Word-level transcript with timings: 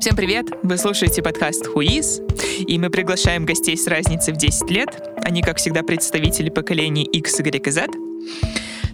Всем 0.00 0.16
привет! 0.16 0.46
Вы 0.62 0.78
слушаете 0.78 1.22
подкаст 1.22 1.66
«Хуиз», 1.66 2.22
и 2.66 2.78
мы 2.78 2.88
приглашаем 2.88 3.44
гостей 3.44 3.76
с 3.76 3.86
разницей 3.86 4.32
в 4.32 4.38
10 4.38 4.70
лет. 4.70 4.88
Они, 5.22 5.42
как 5.42 5.58
всегда, 5.58 5.82
представители 5.82 6.48
поколений 6.48 7.04
X, 7.04 7.38
Y 7.40 7.66
и 7.66 7.70
Z. 7.70 7.86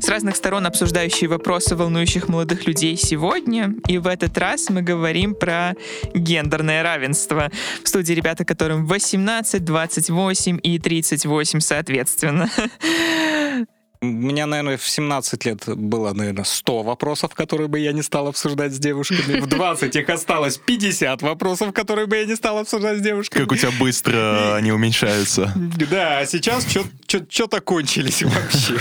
С 0.00 0.08
разных 0.08 0.34
сторон 0.34 0.66
обсуждающие 0.66 1.30
вопросы 1.30 1.76
волнующих 1.76 2.28
молодых 2.28 2.66
людей 2.66 2.96
сегодня. 2.96 3.74
И 3.86 3.98
в 3.98 4.08
этот 4.08 4.36
раз 4.36 4.68
мы 4.68 4.82
говорим 4.82 5.36
про 5.36 5.74
гендерное 6.12 6.82
равенство. 6.82 7.52
В 7.84 7.88
студии 7.88 8.12
ребята, 8.12 8.44
которым 8.44 8.84
18, 8.84 9.64
28 9.64 10.58
и 10.60 10.78
38 10.80 11.60
соответственно. 11.60 12.50
У 14.06 14.26
меня, 14.26 14.46
наверное, 14.46 14.76
в 14.76 14.88
17 14.88 15.44
лет 15.46 15.64
было, 15.66 16.12
наверное, 16.12 16.44
100 16.44 16.82
вопросов, 16.82 17.34
которые 17.34 17.68
бы 17.68 17.78
я 17.78 17.92
не 17.92 18.02
стал 18.02 18.28
обсуждать 18.28 18.72
с 18.72 18.78
девушками. 18.78 19.40
В 19.40 19.46
20 19.46 19.96
их 19.96 20.08
осталось 20.08 20.58
50 20.58 21.22
вопросов, 21.22 21.72
которые 21.72 22.06
бы 22.06 22.16
я 22.16 22.24
не 22.24 22.36
стал 22.36 22.58
обсуждать 22.58 22.98
с 22.98 23.00
девушками. 23.00 23.42
Как 23.42 23.52
у 23.52 23.56
тебя 23.56 23.70
быстро 23.78 24.54
они 24.56 24.72
уменьшаются. 24.72 25.52
Да, 25.90 26.18
а 26.20 26.26
сейчас 26.26 26.66
что-то 27.08 27.60
кончились 27.60 28.22
вообще. 28.22 28.78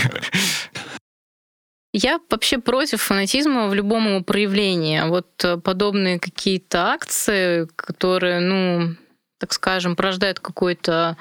Я 1.92 2.20
вообще 2.28 2.58
против 2.58 3.00
фанатизма 3.00 3.68
в 3.68 3.74
любом 3.74 4.06
его 4.06 4.22
проявлении. 4.22 5.08
Вот 5.08 5.42
э, 5.44 5.56
подобные 5.56 6.20
какие-то 6.20 6.90
акции, 6.90 7.66
которые, 7.74 8.40
ну, 8.40 8.96
так 9.38 9.54
скажем, 9.54 9.96
порождают 9.96 10.38
какой-то 10.38 11.16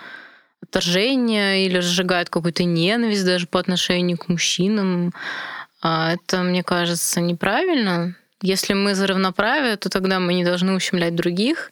отторжение 0.62 1.66
или 1.66 1.80
сжигают 1.80 2.30
какую-то 2.30 2.64
ненависть 2.64 3.26
даже 3.26 3.48
по 3.48 3.60
отношению 3.60 4.18
к 4.18 4.28
мужчинам. 4.28 5.14
А 5.82 6.14
это, 6.14 6.42
мне 6.42 6.64
кажется, 6.64 7.22
неправильно. 7.22 8.16
Если 8.42 8.74
мы 8.74 8.96
за 8.96 9.08
равноправие, 9.08 9.78
то 9.78 9.90
тогда 9.90 10.20
мы 10.20 10.34
не 10.34 10.44
должны 10.44 10.74
ущемлять 10.74 11.16
других. 11.16 11.72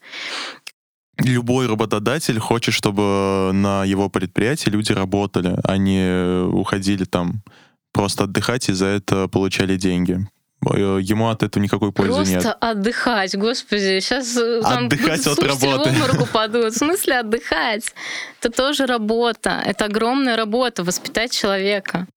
Любой 1.20 1.68
работодатель 1.68 2.40
хочет, 2.40 2.74
чтобы 2.74 3.52
на 3.54 3.86
его 3.86 4.10
предприятии 4.10 4.70
люди 4.70 4.92
работали, 4.92 5.56
а 5.64 5.78
не 5.78 6.44
уходили 6.48 7.04
там 7.04 7.44
просто 7.92 8.24
отдыхать 8.24 8.70
и 8.70 8.74
за 8.74 8.88
это 8.88 9.28
получали 9.28 9.78
деньги. 9.78 10.28
Ему 10.72 11.30
от 11.30 11.44
этого 11.44 11.62
никакой 11.62 11.92
пользы 11.92 12.14
Просто 12.14 12.34
нет. 12.34 12.44
Просто 12.44 12.58
отдыхать, 12.60 13.36
господи, 13.36 14.00
сейчас 14.00 14.36
э, 14.38 14.62
там 14.62 14.86
отдыхать 14.86 15.28
от 15.28 15.40
работы. 15.40 15.90
в 15.90 15.94
обморок 15.94 16.22
упадут. 16.22 16.74
В 16.74 16.78
смысле 16.78 17.20
отдыхать? 17.20 17.94
Это 18.42 18.52
тоже 18.52 18.86
работа. 18.86 19.62
Это 19.66 19.86
огромная 19.86 20.36
работа, 20.38 20.84
воспитать 20.84 21.32
человека. 21.32 22.08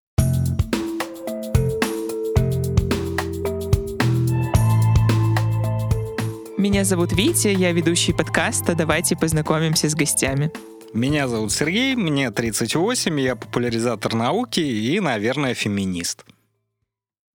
Меня 6.58 6.84
зовут 6.84 7.12
Витя, 7.12 7.48
я 7.48 7.70
ведущий 7.72 8.12
подкаста 8.12 8.75
«Давайте 8.75 9.14
познакомимся 9.14 9.88
с 9.88 9.94
гостями». 9.94 10.50
Меня 10.92 11.28
зовут 11.28 11.53
Сергей, 11.53 11.94
мне 11.94 12.31
38, 12.31 13.20
я 13.20 13.36
популяризатор 13.36 14.14
науки 14.14 14.60
и, 14.60 14.98
наверное, 14.98 15.53
феминист. 15.53 16.25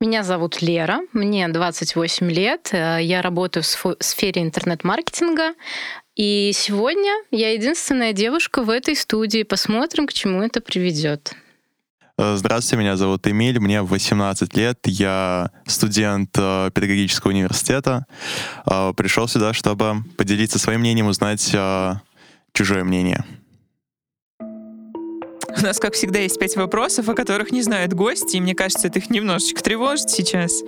Меня 0.01 0.23
зовут 0.23 0.63
Лера, 0.63 1.01
мне 1.13 1.47
28 1.47 2.31
лет, 2.31 2.69
э, 2.71 2.97
я 3.03 3.21
работаю 3.21 3.63
в 3.63 3.95
сфере 3.99 4.41
интернет-маркетинга, 4.41 5.53
и 6.15 6.51
сегодня 6.55 7.13
я 7.29 7.53
единственная 7.53 8.11
девушка 8.11 8.63
в 8.63 8.71
этой 8.71 8.95
студии. 8.95 9.43
Посмотрим, 9.43 10.07
к 10.07 10.13
чему 10.13 10.41
это 10.41 10.59
приведет. 10.59 11.35
Э, 12.17 12.35
здравствуйте, 12.35 12.81
меня 12.81 12.97
зовут 12.97 13.27
Эмиль, 13.27 13.59
мне 13.59 13.83
18 13.83 14.57
лет, 14.57 14.79
я 14.85 15.51
студент 15.67 16.31
э, 16.35 16.71
педагогического 16.73 17.29
университета. 17.29 18.07
Пришел 18.65 19.27
сюда, 19.27 19.53
чтобы 19.53 19.97
поделиться 20.17 20.57
своим 20.57 20.79
мнением, 20.79 21.09
узнать 21.09 21.55
чужое 22.53 22.83
мнение. 22.83 23.23
У 25.57 25.63
нас, 25.63 25.79
как 25.79 25.93
всегда, 25.93 26.19
есть 26.19 26.39
пять 26.39 26.55
вопросов, 26.55 27.09
о 27.09 27.13
которых 27.13 27.51
не 27.51 27.61
знают 27.61 27.93
гости, 27.93 28.37
и 28.37 28.41
мне 28.41 28.55
кажется, 28.55 28.87
это 28.87 28.99
их 28.99 29.09
немножечко 29.09 29.61
тревожит 29.61 30.09
сейчас. 30.09 30.61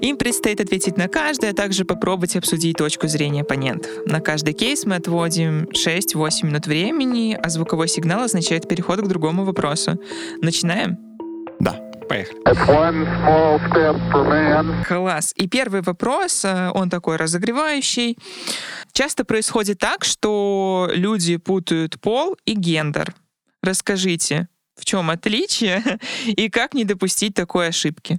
Им 0.00 0.16
предстоит 0.16 0.60
ответить 0.60 0.96
на 0.96 1.08
каждый, 1.08 1.50
а 1.50 1.54
также 1.54 1.84
попробовать 1.84 2.36
обсудить 2.36 2.76
точку 2.76 3.08
зрения 3.08 3.42
оппонентов. 3.42 3.90
На 4.06 4.20
каждый 4.20 4.54
кейс 4.54 4.84
мы 4.84 4.96
отводим 4.96 5.64
6-8 5.64 6.46
минут 6.46 6.66
времени, 6.66 7.38
а 7.40 7.48
звуковой 7.48 7.88
сигнал 7.88 8.24
означает 8.24 8.68
переход 8.68 9.00
к 9.00 9.06
другому 9.06 9.44
вопросу. 9.44 9.98
Начинаем? 10.40 10.98
Да. 11.60 11.80
Поехали. 12.08 12.42
Класс. 14.86 15.32
И 15.36 15.48
первый 15.48 15.80
вопрос, 15.82 16.44
э, 16.44 16.70
он 16.74 16.90
такой 16.90 17.16
разогревающий. 17.16 18.18
Часто 18.92 19.24
происходит 19.24 19.78
так, 19.78 20.04
что 20.04 20.90
люди 20.92 21.38
путают 21.38 21.98
пол 22.00 22.36
и 22.44 22.54
гендер. 22.54 23.14
Расскажите, 23.62 24.48
в 24.76 24.84
чем 24.84 25.10
отличие 25.10 25.98
и 26.26 26.48
как 26.48 26.74
не 26.74 26.84
допустить 26.84 27.34
такой 27.34 27.68
ошибки? 27.68 28.18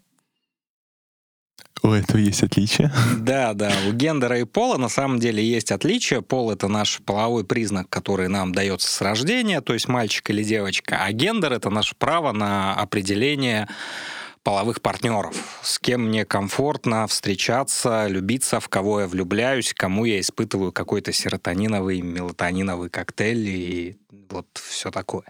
У 1.81 1.91
этого 1.91 2.17
есть 2.17 2.43
отличие? 2.43 2.91
Да, 3.17 3.53
да. 3.53 3.73
У 3.89 3.91
гендера 3.91 4.39
и 4.39 4.45
пола 4.45 4.77
на 4.77 4.87
самом 4.87 5.19
деле 5.19 5.43
есть 5.43 5.71
отличие. 5.71 6.21
Пол— 6.21 6.51
это 6.53 6.69
наш 6.69 6.99
половой 7.05 7.43
признак, 7.43 7.89
который 7.89 8.29
нам 8.29 8.53
дается 8.53 8.89
с 8.89 9.01
рождения, 9.01 9.59
то 9.59 9.73
есть 9.73 9.89
мальчик 9.89 10.29
или 10.29 10.43
девочка. 10.43 10.99
А 11.01 11.11
гендер— 11.11 11.51
это 11.53 11.69
наше 11.69 11.95
право 11.95 12.31
на 12.31 12.73
определение 12.73 13.67
половых 14.43 14.81
партнеров, 14.81 15.59
с 15.63 15.79
кем 15.79 16.07
мне 16.07 16.25
комфортно 16.25 17.07
встречаться, 17.07 18.07
любиться, 18.07 18.59
в 18.59 18.69
кого 18.69 19.01
я 19.01 19.07
влюбляюсь, 19.07 19.73
кому 19.73 20.05
я 20.05 20.19
испытываю 20.19 20.71
какой-то 20.71 21.11
серотониновый, 21.13 22.01
мелатониновый 22.01 22.89
коктейль 22.89 23.47
и 23.47 23.97
вот 24.29 24.47
все 24.53 24.91
такое. 24.91 25.25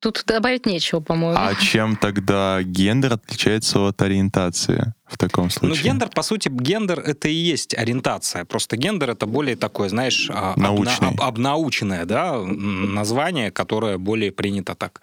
Тут 0.00 0.22
добавить 0.26 0.66
нечего, 0.66 1.00
по-моему. 1.00 1.38
А 1.38 1.54
чем 1.54 1.96
тогда 1.96 2.62
гендер 2.62 3.14
отличается 3.14 3.80
от 3.80 4.00
ориентации 4.02 4.92
в 5.06 5.16
таком 5.16 5.44
ну, 5.44 5.50
случае? 5.50 5.78
Ну, 5.78 5.82
гендер, 5.84 6.08
по 6.10 6.22
сути, 6.22 6.48
гендер— 6.52 7.00
это 7.06 7.28
и 7.28 7.32
есть 7.32 7.74
ориентация. 7.74 8.44
Просто 8.44 8.76
гендер— 8.76 9.10
это 9.12 9.26
более 9.26 9.56
такое, 9.56 9.88
знаешь, 9.88 10.30
а, 10.32 10.52
Научный. 10.56 11.08
обна- 11.08 11.24
обнаученное 11.24 12.04
да, 12.04 12.38
название, 12.40 13.50
которое 13.50 13.96
более 13.96 14.32
принято 14.32 14.74
так 14.74 15.00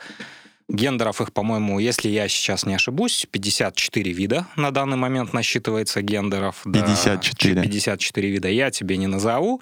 Гендеров 0.74 1.22
их, 1.22 1.32
по-моему, 1.32 1.78
если 1.78 2.10
я 2.10 2.28
сейчас 2.28 2.66
не 2.66 2.74
ошибусь, 2.74 3.28
54 3.30 4.12
вида 4.12 4.48
на 4.56 4.72
данный 4.72 4.98
момент 4.98 5.32
насчитывается 5.32 6.02
гендеров. 6.02 6.64
54. 6.64 7.54
Да, 7.54 7.62
54 7.62 8.30
вида 8.30 8.50
я 8.50 8.72
тебе 8.72 8.98
не 8.98 9.06
назову. 9.06 9.62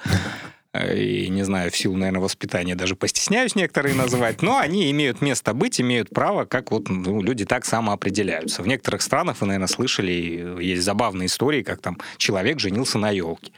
Э, 0.73 0.97
и, 0.97 1.27
не 1.27 1.43
знаю, 1.43 1.69
в 1.69 1.75
силу, 1.75 1.97
наверное, 1.97 2.21
воспитания 2.21 2.75
даже 2.75 2.95
постесняюсь 2.95 3.55
некоторые 3.55 3.93
называть, 3.93 4.41
но 4.41 4.57
они 4.57 4.89
имеют 4.91 5.21
место 5.21 5.53
быть, 5.53 5.81
имеют 5.81 6.09
право, 6.11 6.45
как 6.45 6.71
вот 6.71 6.87
ну, 6.87 7.21
люди 7.21 7.45
так 7.45 7.65
самоопределяются. 7.65 8.63
В 8.63 8.67
некоторых 8.67 9.01
странах, 9.01 9.41
вы, 9.41 9.47
наверное, 9.47 9.67
слышали, 9.67 10.63
есть 10.63 10.83
забавные 10.83 11.25
истории, 11.25 11.61
как 11.61 11.81
там 11.81 11.99
человек 12.17 12.61
женился 12.61 12.97
на 12.97 13.09
елке. 13.09 13.51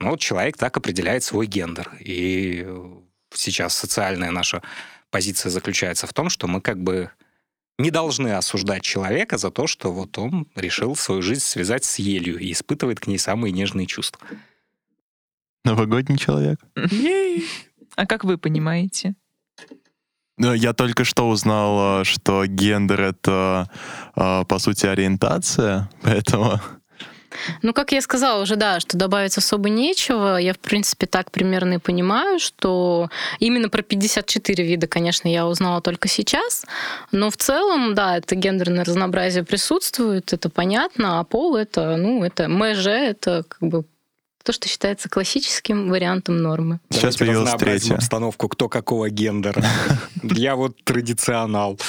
Ну, 0.00 0.10
вот 0.10 0.20
человек 0.20 0.56
так 0.56 0.76
определяет 0.76 1.22
свой 1.22 1.46
гендер. 1.46 1.88
И 2.00 2.66
сейчас 3.32 3.76
социальная 3.76 4.32
наша 4.32 4.60
позиция 5.10 5.50
заключается 5.50 6.06
в 6.06 6.12
том, 6.12 6.30
что 6.30 6.46
мы 6.46 6.60
как 6.60 6.82
бы 6.82 7.10
не 7.78 7.90
должны 7.90 8.28
осуждать 8.32 8.82
человека 8.82 9.38
за 9.38 9.50
то, 9.50 9.66
что 9.66 9.92
вот 9.92 10.16
он 10.18 10.46
решил 10.54 10.96
свою 10.96 11.22
жизнь 11.22 11.42
связать 11.42 11.84
с 11.84 11.98
елью 11.98 12.38
и 12.38 12.52
испытывает 12.52 13.00
к 13.00 13.06
ней 13.06 13.18
самые 13.18 13.52
нежные 13.52 13.86
чувства. 13.86 14.26
Новогодний 15.64 16.16
человек. 16.16 16.60
А 17.96 18.06
как 18.06 18.24
вы 18.24 18.38
понимаете? 18.38 19.14
Ну, 20.38 20.52
я 20.52 20.74
только 20.74 21.04
что 21.04 21.28
узнал, 21.30 22.04
что 22.04 22.44
гендер— 22.46 23.00
это, 23.02 23.70
а, 24.14 24.44
по 24.44 24.58
сути, 24.58 24.84
ориентация, 24.84 25.90
поэтому 26.02 26.60
ну, 27.62 27.72
как 27.72 27.92
я 27.92 28.00
сказала 28.00 28.42
уже, 28.42 28.56
да, 28.56 28.80
что 28.80 28.96
добавить 28.96 29.36
особо 29.36 29.68
нечего. 29.68 30.36
Я, 30.36 30.54
в 30.54 30.58
принципе, 30.58 31.06
так 31.06 31.30
примерно 31.30 31.74
и 31.74 31.78
понимаю, 31.78 32.38
что 32.38 33.10
именно 33.38 33.68
про 33.68 33.82
54 33.82 34.64
вида, 34.64 34.86
конечно, 34.86 35.28
я 35.28 35.46
узнала 35.46 35.80
только 35.80 36.08
сейчас. 36.08 36.64
Но 37.12 37.30
в 37.30 37.36
целом, 37.36 37.94
да, 37.94 38.18
это 38.18 38.34
гендерное 38.34 38.84
разнообразие 38.84 39.44
присутствует, 39.44 40.32
это 40.32 40.48
понятно, 40.48 41.20
а 41.20 41.24
пол 41.24 41.56
это, 41.56 41.96
ну, 41.96 42.24
это 42.24 42.48
МЖ, 42.48 42.86
это 42.86 43.44
как 43.48 43.68
бы 43.68 43.84
то, 44.46 44.52
что 44.52 44.68
считается 44.68 45.08
классическим 45.08 45.88
вариантом 45.88 46.40
нормы. 46.40 46.78
Сейчас 46.90 47.16
появилась 47.16 47.52
третья. 47.54 47.96
обстановку, 47.96 48.48
кто 48.48 48.68
какого 48.68 49.10
гендера. 49.10 49.60
Я 50.22 50.54
вот 50.54 50.76
традиционал. 50.84 51.80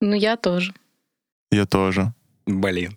Ну, 0.00 0.14
я 0.14 0.36
тоже. 0.36 0.72
Я 1.50 1.66
тоже. 1.66 2.12
Блин. 2.46 2.96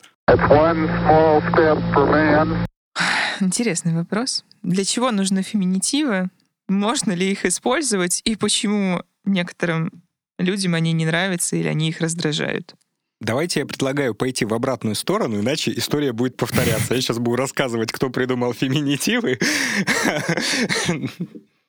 Интересный 3.39 3.95
вопрос. 3.95 4.45
Для 4.61 4.85
чего 4.85 5.11
нужны 5.11 5.41
феминитивы? 5.41 6.29
Можно 6.67 7.13
ли 7.13 7.31
их 7.31 7.45
использовать? 7.45 8.21
И 8.25 8.35
почему 8.35 9.01
некоторым 9.25 9.91
людям 10.37 10.75
они 10.75 10.91
не 10.91 11.05
нравятся 11.05 11.55
или 11.55 11.67
они 11.67 11.89
их 11.89 12.01
раздражают? 12.01 12.75
Давайте 13.21 13.61
я 13.61 13.65
предлагаю 13.65 14.13
пойти 14.13 14.45
в 14.45 14.53
обратную 14.53 14.95
сторону, 14.95 15.39
иначе 15.39 15.73
история 15.75 16.13
будет 16.13 16.37
повторяться. 16.37 16.93
Я 16.93 17.01
сейчас 17.01 17.17
буду 17.17 17.35
рассказывать, 17.35 17.91
кто 17.91 18.09
придумал 18.09 18.53
феминитивы. 18.53 19.39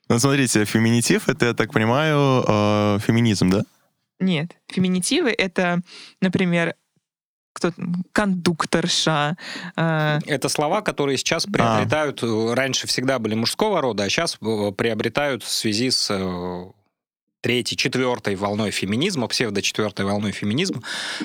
Ну, 0.08 0.18
смотрите, 0.18 0.64
феминитив— 0.64 1.28
это, 1.30 1.46
я 1.46 1.54
так 1.54 1.72
понимаю, 1.72 2.44
э, 2.46 2.98
феминизм, 3.06 3.48
да? 3.48 3.62
Нет, 4.18 4.56
феминитивы— 4.66 5.30
это, 5.38 5.82
например, 6.20 6.74
кто 7.60 7.72
кондукторша. 8.12 9.36
э, 9.76 10.18
Это 10.26 10.48
слова, 10.48 10.80
которые 10.80 11.18
сейчас 11.18 11.44
приобретают, 11.46 12.22
э, 12.22 12.54
раньше 12.54 12.86
всегда 12.86 13.18
были 13.18 13.34
мужского 13.34 13.80
рода, 13.80 14.04
а 14.04 14.08
сейчас 14.08 14.38
э, 14.40 14.72
приобретают 14.76 15.42
в 15.42 15.50
связи 15.50 15.90
с 15.90 16.10
третьей, 17.40 17.76
четвертой 17.76 18.34
волной 18.34 18.70
феминизма, 18.70 19.26
псевдо-четвертой 19.28 20.04
волной 20.04 20.32
феминизма, 20.32 20.82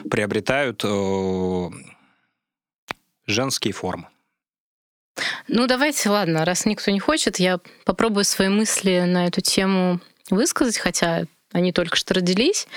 приобретают 0.10 0.82
э, 0.84 1.70
женские 3.28 3.74
формы. 3.74 4.08
Ну, 5.48 5.68
давайте, 5.68 6.10
ладно, 6.10 6.44
раз 6.46 6.66
никто 6.66 6.92
не 6.92 7.00
хочет, 7.00 7.38
я 7.40 7.60
попробую 7.86 8.26
свои 8.26 8.50
мысли 8.50 9.04
на 9.08 9.28
эту 9.28 9.42
тему 9.42 10.00
высказать, 10.30 10.78
хотя 10.78 11.26
они 11.56 11.72
только 11.72 11.96
что 11.96 12.14
родились. 12.14 12.68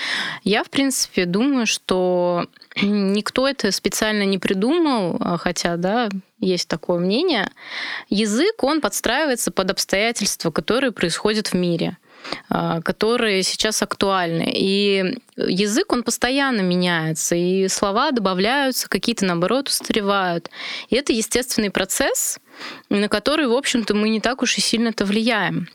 Я, 0.45 0.63
в 0.63 0.69
принципе, 0.69 1.25
думаю, 1.25 1.67
что 1.67 2.47
никто 2.81 3.45
это 3.45 3.73
специально 3.73 4.23
не 4.23 4.37
придумал, 4.37 5.17
а 5.19 5.37
хотя, 5.37 5.75
да, 5.75 6.07
есть 6.39 6.69
такое 6.69 6.97
мнение. 6.99 7.51
Язык, 8.09 8.63
он 8.63 8.79
подстраивается 8.79 9.51
под 9.51 9.71
обстоятельства, 9.71 10.49
которые 10.49 10.93
происходят 10.93 11.47
в 11.47 11.55
мире 11.55 11.97
а, 12.49 12.81
которые 12.81 13.43
сейчас 13.43 13.81
актуальны. 13.81 14.49
И 14.53 15.17
язык, 15.35 15.91
он 15.91 16.03
постоянно 16.03 16.61
меняется, 16.61 17.35
и 17.35 17.67
слова 17.67 18.11
добавляются, 18.11 18.87
какие-то, 18.87 19.25
наоборот, 19.25 19.67
устаревают. 19.67 20.49
И 20.89 20.95
это 20.95 21.11
естественный 21.11 21.69
процесс, 21.69 22.39
на 22.89 23.09
который, 23.09 23.47
в 23.47 23.53
общем-то, 23.53 23.93
мы 23.93 24.09
не 24.09 24.21
так 24.21 24.41
уж 24.41 24.57
и 24.57 24.61
сильно-то 24.61 25.05
влияем. 25.05 25.67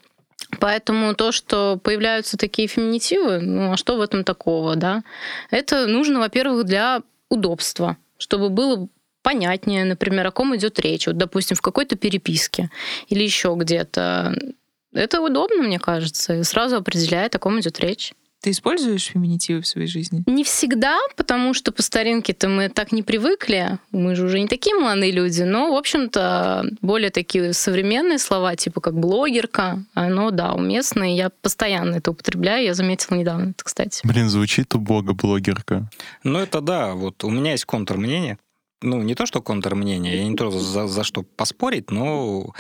Поэтому 0.61 1.15
то, 1.15 1.33
что 1.33 1.79
появляются 1.83 2.37
такие 2.37 2.69
феминитивы, 2.69 3.41
ну 3.41 3.73
а 3.73 3.77
что 3.77 3.97
в 3.97 4.01
этом 4.01 4.25
такого, 4.25 4.77
да? 4.77 5.03
Это 5.51 5.87
нужно, 5.87 6.21
во-первых, 6.21 6.65
для 6.65 7.03
удобства, 7.29 7.97
чтобы 8.19 8.51
было 8.51 8.89
понятнее, 9.23 9.85
например, 9.85 10.27
о 10.27 10.31
ком 10.31 10.55
идет 10.55 10.79
речь, 10.81 11.07
вот, 11.07 11.17
допустим, 11.17 11.57
в 11.57 11.63
какой-то 11.63 11.97
переписке 11.97 12.71
или 13.09 13.23
еще 13.25 13.55
где-то. 13.57 14.35
Это 14.93 15.21
удобно, 15.21 15.63
мне 15.63 15.79
кажется, 15.79 16.35
и 16.35 16.43
сразу 16.45 16.77
определяет, 16.77 17.35
о 17.35 17.39
ком 17.39 17.59
идет 17.59 17.81
речь. 17.81 18.13
Ты 18.45 18.51
используешь 18.51 19.05
феминитивы 19.07 19.63
в 19.63 19.67
своей 19.67 19.87
жизни? 19.87 20.23
Не 20.27 20.45
всегда, 20.45 20.99
потому 21.17 21.55
что 21.55 21.73
по 21.73 21.81
старинке-то 21.81 22.47
мы 22.51 22.69
так 22.69 22.93
не 22.93 23.03
привыкли. 23.03 23.79
Мы 23.91 24.15
же 24.15 24.27
уже 24.27 24.39
не 24.39 24.49
такие 24.49 24.77
молодые 24.77 25.13
люди. 25.13 25.41
Но, 25.41 25.73
в 25.73 25.79
общем-то, 25.79 26.67
более 26.83 27.09
такие 27.09 27.55
современные 27.55 28.19
слова, 28.19 28.55
типа 28.55 28.83
как 28.83 29.01
блогерка, 29.01 29.83
оно, 29.95 30.31
да, 30.31 30.53
уместно. 30.53 31.11
И 31.11 31.17
я 31.17 31.31
постоянно 31.31 31.95
это 31.95 32.11
употребляю. 32.11 32.65
Я 32.65 32.75
заметила 32.75 33.17
недавно 33.17 33.53
это, 33.53 33.65
кстати. 33.65 34.07
Блин, 34.07 34.29
звучит 34.29 34.75
убого 34.75 35.15
блогерка. 35.15 35.89
Ну, 36.23 36.39
это 36.39 36.61
да, 36.61 36.93
вот 36.93 37.25
у 37.25 37.31
меня 37.31 37.53
есть 37.53 37.65
контрмнение. 37.65 38.37
Ну, 38.83 39.01
не 39.01 39.15
то, 39.15 39.25
что 39.25 39.41
контрмнение, 39.41 40.19
я 40.19 40.29
не 40.29 40.37
то 40.37 40.51
за, 40.51 40.87
за 40.87 41.03
что 41.03 41.23
поспорить, 41.23 41.91
но 41.91 42.53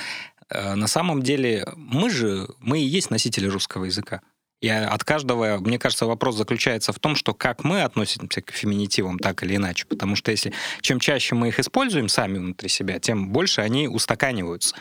э, 0.48 0.76
на 0.76 0.86
самом 0.86 1.22
деле 1.22 1.66
мы 1.76 2.08
же, 2.08 2.48
мы 2.58 2.80
и 2.80 2.86
есть 2.86 3.10
носители 3.10 3.48
русского 3.48 3.84
языка. 3.84 4.22
И 4.60 4.68
от 4.68 5.04
каждого, 5.04 5.58
мне 5.58 5.78
кажется, 5.78 6.06
вопрос 6.06 6.36
заключается 6.36 6.92
в 6.92 6.98
том, 6.98 7.16
что 7.16 7.34
как 7.34 7.64
мы 7.64 7.82
относимся 7.82 8.40
к 8.40 8.50
феминитивам 8.50 9.18
так 9.18 9.42
или 9.42 9.56
иначе. 9.56 9.84
Потому 9.84 10.16
что 10.16 10.30
если 10.30 10.52
чем 10.80 11.00
чаще 11.00 11.34
мы 11.34 11.48
их 11.48 11.60
используем 11.60 12.08
сами 12.08 12.38
внутри 12.38 12.68
себя, 12.68 12.98
тем 12.98 13.30
больше 13.30 13.60
они 13.60 13.88
устаканиваются. 13.88 14.76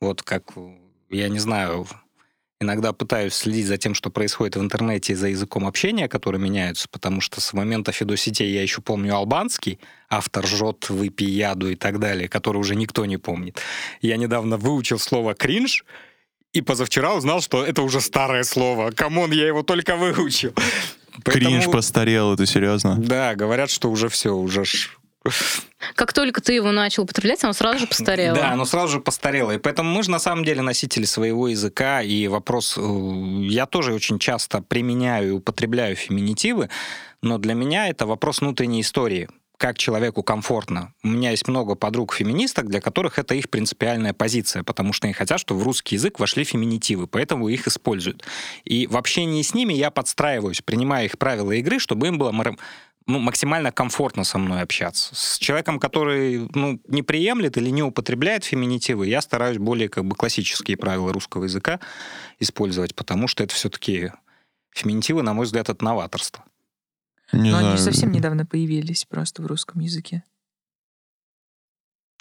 Вот 0.00 0.22
как, 0.22 0.52
я 1.10 1.28
не 1.28 1.40
знаю, 1.40 1.86
иногда 2.60 2.92
пытаюсь 2.92 3.34
следить 3.34 3.66
за 3.66 3.76
тем, 3.76 3.94
что 3.94 4.10
происходит 4.10 4.56
в 4.56 4.60
интернете, 4.60 5.16
за 5.16 5.28
языком 5.28 5.66
общения, 5.66 6.08
который 6.08 6.40
меняются, 6.40 6.88
потому 6.88 7.20
что 7.20 7.40
с 7.40 7.52
момента 7.52 7.92
фидосетей 7.92 8.52
я 8.52 8.62
еще 8.62 8.82
помню 8.82 9.14
албанский, 9.14 9.78
автор 10.08 10.46
жжет, 10.46 10.88
выпей 10.90 11.28
яду 11.28 11.70
и 11.70 11.76
так 11.76 11.98
далее, 11.98 12.28
который 12.28 12.58
уже 12.58 12.74
никто 12.74 13.04
не 13.04 13.16
помнит. 13.16 13.60
Я 14.00 14.16
недавно 14.16 14.56
выучил 14.56 14.98
слово 14.98 15.34
«кринж», 15.34 15.84
и 16.54 16.60
позавчера 16.62 17.14
узнал, 17.14 17.42
что 17.42 17.64
это 17.64 17.82
уже 17.82 18.00
старое 18.00 18.44
слово. 18.44 18.92
Come 18.92 19.15
on, 19.15 19.32
я 19.32 19.46
его 19.46 19.62
только 19.62 19.96
выучил. 19.96 20.54
Кринж 21.24 21.66
постарел, 21.66 22.32
это 22.32 22.46
серьезно? 22.46 22.96
Да, 22.96 23.34
говорят, 23.34 23.70
что 23.70 23.90
уже 23.90 24.08
все, 24.08 24.30
уже 24.34 24.64
ж... 24.64 24.90
Как 25.94 26.12
только 26.12 26.40
ты 26.40 26.52
его 26.52 26.70
начал 26.70 27.04
употреблять, 27.04 27.42
оно 27.44 27.54
сразу 27.54 27.78
же 27.78 27.86
постарело. 27.86 28.36
Да, 28.36 28.52
оно 28.52 28.64
сразу 28.66 28.94
же 28.94 29.00
постарело. 29.00 29.52
И 29.52 29.58
поэтому 29.58 29.90
мы 29.90 30.02
же 30.02 30.10
на 30.10 30.18
самом 30.18 30.44
деле 30.44 30.60
носители 30.62 31.04
своего 31.04 31.48
языка. 31.48 32.02
И 32.02 32.28
вопрос... 32.28 32.76
э, 32.76 32.80
Я 33.48 33.66
тоже 33.66 33.94
очень 33.94 34.18
часто 34.18 34.60
применяю 34.60 35.28
и 35.28 35.32
употребляю 35.32 35.96
феминитивы, 35.96 36.68
но 37.22 37.38
для 37.38 37.54
меня 37.54 37.88
это 37.88 38.06
вопрос 38.06 38.42
внутренней 38.42 38.82
истории 38.82 39.28
как 39.64 39.78
человеку 39.78 40.22
комфортно. 40.22 40.92
У 41.02 41.08
меня 41.08 41.30
есть 41.30 41.48
много 41.48 41.74
подруг-феминисток, 41.74 42.68
для 42.68 42.82
которых 42.82 43.18
это 43.18 43.34
их 43.34 43.48
принципиальная 43.48 44.12
позиция, 44.12 44.62
потому 44.62 44.92
что 44.92 45.06
они 45.06 45.14
хотят, 45.14 45.40
чтобы 45.40 45.60
в 45.60 45.62
русский 45.62 45.94
язык 45.94 46.20
вошли 46.20 46.44
феминитивы, 46.44 47.06
поэтому 47.06 47.48
их 47.48 47.66
используют. 47.66 48.26
И 48.64 48.86
в 48.86 48.94
общении 48.98 49.40
с 49.40 49.54
ними 49.54 49.72
я 49.72 49.90
подстраиваюсь, 49.90 50.60
принимая 50.60 51.06
их 51.06 51.16
правила 51.16 51.50
игры, 51.52 51.78
чтобы 51.78 52.08
им 52.08 52.18
было 52.18 52.30
ну, 53.06 53.18
максимально 53.18 53.72
комфортно 53.72 54.24
со 54.24 54.36
мной 54.36 54.60
общаться. 54.60 55.14
С 55.14 55.38
человеком, 55.38 55.80
который 55.80 56.46
ну, 56.54 56.78
не 56.86 57.00
приемлет 57.02 57.56
или 57.56 57.70
не 57.70 57.82
употребляет 57.82 58.44
феминитивы, 58.44 59.06
я 59.06 59.22
стараюсь 59.22 59.56
более 59.56 59.88
как 59.88 60.04
бы 60.04 60.14
классические 60.14 60.76
правила 60.76 61.10
русского 61.10 61.44
языка 61.44 61.80
использовать, 62.38 62.94
потому 62.94 63.28
что 63.28 63.42
это 63.42 63.54
все-таки 63.54 64.12
феминитивы, 64.74 65.22
на 65.22 65.32
мой 65.32 65.46
взгляд, 65.46 65.70
это 65.70 65.82
новаторство. 65.82 66.44
Не 67.36 67.50
Но 67.50 67.58
они 67.58 67.64
знаю. 67.68 67.76
же 67.78 67.82
совсем 67.82 68.12
недавно 68.12 68.46
появились 68.46 69.04
просто 69.04 69.42
в 69.42 69.46
русском 69.46 69.80
языке. 69.80 70.22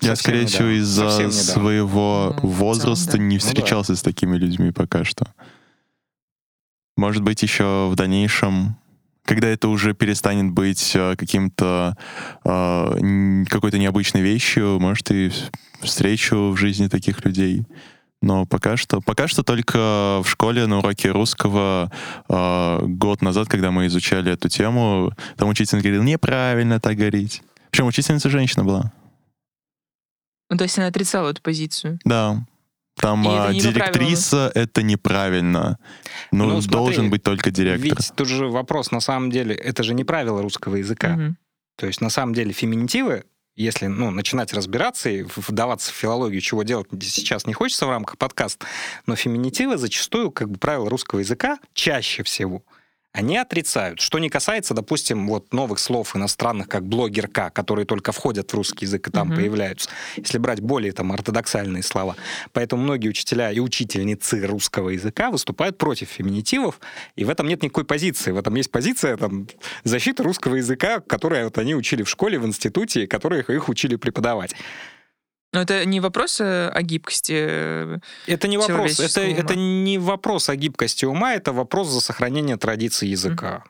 Я, 0.01 0.15
Совсем 0.15 0.23
скорее 0.23 0.45
всего, 0.47 0.63
недавно. 0.63 0.79
из-за 0.79 1.09
Совсем 1.09 1.27
недавно. 1.29 1.43
своего 1.51 2.23
Ну, 2.29 2.33
в 2.33 2.41
целом, 2.41 2.53
возраста 2.55 3.11
да. 3.13 3.17
не 3.19 3.35
Ну 3.37 3.41
да. 3.41 3.47
встречался 3.47 3.95
с 3.95 4.01
такими 4.01 4.35
людьми 4.37 4.71
пока 4.71 5.03
что. 5.03 5.33
Может 6.97 7.23
быть, 7.23 7.41
еще 7.41 7.89
в 7.89 7.95
дальнейшем, 7.95 8.77
когда 9.23 9.47
это 9.47 9.67
уже 9.69 9.93
перестанет 9.93 10.51
быть 10.51 10.91
э, 10.95 11.15
каким-то 11.15 11.97
э, 12.43 13.43
какой-то 13.49 13.77
необычной 13.77 14.21
вещью, 14.21 14.79
может, 14.79 15.09
и 15.11 15.31
встречу 15.81 16.51
в 16.51 16.57
жизни 16.57 16.87
таких 16.87 17.23
людей. 17.25 17.65
Но 18.23 18.45
пока 18.45 18.77
что, 18.77 19.01
пока 19.01 19.27
что 19.27 19.43
только 19.43 20.21
в 20.23 20.25
школе 20.27 20.65
на 20.65 20.77
уроке 20.79 21.11
русского 21.11 21.91
э, 22.29 22.79
год 22.81 23.21
назад, 23.21 23.49
когда 23.49 23.69
мы 23.69 23.87
изучали 23.87 24.31
эту 24.31 24.47
тему, 24.47 25.11
там 25.35 25.49
учитель 25.49 25.81
говорил, 25.81 26.03
неправильно 26.03 26.79
так 26.79 26.95
говорить. 26.95 27.41
Причем 27.69 27.87
учительница 27.87 28.29
женщина 28.29 28.63
была. 28.63 28.93
Ну, 30.49 30.55
то 30.55 30.63
есть 30.63 30.77
она 30.77 30.87
отрицала 30.87 31.31
эту 31.31 31.41
позицию. 31.41 31.99
Да. 32.05 32.45
Там 32.95 33.27
это 33.27 33.47
а, 33.47 33.51
не 33.51 33.59
по 33.59 33.67
директриса 33.67 34.51
это 34.55 34.83
неправильно. 34.83 35.77
Ну, 36.31 36.45
Ну, 36.45 36.61
смотри, 36.61 36.77
должен 36.77 37.09
быть 37.09 37.23
только 37.23 37.51
директор. 37.51 37.83
Ведь 37.83 38.13
тут 38.15 38.29
же 38.29 38.47
вопрос, 38.47 38.91
на 38.91 39.01
самом 39.01 39.31
деле, 39.31 39.53
это 39.53 39.83
же 39.83 39.93
не 39.93 40.05
правило 40.05 40.41
русского 40.41 40.77
языка. 40.77 41.09
Мгм. 41.09 41.37
То 41.75 41.87
есть, 41.87 41.99
на 41.99 42.09
самом 42.09 42.33
деле, 42.33 42.53
феминитивы, 42.53 43.25
если 43.55 43.87
ну, 43.87 44.11
начинать 44.11 44.53
разбираться 44.53 45.09
и 45.09 45.23
вдаваться 45.35 45.91
в 45.91 45.95
филологию, 45.95 46.41
чего 46.41 46.63
делать 46.63 46.87
сейчас 47.01 47.45
не 47.45 47.53
хочется 47.53 47.85
в 47.85 47.89
рамках 47.89 48.17
подкаста, 48.17 48.65
но 49.05 49.15
феминитивы 49.15 49.77
зачастую, 49.77 50.31
как 50.31 50.49
бы 50.49 50.57
правило 50.57 50.89
русского 50.89 51.19
языка, 51.19 51.59
чаще 51.73 52.23
всего, 52.23 52.63
они 53.13 53.37
отрицают. 53.37 54.01
Что 54.01 54.17
не 54.17 54.29
касается, 54.29 54.73
допустим, 54.73 55.27
вот 55.27 55.53
новых 55.53 55.77
слов 55.77 56.15
иностранных, 56.15 56.67
как 56.67 56.83
блогерка, 56.85 57.51
которые 57.51 57.85
только 57.85 58.11
входят 58.11 58.51
в 58.51 58.55
русский 58.55 58.85
язык 58.85 59.07
и 59.07 59.11
там 59.11 59.27
Мгм. 59.27 59.35
появляются, 59.37 59.89
если 60.17 60.39
брать 60.39 60.61
более 60.61 60.91
там 60.93 61.11
ортодоксальные 61.11 61.83
слова. 61.83 62.15
Поэтому 62.53 62.81
многие 62.81 63.09
учителя 63.09 63.51
и 63.51 63.59
учительницы 63.59 64.45
русского 64.47 64.89
языка 64.89 65.29
выступают 65.29 65.77
против 65.77 66.09
феминитивов, 66.09 66.79
и 67.15 67.23
в 67.23 67.29
этом 67.29 67.47
нет 67.47 67.61
никакой 67.61 67.85
позиции. 67.85 68.31
В 68.31 68.37
этом 68.37 68.55
есть 68.55 68.71
позиция 68.71 69.15
там, 69.15 69.47
защиты 69.83 70.23
русского 70.23 70.55
языка, 70.55 70.99
которую 70.99 71.43
вот 71.45 71.57
они 71.59 71.75
учили 71.75 72.01
в 72.01 72.09
школе, 72.09 72.39
в 72.39 72.45
институте, 72.47 73.05
которые 73.05 73.43
их 73.47 73.69
учили 73.69 73.95
преподавать. 73.95 74.55
Но 75.53 75.61
это 75.61 75.85
не 75.85 75.99
вопрос 75.99 76.41
э, 76.41 76.69
о 76.69 76.81
гибкости. 76.81 77.33
э, 77.35 77.99
Это 78.25 78.47
не 78.47 78.57
вопрос, 78.57 78.99
это, 78.99 79.21
ума. 79.21 79.37
это 79.37 79.55
не 79.55 79.99
вопрос 79.99 80.49
о 80.49 80.55
гибкости 80.55 81.05
ума, 81.05 81.35
это 81.35 81.53
вопрос 81.53 81.89
за 81.89 82.01
сохранение 82.01 82.57
традиций 82.57 83.09
языка. 83.09 83.63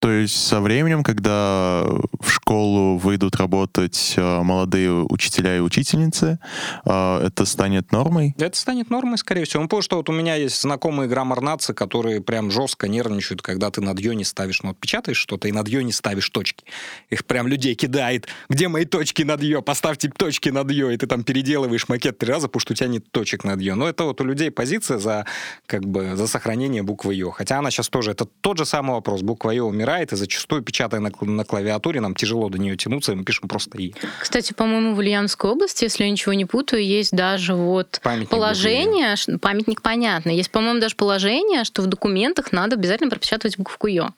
То 0.00 0.12
есть 0.12 0.36
со 0.36 0.60
временем, 0.60 1.02
когда 1.02 1.82
в 2.20 2.30
школу 2.30 2.98
выйдут 2.98 3.34
работать 3.34 4.14
э, 4.16 4.42
молодые 4.42 4.92
учителя 4.92 5.56
и 5.56 5.60
учительницы, 5.60 6.38
э, 6.84 7.26
это 7.26 7.44
станет 7.44 7.90
нормой? 7.90 8.32
Это 8.38 8.56
станет 8.56 8.90
нормой, 8.90 9.18
скорее 9.18 9.44
всего. 9.44 9.62
Ну, 9.62 9.68
потому 9.68 9.82
что 9.82 9.96
вот 9.96 10.08
у 10.08 10.12
меня 10.12 10.36
есть 10.36 10.60
знакомые 10.62 11.08
граммарнацы, 11.08 11.74
которые 11.74 12.20
прям 12.20 12.52
жестко 12.52 12.86
нервничают, 12.86 13.42
когда 13.42 13.70
ты 13.72 13.80
над 13.80 13.98
не 13.98 14.24
ставишь, 14.24 14.62
ну, 14.62 14.68
вот 14.80 15.16
что-то 15.16 15.48
и 15.48 15.52
над 15.52 15.68
не 15.68 15.92
ставишь 15.92 16.30
точки. 16.30 16.64
Их 17.10 17.24
прям 17.26 17.48
людей 17.48 17.74
кидает. 17.74 18.28
Где 18.48 18.68
мои 18.68 18.84
точки 18.84 19.24
над 19.24 19.42
ё? 19.42 19.62
Поставьте 19.62 20.08
точки 20.10 20.50
над 20.50 20.70
ё. 20.70 20.90
И 20.90 20.96
ты 20.96 21.08
там 21.08 21.24
переделываешь 21.24 21.88
макет 21.88 22.18
три 22.18 22.32
раза, 22.32 22.46
потому 22.46 22.60
что 22.60 22.72
у 22.72 22.76
тебя 22.76 22.88
нет 22.88 23.10
точек 23.10 23.42
над 23.42 23.60
ё. 23.60 23.74
Но 23.74 23.88
это 23.88 24.04
вот 24.04 24.20
у 24.20 24.24
людей 24.24 24.52
позиция 24.52 24.98
за, 24.98 25.26
как 25.66 25.84
бы, 25.84 26.14
за 26.14 26.28
сохранение 26.28 26.84
буквы 26.84 27.14
ё. 27.14 27.30
Хотя 27.30 27.58
она 27.58 27.72
сейчас 27.72 27.88
тоже, 27.88 28.12
это 28.12 28.26
тот 28.40 28.58
же 28.58 28.64
самый 28.64 28.92
вопрос. 28.92 29.22
Буква 29.22 29.50
ё 29.50 29.64
умирает, 29.66 29.87
умирает, 29.88 30.12
и 30.12 30.16
зачастую, 30.16 30.62
печатая 30.62 31.00
на, 31.00 31.10
на 31.20 31.44
клавиатуре, 31.44 32.00
нам 32.00 32.14
тяжело 32.14 32.48
до 32.48 32.58
нее 32.58 32.76
тянуться, 32.76 33.12
и 33.12 33.14
мы 33.14 33.24
пишем 33.24 33.48
просто 33.48 33.78
«и». 33.78 33.94
Кстати, 34.20 34.52
по-моему, 34.52 34.94
в 34.94 34.98
Ульяновской 34.98 35.50
области, 35.50 35.84
если 35.84 36.04
я 36.04 36.10
ничего 36.10 36.34
не 36.34 36.44
путаю, 36.44 36.84
есть 36.84 37.12
даже 37.12 37.54
вот 37.54 38.00
памятник 38.02 38.28
положение, 38.28 39.14
буквы. 39.16 39.38
памятник 39.38 39.82
понятно, 39.82 40.30
есть, 40.30 40.50
по-моему, 40.50 40.80
даже 40.80 40.94
положение, 40.94 41.64
что 41.64 41.82
в 41.82 41.86
документах 41.86 42.52
надо 42.52 42.76
обязательно 42.76 43.10
пропечатывать 43.10 43.56
букву 43.56 43.88
«ё». 43.88 44.10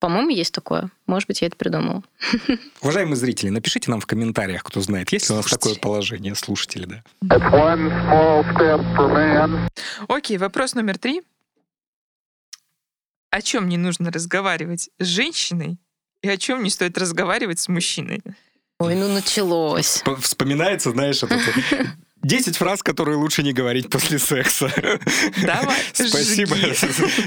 По-моему, 0.00 0.28
есть 0.28 0.52
такое. 0.52 0.90
Может 1.06 1.28
быть, 1.28 1.40
я 1.40 1.46
это 1.46 1.56
придумала. 1.56 2.02
Уважаемые 2.82 3.16
зрители, 3.16 3.48
напишите 3.48 3.90
нам 3.90 4.00
в 4.00 4.06
комментариях, 4.06 4.62
кто 4.62 4.82
знает, 4.82 5.10
есть 5.12 5.30
ли 5.30 5.34
у 5.34 5.38
нас 5.38 5.46
такое 5.46 5.76
положение. 5.76 6.34
Слушатели, 6.34 6.84
да. 6.84 7.02
Окей, 10.08 10.36
вопрос 10.36 10.74
номер 10.74 10.98
три 10.98 11.22
о 13.34 13.42
чем 13.42 13.68
не 13.68 13.76
нужно 13.76 14.12
разговаривать 14.12 14.90
с 15.00 15.04
женщиной 15.04 15.78
и 16.22 16.28
о 16.28 16.36
чем 16.36 16.62
не 16.62 16.70
стоит 16.70 16.96
разговаривать 16.96 17.58
с 17.58 17.66
мужчиной. 17.66 18.22
Ой, 18.78 18.94
ну 18.94 19.08
началось. 19.08 20.04
Вспоминается, 20.20 20.92
знаешь, 20.92 21.20
это 21.20 21.36
10 22.22 22.56
фраз, 22.56 22.84
которые 22.84 23.16
лучше 23.16 23.42
не 23.42 23.52
говорить 23.52 23.90
после 23.90 24.20
секса. 24.20 24.70
Давай. 25.42 25.76
Спасибо. 25.92 26.54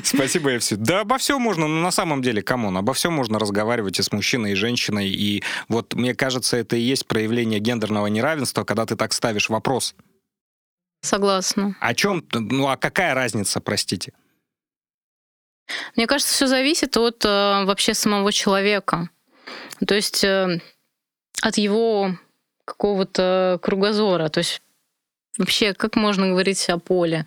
Спасибо, 0.02 0.52
я 0.52 0.60
все. 0.60 0.78
Да, 0.78 1.02
обо 1.02 1.18
всем 1.18 1.42
можно, 1.42 1.68
но 1.68 1.82
на 1.82 1.92
самом 1.92 2.22
деле, 2.22 2.42
come 2.42 2.62
on, 2.62 2.78
обо 2.78 2.94
всем 2.94 3.12
можно 3.12 3.38
разговаривать 3.38 4.00
и 4.00 4.02
с 4.02 4.10
мужчиной, 4.14 4.54
и 4.54 4.56
с 4.56 4.58
женщиной. 4.58 5.10
И 5.10 5.44
вот 5.68 5.94
мне 5.94 6.16
кажется, 6.16 6.56
это 6.56 6.78
и 6.78 6.82
есть 6.82 7.06
проявление 7.06 7.60
гендерного 7.60 8.08
неравенства, 8.08 8.64
когда 8.64 8.86
ты 8.86 8.96
так 8.96 9.12
ставишь 9.12 9.50
вопрос. 9.50 9.94
Согласна. 11.02 11.76
О 11.82 11.94
чем? 11.94 12.24
Ну, 12.32 12.70
а 12.70 12.78
какая 12.78 13.14
разница, 13.14 13.60
простите? 13.60 14.14
Мне 15.96 16.08
кажется, 16.08 16.34
все 16.34 16.48
зависит 16.48 16.98
от 16.98 17.24
э, 17.26 17.66
вообще 17.66 17.94
самого 17.94 18.32
человека. 18.32 19.10
То 19.86 19.96
есть 19.96 20.24
э, 20.24 20.60
от 21.42 21.58
его 21.58 22.16
какого-то 22.66 23.60
кругозора. 23.62 24.30
То 24.30 24.40
есть 24.40 24.62
вообще, 25.38 25.74
как 25.74 25.96
можно 25.96 26.30
говорить 26.30 26.70
о 26.70 26.78
поле? 26.78 27.26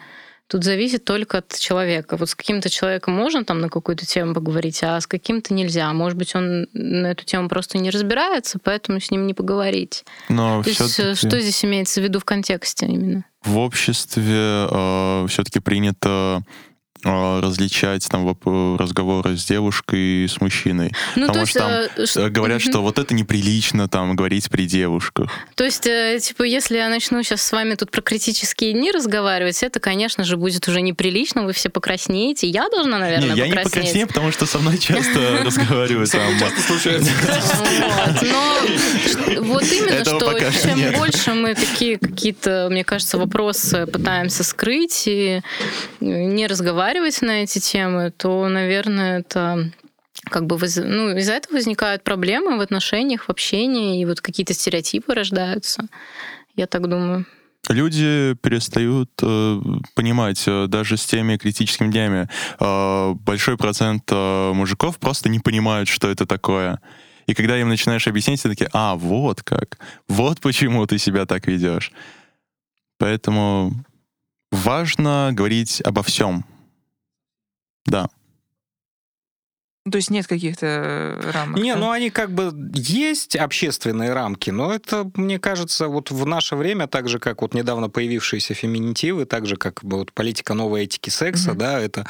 Тут 0.50 0.64
зависит 0.64 1.04
только 1.04 1.38
от 1.38 1.56
человека. 1.56 2.16
Вот 2.16 2.28
с 2.28 2.35
каким-то 2.35 2.68
человеком 2.68 3.14
можно 3.14 3.44
там 3.44 3.61
на 3.61 3.68
какую-то 3.68 4.04
тему 4.04 4.35
поговорить, 4.35 4.82
а 4.82 5.00
с 5.00 5.06
каким-то 5.06 5.54
нельзя. 5.54 5.92
Может 5.92 6.18
быть, 6.18 6.35
он 6.35 6.66
на 6.73 7.12
эту 7.12 7.25
тему 7.25 7.49
просто 7.49 7.78
не 7.78 7.88
разбирается, 7.90 8.59
поэтому 8.62 8.99
с 8.99 9.12
ним 9.12 9.28
не 9.28 9.35
поговорить. 9.35 10.04
Но 10.28 10.61
То 10.64 10.70
есть, 10.70 10.99
э, 10.99 11.14
что 11.14 11.38
здесь 11.38 11.64
имеется 11.64 12.00
в 12.00 12.04
виду 12.04 12.18
в 12.18 12.25
контексте 12.25 12.87
именно? 12.87 13.25
В 13.44 13.59
обществе 13.59 14.66
э, 14.68 15.26
все-таки 15.28 15.61
принято 15.61 16.42
различать 17.04 18.07
там 18.09 18.37
разговоры 18.78 19.37
с 19.37 19.45
девушкой 19.45 20.25
и 20.25 20.28
с 20.28 20.40
мужчиной. 20.40 20.92
Ну, 21.16 21.26
Потому 21.26 21.47
что 21.47 21.59
там 21.59 22.02
есть, 22.02 22.16
э, 22.16 22.28
говорят, 22.28 22.61
что 22.61 22.80
вот 22.83 22.99
это 22.99 23.14
неприлично 23.14 23.88
там 23.88 24.16
говорить 24.16 24.50
при 24.50 24.66
девушках. 24.66 25.30
То 25.54 25.64
есть, 25.64 25.87
э, 25.87 26.19
типа, 26.21 26.42
если 26.42 26.76
я 26.76 26.88
начну 26.88 27.23
сейчас 27.23 27.42
с 27.42 27.52
вами 27.52 27.75
тут 27.75 27.90
про 27.90 28.02
критические 28.02 28.73
дни 28.73 28.90
разговаривать, 28.90 29.62
это, 29.62 29.80
конечно 29.80 30.25
же, 30.25 30.37
будет 30.37 30.69
уже 30.69 30.80
неприлично, 30.80 31.45
вы 31.45 31.52
все 31.52 31.71
покраснеете. 31.71 32.49
Я 32.49 32.69
должна, 32.69 32.99
наверное, 32.99 33.35
не, 33.35 33.38
я 33.38 33.49
не 33.49 33.54
покраснею, 33.54 34.07
потому 34.07 34.33
что 34.33 34.47
со 34.47 34.59
мной 34.59 34.78
часто 34.78 35.40
разговаривают. 35.45 36.11
Часто 36.11 36.61
случается. 36.61 37.11
Но 38.23 38.61
вот 39.40 39.64
именно, 39.64 40.04
что 40.04 40.38
чем 40.62 40.92
больше 40.92 41.35
мы 41.35 41.54
такие 41.54 41.99
какие-то, 41.99 42.69
мне 42.71 42.85
кажется, 42.85 43.19
вопросы 43.19 43.87
пытаемся 43.87 44.45
скрыть 44.45 45.04
и 45.07 45.40
не 46.00 46.47
разговаривать, 46.47 46.89
разговаривать 46.90 47.23
на 47.23 47.42
эти 47.42 47.59
темы, 47.59 48.11
то, 48.16 48.49
наверное, 48.49 49.20
это 49.20 49.70
как 50.25 50.47
бы 50.47 50.59
ну, 50.59 51.16
из-за 51.16 51.35
этого 51.35 51.54
возникают 51.54 52.02
проблемы 52.02 52.59
в 52.59 52.61
отношениях, 52.61 53.25
в 53.25 53.30
общении, 53.30 54.00
и 54.00 54.04
вот 54.04 54.20
какие-то 54.20 54.54
стереотипы 54.54 55.14
рождаются. 55.14 55.87
Я 56.56 56.66
так 56.66 56.88
думаю. 56.88 57.26
Люди 57.68 58.35
перестают 58.42 59.11
э, 59.23 59.61
понимать 59.94 60.42
э, 60.47 60.66
даже 60.66 60.97
с 60.97 61.04
теми 61.04 61.37
критическими 61.37 61.90
днями. 61.90 62.28
Э, 62.59 63.14
большой 63.14 63.56
процент 63.56 64.02
э, 64.11 64.52
мужиков 64.52 64.99
просто 64.99 65.28
не 65.28 65.38
понимают, 65.38 65.88
что 65.88 66.11
это 66.11 66.26
такое. 66.26 66.80
И 67.26 67.35
когда 67.35 67.61
им 67.61 67.68
начинаешь 67.68 68.09
объяснять, 68.09 68.44
они 68.44 68.54
такие, 68.54 68.70
а, 68.73 68.97
вот 68.97 69.42
как, 69.42 69.78
вот 70.09 70.40
почему 70.40 70.87
ты 70.87 70.99
себя 70.99 71.26
так 71.26 71.47
ведешь. 71.47 71.92
Поэтому 72.99 73.73
важно 74.50 75.30
говорить 75.32 75.80
обо 75.82 76.02
всем, 76.02 76.44
да. 77.87 78.08
То 79.90 79.96
есть 79.96 80.10
нет 80.10 80.26
каких-то 80.26 80.66
э, 80.66 81.30
рамок? 81.32 81.58
Не, 81.58 81.75
да? 81.75 81.80
ну 81.80 81.90
они 81.90 82.10
как 82.10 82.32
бы 82.32 82.52
есть 82.75 83.34
общественные 83.34 84.12
рамки, 84.12 84.50
но 84.50 84.75
это, 84.75 85.10
мне 85.14 85.38
кажется, 85.38 85.88
вот 85.88 86.10
в 86.10 86.26
наше 86.26 86.54
время, 86.54 86.87
так 86.87 87.08
же, 87.08 87.18
как 87.18 87.40
вот 87.40 87.54
недавно 87.54 87.88
появившиеся 87.88 88.52
феминитивы, 88.52 89.25
так 89.25 89.46
же, 89.46 89.56
как 89.56 89.82
вот 89.82 90.12
политика 90.12 90.52
новой 90.52 90.84
этики 90.84 91.08
секса, 91.08 91.52
mm-hmm. 91.52 91.56
да, 91.56 91.80
это 91.80 92.06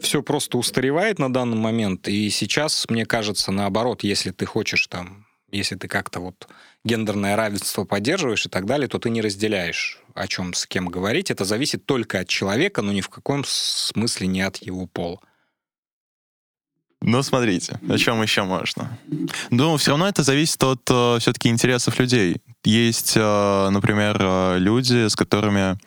все 0.00 0.22
просто 0.22 0.56
устаревает 0.56 1.18
на 1.18 1.30
данный 1.30 1.58
момент. 1.58 2.08
И 2.08 2.30
сейчас, 2.30 2.86
мне 2.88 3.04
кажется, 3.04 3.52
наоборот, 3.52 4.02
если 4.02 4.30
ты 4.30 4.46
хочешь 4.46 4.86
там, 4.86 5.26
если 5.52 5.76
ты 5.76 5.88
как-то 5.88 6.20
вот 6.20 6.48
гендерное 6.84 7.36
равенство 7.36 7.84
поддерживаешь 7.84 8.46
и 8.46 8.48
так 8.48 8.66
далее, 8.66 8.88
то 8.88 8.98
ты 8.98 9.10
не 9.10 9.20
разделяешь, 9.20 10.00
о 10.14 10.26
чем 10.26 10.54
с 10.54 10.66
кем 10.66 10.88
говорить. 10.88 11.30
Это 11.30 11.44
зависит 11.44 11.86
только 11.86 12.20
от 12.20 12.28
человека, 12.28 12.82
но 12.82 12.92
ни 12.92 13.00
в 13.00 13.08
каком 13.08 13.44
смысле 13.46 14.26
не 14.26 14.42
от 14.42 14.56
его 14.58 14.86
пола. 14.86 15.20
Ну, 17.02 17.22
смотрите, 17.22 17.80
о 17.88 17.96
чем 17.96 18.20
еще 18.22 18.42
можно? 18.42 18.98
Ну, 19.50 19.76
все 19.78 19.92
равно 19.92 20.06
это 20.06 20.22
зависит 20.22 20.62
от 20.62 20.82
э, 20.90 21.16
все-таки 21.18 21.48
интересов 21.48 21.98
людей. 21.98 22.42
Есть, 22.62 23.14
э, 23.16 23.68
например, 23.70 24.18
э, 24.20 24.58
люди, 24.58 25.08
с 25.08 25.16
которыми 25.16 25.78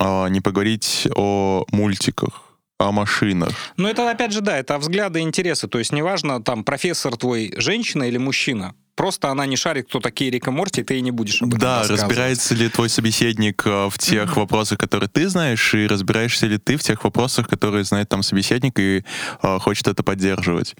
э, 0.00 0.28
не 0.28 0.40
поговорить 0.40 1.08
о 1.16 1.64
мультиках, 1.72 2.47
о 2.78 2.92
машинах. 2.92 3.50
Ну, 3.76 3.88
это, 3.88 4.08
опять 4.10 4.32
же, 4.32 4.40
да, 4.40 4.56
это 4.56 4.78
взгляды 4.78 5.20
и 5.20 5.22
интересы. 5.22 5.68
То 5.68 5.78
есть, 5.78 5.92
неважно, 5.92 6.42
там, 6.42 6.64
профессор 6.64 7.16
твой 7.16 7.52
женщина 7.56 8.04
или 8.04 8.18
мужчина. 8.18 8.74
Просто 8.94 9.28
она 9.28 9.46
не 9.46 9.56
шарит, 9.56 9.88
кто 9.88 10.00
такие 10.00 10.30
Рика 10.30 10.50
Морти, 10.50 10.82
ты 10.82 10.98
и 10.98 11.00
не 11.00 11.12
будешь 11.12 11.40
об 11.42 11.50
этом 11.50 11.60
Да, 11.60 11.84
разбирается 11.88 12.54
ли 12.54 12.68
твой 12.68 12.88
собеседник 12.88 13.64
э, 13.64 13.88
в 13.88 13.98
тех 13.98 14.30
mm-hmm. 14.30 14.40
вопросах, 14.40 14.78
которые 14.78 15.08
ты 15.08 15.28
знаешь, 15.28 15.74
и 15.74 15.86
разбираешься 15.86 16.46
ли 16.46 16.58
ты 16.58 16.76
в 16.76 16.82
тех 16.82 17.04
вопросах, 17.04 17.48
которые 17.48 17.84
знает 17.84 18.08
там 18.08 18.24
собеседник 18.24 18.78
и 18.80 19.04
э, 19.42 19.58
хочет 19.60 19.86
это 19.86 20.02
поддерживать. 20.02 20.74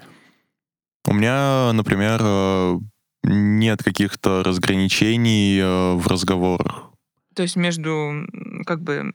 У 1.07 1.15
меня, 1.15 1.73
например, 1.73 2.21
э, 2.21 2.79
нет 3.23 3.83
каких-то 3.85 4.43
разграничений 4.43 5.61
э, 5.61 5.95
в 5.95 6.07
разговорах. 6.09 6.91
То 7.37 7.43
есть 7.43 7.55
между 7.55 8.27
как 8.67 8.83
бы 8.83 9.13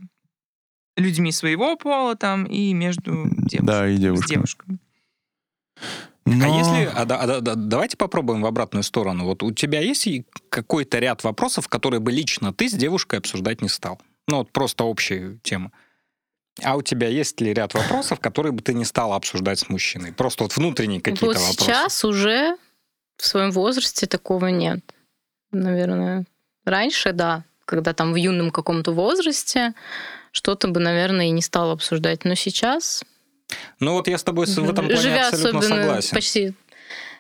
людьми 0.95 1.31
своего 1.31 1.75
пола 1.75 2.15
там 2.15 2.45
и 2.45 2.73
между 2.73 3.29
девушками. 3.29 3.65
Да, 3.65 3.87
и 3.87 3.97
девушками. 3.97 4.25
С 4.25 4.29
девушками. 4.29 4.79
А 6.25 6.29
Но... 6.29 6.45
А 6.45 6.57
если... 6.57 6.85
А, 6.85 7.03
а, 7.03 7.37
а, 7.37 7.55
давайте 7.55 7.97
попробуем 7.97 8.41
в 8.41 8.45
обратную 8.45 8.83
сторону. 8.83 9.25
Вот 9.25 9.43
у 9.43 9.51
тебя 9.51 9.81
есть 9.81 10.07
какой-то 10.49 10.99
ряд 10.99 11.23
вопросов, 11.23 11.67
которые 11.67 11.99
бы 11.99 12.11
лично 12.11 12.53
ты 12.53 12.69
с 12.69 12.73
девушкой 12.73 13.19
обсуждать 13.19 13.61
не 13.61 13.69
стал? 13.69 13.99
Ну, 14.27 14.37
вот 14.37 14.51
просто 14.51 14.85
общая 14.85 15.37
тема. 15.43 15.71
А 16.61 16.75
у 16.75 16.81
тебя 16.81 17.07
есть 17.07 17.41
ли 17.41 17.53
ряд 17.53 17.73
вопросов, 17.73 18.19
которые 18.19 18.51
бы 18.51 18.61
ты 18.61 18.73
не 18.73 18.85
стала 18.85 19.15
обсуждать 19.15 19.59
с 19.59 19.69
мужчиной? 19.69 20.13
Просто 20.13 20.43
вот 20.43 20.55
внутренние 20.55 21.01
какие-то 21.01 21.25
вот 21.25 21.35
вопросы. 21.37 21.59
сейчас 21.59 22.05
уже 22.05 22.57
в 23.17 23.25
своем 23.25 23.51
возрасте 23.51 24.05
такого 24.05 24.47
нет. 24.47 24.79
Наверное, 25.51 26.25
раньше, 26.63 27.11
да, 27.11 27.43
когда 27.65 27.93
там 27.93 28.13
в 28.13 28.15
юном 28.15 28.51
каком-то 28.51 28.91
возрасте, 28.91 29.73
что-то 30.33 30.67
бы, 30.67 30.81
наверное, 30.81 31.27
и 31.27 31.31
не 31.31 31.41
стала 31.41 31.71
обсуждать. 31.71 32.25
Но 32.25 32.35
сейчас 32.35 33.03
ну 33.79 33.93
вот 33.93 34.07
я 34.07 34.17
с 34.17 34.23
тобой 34.23 34.45
в 34.45 34.69
этом 34.69 34.87
плане 34.87 35.01
Живя 35.01 35.27
абсолютно 35.27 35.59
особенно 35.59 35.81
согласен. 35.81 36.15
почти 36.15 36.53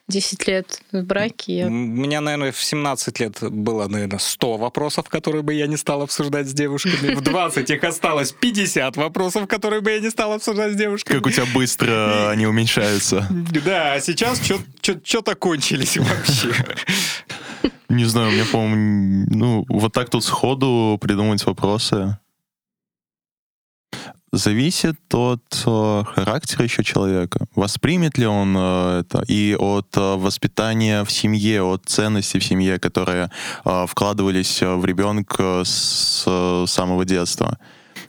10 0.09 0.47
лет 0.47 0.81
в 0.91 1.01
браке. 1.03 1.57
Я... 1.59 1.67
У 1.67 1.69
меня, 1.69 2.19
наверное, 2.19 2.51
в 2.51 2.61
17 2.61 3.19
лет 3.19 3.37
было, 3.41 3.87
наверное, 3.87 4.19
100 4.19 4.57
вопросов, 4.57 5.07
которые 5.07 5.43
бы 5.43 5.53
я 5.53 5.65
не 5.67 5.77
стал 5.77 6.01
обсуждать 6.01 6.47
с 6.47 6.53
девушками. 6.53 7.13
В 7.13 7.21
20 7.21 7.69
их 7.69 7.83
осталось 7.83 8.33
50 8.33 8.97
вопросов, 8.97 9.47
которые 9.47 9.81
бы 9.81 9.91
я 9.91 9.99
не 9.99 10.09
стал 10.09 10.33
обсуждать 10.33 10.73
с 10.73 10.75
девушками. 10.75 11.17
Как 11.17 11.25
у 11.25 11.29
тебя 11.29 11.45
быстро 11.53 12.29
они 12.29 12.45
уменьшаются. 12.45 13.27
Да, 13.65 13.93
а 13.93 14.01
сейчас 14.01 14.41
что-то 14.81 15.35
кончились 15.35 15.97
вообще. 15.97 16.53
Не 17.87 18.05
знаю, 18.05 18.31
меня, 18.31 18.45
по-моему, 18.51 19.25
ну, 19.29 19.65
вот 19.69 19.93
так 19.93 20.09
тут 20.09 20.23
сходу 20.25 20.97
придумать 20.99 21.45
вопросы. 21.45 22.17
Зависит 24.35 24.97
от 25.13 25.63
э, 25.63 26.03
характера 26.07 26.63
еще 26.63 26.83
человека. 26.83 27.45
Воспримет 27.53 28.17
ли 28.17 28.25
он 28.25 28.55
э, 28.57 29.01
это? 29.01 29.23
И 29.27 29.55
от 29.55 29.95
э, 29.95 30.15
воспитания 30.15 31.03
в 31.03 31.11
семье, 31.11 31.61
от 31.61 31.83
ценностей 31.85 32.39
в 32.39 32.43
семье, 32.43 32.79
которые 32.79 33.29
вкладывались 33.63 34.59
в 34.59 34.83
ребенка 34.85 35.61
с 35.63 36.23
самого 36.65 37.05
детства. 37.05 37.59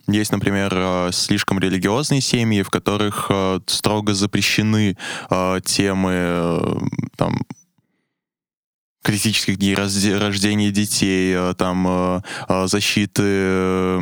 Есть, 0.08 0.32
например, 0.32 1.12
слишком 1.12 1.58
религиозные 1.58 2.22
семьи, 2.22 2.62
в 2.62 2.70
которых 2.70 3.30
строго 3.66 4.14
запрещены 4.14 4.96
темы 5.64 6.80
там, 7.16 7.42
критических 9.02 9.58
дней 9.58 9.74
рождения 9.74 10.70
детей, 10.70 11.54
там 11.54 12.22
защиты, 12.48 14.00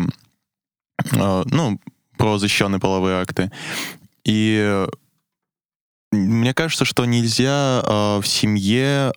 ну, 1.11 1.81
про 2.23 2.39
защищенные 2.39 2.79
половые 2.79 3.17
акты. 3.17 3.51
И 4.25 4.87
мне 6.13 6.55
кажется, 6.55 6.85
что 6.85 7.05
нельзя 7.05 7.83
в 7.85 8.23
семье 8.25 9.13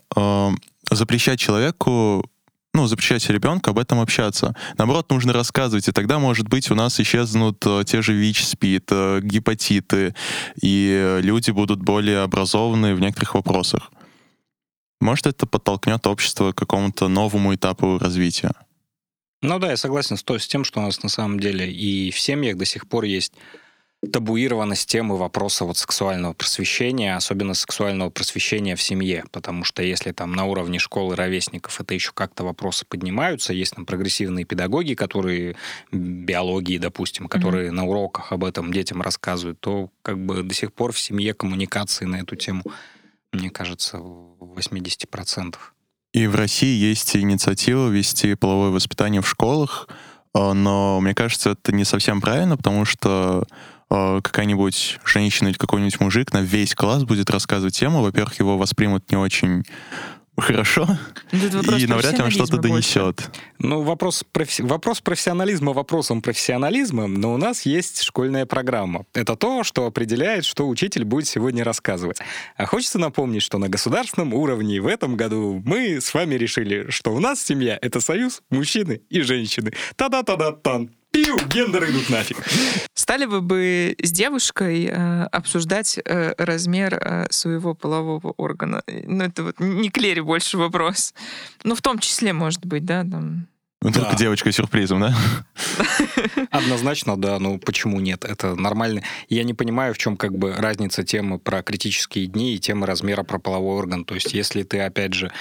запрещать 0.89 1.39
человеку 1.39 2.25
ну, 2.73 2.87
запрещать 2.87 3.29
ребенку 3.29 3.69
об 3.69 3.77
этом 3.77 4.01
общаться. 4.01 4.55
Наоборот, 4.77 5.09
нужно 5.11 5.33
рассказывать, 5.33 5.87
и 5.87 5.91
тогда, 5.91 6.17
может 6.19 6.49
быть, 6.49 6.69
у 6.71 6.75
нас 6.75 6.99
исчезнут 6.99 7.63
те 7.85 8.01
же 8.01 8.13
ВИЧ, 8.13 8.43
СПИД, 8.43 8.91
гепатиты, 9.21 10.13
и 10.61 11.19
люди 11.21 11.51
будут 11.51 11.81
более 11.81 12.23
образованы 12.23 12.95
в 12.95 12.99
некоторых 12.99 13.35
вопросах. 13.35 13.91
Может, 14.99 15.27
это 15.27 15.45
подтолкнет 15.45 16.05
общество 16.07 16.51
к 16.51 16.57
какому-то 16.57 17.07
новому 17.07 17.53
этапу 17.53 17.99
развития. 17.99 18.51
Ну 19.45 19.59
да, 19.59 19.69
я 19.69 19.77
согласен 19.77 20.17
с, 20.17 20.23
то, 20.23 20.37
с 20.39 20.47
тем, 20.47 20.63
что 20.63 20.79
у 20.79 20.83
нас 20.83 21.03
на 21.03 21.09
самом 21.09 21.39
деле 21.39 21.71
и 21.71 22.09
в 22.09 22.19
семьях 22.19 22.57
до 22.57 22.65
сих 22.65 22.87
пор 22.87 23.03
есть 23.03 23.33
табуированность 24.11 24.89
темы 24.89 25.17
вопроса 25.17 25.65
вот 25.65 25.77
сексуального 25.77 26.33
просвещения, 26.33 27.15
особенно 27.15 27.53
сексуального 27.53 28.09
просвещения 28.09 28.75
в 28.75 28.81
семье, 28.81 29.23
потому 29.31 29.63
что 29.63 29.83
если 29.83 30.11
там 30.11 30.33
на 30.33 30.45
уровне 30.45 30.79
школы 30.79 31.15
ровесников 31.15 31.79
это 31.79 31.93
еще 31.93 32.11
как-то 32.13 32.43
вопросы 32.43 32.85
поднимаются, 32.87 33.53
есть 33.53 33.75
там 33.75 33.85
прогрессивные 33.85 34.45
педагоги, 34.45 34.93
которые 34.95 35.55
биологии, 35.91 36.77
допустим, 36.77 37.27
которые 37.27 37.69
mm-hmm. 37.69 37.73
на 37.73 37.85
уроках 37.85 38.31
об 38.31 38.43
этом 38.43 38.71
детям 38.71 39.01
рассказывают, 39.01 39.59
то 39.59 39.89
как 40.01 40.23
бы 40.23 40.43
до 40.43 40.53
сих 40.53 40.73
пор 40.73 40.91
в 40.91 40.99
семье 40.99 41.33
коммуникации 41.33 42.05
на 42.05 42.17
эту 42.17 42.35
тему 42.35 42.63
мне 43.35 43.49
кажется, 43.49 43.97
80%. 43.97 45.55
И 46.15 46.27
в 46.27 46.35
России 46.35 46.73
есть 46.73 47.13
инициатива 47.17 47.89
вести 47.89 48.35
половое 48.35 48.69
воспитание 48.69 49.21
в 49.21 49.27
школах, 49.27 49.89
э, 50.33 50.53
но 50.53 51.01
мне 51.01 51.13
кажется, 51.13 51.49
это 51.49 51.75
не 51.75 51.83
совсем 51.83 52.21
правильно, 52.21 52.55
потому 52.55 52.85
что 52.85 53.43
э, 53.89 54.21
какая-нибудь 54.23 54.99
женщина 55.03 55.49
или 55.49 55.57
какой-нибудь 55.57 55.99
мужик 55.99 56.31
на 56.31 56.41
весь 56.41 56.73
класс 56.73 57.03
будет 57.03 57.29
рассказывать 57.29 57.77
тему. 57.77 58.01
Во-первых, 58.01 58.39
его 58.39 58.57
воспримут 58.57 59.11
не 59.11 59.17
очень 59.17 59.65
хорошо, 60.37 60.87
и 61.31 61.87
навряд 61.87 62.17
ли 62.17 62.23
он 62.23 62.31
что-то 62.31 62.57
донесет. 62.57 63.29
Ну, 63.59 63.81
вопрос, 63.81 64.23
профи... 64.31 64.61
вопрос 64.61 65.01
профессионализма 65.01 65.73
вопросом 65.73 66.21
профессионализма, 66.21 67.07
но 67.07 67.33
у 67.33 67.37
нас 67.37 67.63
есть 67.63 68.03
школьная 68.03 68.45
программа. 68.45 69.05
Это 69.13 69.35
то, 69.35 69.63
что 69.63 69.85
определяет, 69.85 70.45
что 70.45 70.67
учитель 70.67 71.05
будет 71.05 71.27
сегодня 71.27 71.63
рассказывать. 71.63 72.19
А 72.57 72.65
хочется 72.65 72.99
напомнить, 72.99 73.41
что 73.41 73.57
на 73.57 73.69
государственном 73.69 74.33
уровне 74.33 74.81
в 74.81 74.87
этом 74.87 75.15
году 75.15 75.61
мы 75.65 76.01
с 76.01 76.13
вами 76.13 76.35
решили, 76.35 76.89
что 76.89 77.13
у 77.13 77.19
нас 77.19 77.41
семья— 77.41 77.77
это 77.81 77.99
союз 77.99 78.41
мужчины 78.49 79.01
и 79.09 79.21
женщины. 79.21 79.73
Та-да-та-да-тан! 79.95 80.91
Пиу, 81.15 81.37
гендеры 81.47 81.91
идут 81.91 82.09
нафиг. 82.09 82.37
Стали 82.93 83.23
вы 83.23 83.39
бы 83.39 83.95
с 84.03 84.11
девушкой 84.11 84.89
э, 84.91 85.23
обсуждать 85.31 85.97
э, 86.03 86.33
размер 86.37 86.95
э, 86.95 87.27
своего 87.29 87.73
полового 87.73 88.33
органа? 88.35 88.83
Ну, 88.87 89.23
это 89.23 89.43
вот 89.43 89.55
не 89.59 89.89
Клере 89.89 90.21
больше 90.21 90.57
вопрос. 90.57 91.13
Ну, 91.63 91.73
в 91.73 91.81
том 91.81 91.99
числе, 91.99 92.33
может 92.33 92.65
быть, 92.65 92.83
да, 92.83 93.03
там... 93.03 93.47
Ну, 93.81 93.91
только 93.93 94.11
да. 94.11 94.17
девочка 94.17 94.51
сюрпризом, 94.51 94.99
да? 94.99 95.15
Однозначно, 96.51 97.15
да. 97.15 97.39
Ну, 97.39 97.59
почему 97.59 98.01
нет? 98.01 98.25
Это 98.25 98.55
нормально. 98.55 99.01
Я 99.29 99.45
не 99.45 99.53
понимаю, 99.53 99.93
в 99.93 99.97
чем 99.97 100.17
как 100.17 100.37
бы 100.37 100.53
разница 100.53 101.03
темы 101.03 101.39
про 101.39 101.63
критические 101.63 102.25
дни 102.25 102.55
и 102.55 102.59
темы 102.59 102.87
размера 102.87 103.23
про 103.23 103.39
половой 103.39 103.77
орган. 103.77 104.03
То 104.03 104.15
есть, 104.15 104.33
если 104.33 104.63
ты, 104.63 104.81
опять 104.81 105.13
же, 105.13 105.31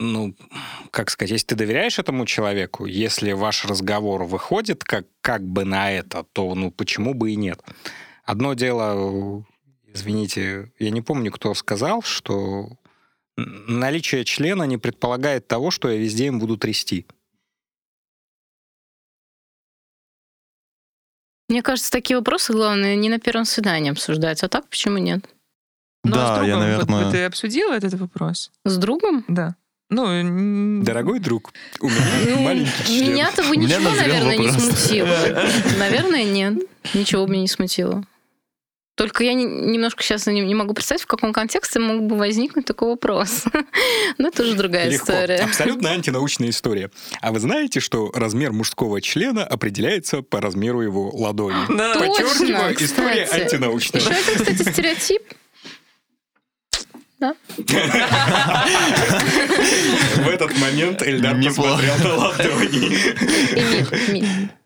ну, 0.00 0.34
как 0.90 1.10
сказать, 1.10 1.30
если 1.30 1.48
ты 1.48 1.54
доверяешь 1.54 1.98
этому 1.98 2.24
человеку, 2.24 2.86
если 2.86 3.32
ваш 3.32 3.66
разговор 3.66 4.24
выходит 4.24 4.82
как, 4.82 5.06
как 5.20 5.46
бы 5.46 5.64
на 5.64 5.92
это, 5.92 6.24
то 6.32 6.54
ну 6.54 6.70
почему 6.70 7.12
бы 7.12 7.32
и 7.32 7.36
нет? 7.36 7.62
Одно 8.24 8.54
дело, 8.54 9.44
извините, 9.86 10.72
я 10.78 10.90
не 10.90 11.02
помню, 11.02 11.30
кто 11.30 11.52
сказал, 11.52 12.02
что 12.02 12.78
наличие 13.36 14.24
члена 14.24 14.62
не 14.62 14.78
предполагает 14.78 15.46
того, 15.46 15.70
что 15.70 15.90
я 15.90 15.98
везде 15.98 16.26
им 16.26 16.38
буду 16.38 16.56
трясти. 16.56 17.06
Мне 21.48 21.62
кажется, 21.62 21.90
такие 21.90 22.16
вопросы, 22.16 22.52
главное, 22.52 22.94
не 22.94 23.10
на 23.10 23.18
первом 23.18 23.44
свидании 23.44 23.90
обсуждать, 23.90 24.42
а 24.42 24.48
так 24.48 24.68
почему 24.68 24.98
нет? 24.98 25.28
Ну, 26.04 26.14
да, 26.14 26.22
а 26.22 26.26
с 26.26 26.38
другом, 26.38 26.48
я, 26.48 26.56
наверное... 26.56 27.04
вот, 27.04 27.12
ты 27.12 27.24
обсудила 27.24 27.74
этот 27.74 27.94
вопрос? 27.94 28.50
С 28.64 28.78
другом? 28.78 29.24
Да. 29.28 29.56
Ну, 29.90 30.82
Дорогой 30.84 31.18
друг, 31.18 31.52
у 31.80 31.88
меня 31.88 32.00
ну, 32.28 32.40
маленький 32.42 32.84
член. 32.86 33.12
Меня-то 33.12 33.42
бы 33.42 33.56
ничего, 33.56 33.90
наверное, 33.90 34.36
не 34.36 34.50
смутило. 34.50 35.18
Наверное, 35.78 36.24
нет. 36.24 36.62
Ничего 36.94 37.26
бы 37.26 37.36
не 37.36 37.48
смутило. 37.48 38.04
Только 39.00 39.24
я 39.24 39.32
не, 39.32 39.44
немножко 39.44 40.02
сейчас 40.02 40.26
не, 40.26 40.42
не 40.42 40.54
могу 40.54 40.74
представить, 40.74 41.02
в 41.02 41.06
каком 41.06 41.32
контексте 41.32 41.78
мог 41.80 42.02
бы 42.02 42.16
возникнуть 42.16 42.66
такой 42.66 42.88
вопрос. 42.90 43.44
Но 44.18 44.28
это 44.28 44.42
уже 44.42 44.54
другая 44.54 44.90
Легко. 44.90 45.12
история. 45.12 45.36
Абсолютно 45.36 45.90
антинаучная 45.90 46.50
история. 46.50 46.90
А 47.22 47.32
вы 47.32 47.40
знаете, 47.40 47.80
что 47.80 48.12
размер 48.14 48.52
мужского 48.52 49.00
члена 49.00 49.42
определяется 49.42 50.20
по 50.20 50.40
размеру 50.42 50.82
его 50.82 51.10
ладони? 51.14 51.56
Да. 51.74 51.94
Точно, 51.94 52.74
история 52.78 53.26
антинаучная. 53.32 54.02
Еще 54.02 54.10
один, 54.10 54.34
кстати, 54.34 54.70
стереотип 54.70 55.22
да? 57.20 57.34
В 60.16 60.28
этот 60.28 60.58
момент 60.58 61.02
Эльдар 61.02 61.36
посмотрел 61.36 61.96
на 61.98 62.14
ладони. 62.14 62.88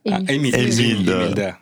Эмиль. 0.05 0.55
Эмиль, 0.55 1.35
да. 1.35 1.59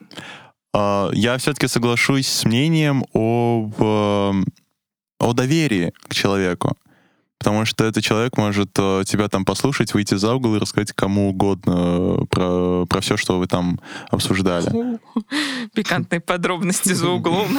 А, 0.75 1.11
я 1.13 1.37
все-таки 1.39 1.69
соглашусь 1.69 2.29
с 2.29 2.45
мнением 2.45 3.05
об, 3.13 3.75
эм, 3.81 4.47
о 5.19 5.33
доверии 5.33 5.93
к 6.09 6.15
человеку. 6.15 6.77
Потому 7.39 7.65
что 7.65 7.85
этот 7.85 8.05
человек 8.05 8.37
может 8.37 8.71
э, 8.79 9.03
тебя 9.05 9.29
там 9.29 9.45
послушать, 9.45 9.95
выйти 9.95 10.15
за 10.15 10.33
угол 10.33 10.55
и 10.55 10.61
рассказать 10.61 10.93
кому 10.93 11.31
угодно 11.31 12.25
про, 12.31 12.87
про 12.87 13.01
все, 13.01 13.17
что 13.17 13.41
вы 13.41 13.49
там 13.49 13.81
обсуждали. 14.11 15.01
Пикантные 15.75 16.21
подробности 16.21 16.93
за 16.93 17.09
углом. 17.09 17.59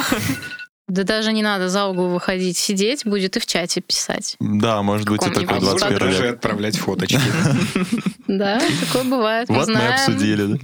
Да 0.86 1.02
даже 1.02 1.32
не 1.32 1.42
надо 1.42 1.70
за 1.70 1.86
угол 1.86 2.10
выходить, 2.10 2.58
сидеть, 2.58 3.06
будет 3.06 3.36
и 3.36 3.40
в 3.40 3.46
чате 3.46 3.80
писать. 3.80 4.36
Да, 4.38 4.82
может 4.82 5.08
быть, 5.08 5.26
и 5.26 5.30
такой 5.30 5.60
21 5.60 5.98
даже 5.98 6.28
отправлять 6.28 6.76
фоточки. 6.78 7.20
Да, 8.26 8.58
такое 8.80 9.04
бывает. 9.04 9.48
Вот 9.50 9.68
мы 9.68 9.86
обсудили. 9.86 10.58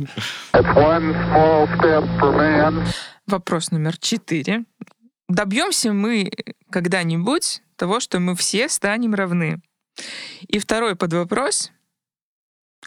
Вопрос 3.27 3.71
номер 3.71 3.99
четыре. 3.99 4.65
Добьемся 5.29 5.93
мы 5.93 6.33
когда-нибудь 6.71 7.63
того, 7.77 8.01
что 8.01 8.19
мы 8.19 8.35
все 8.35 8.69
станем 8.71 9.15
равны? 9.15 9.61
И 10.49 10.59
второй 10.59 10.97
под 10.97 11.13
вопрос. 11.13 11.71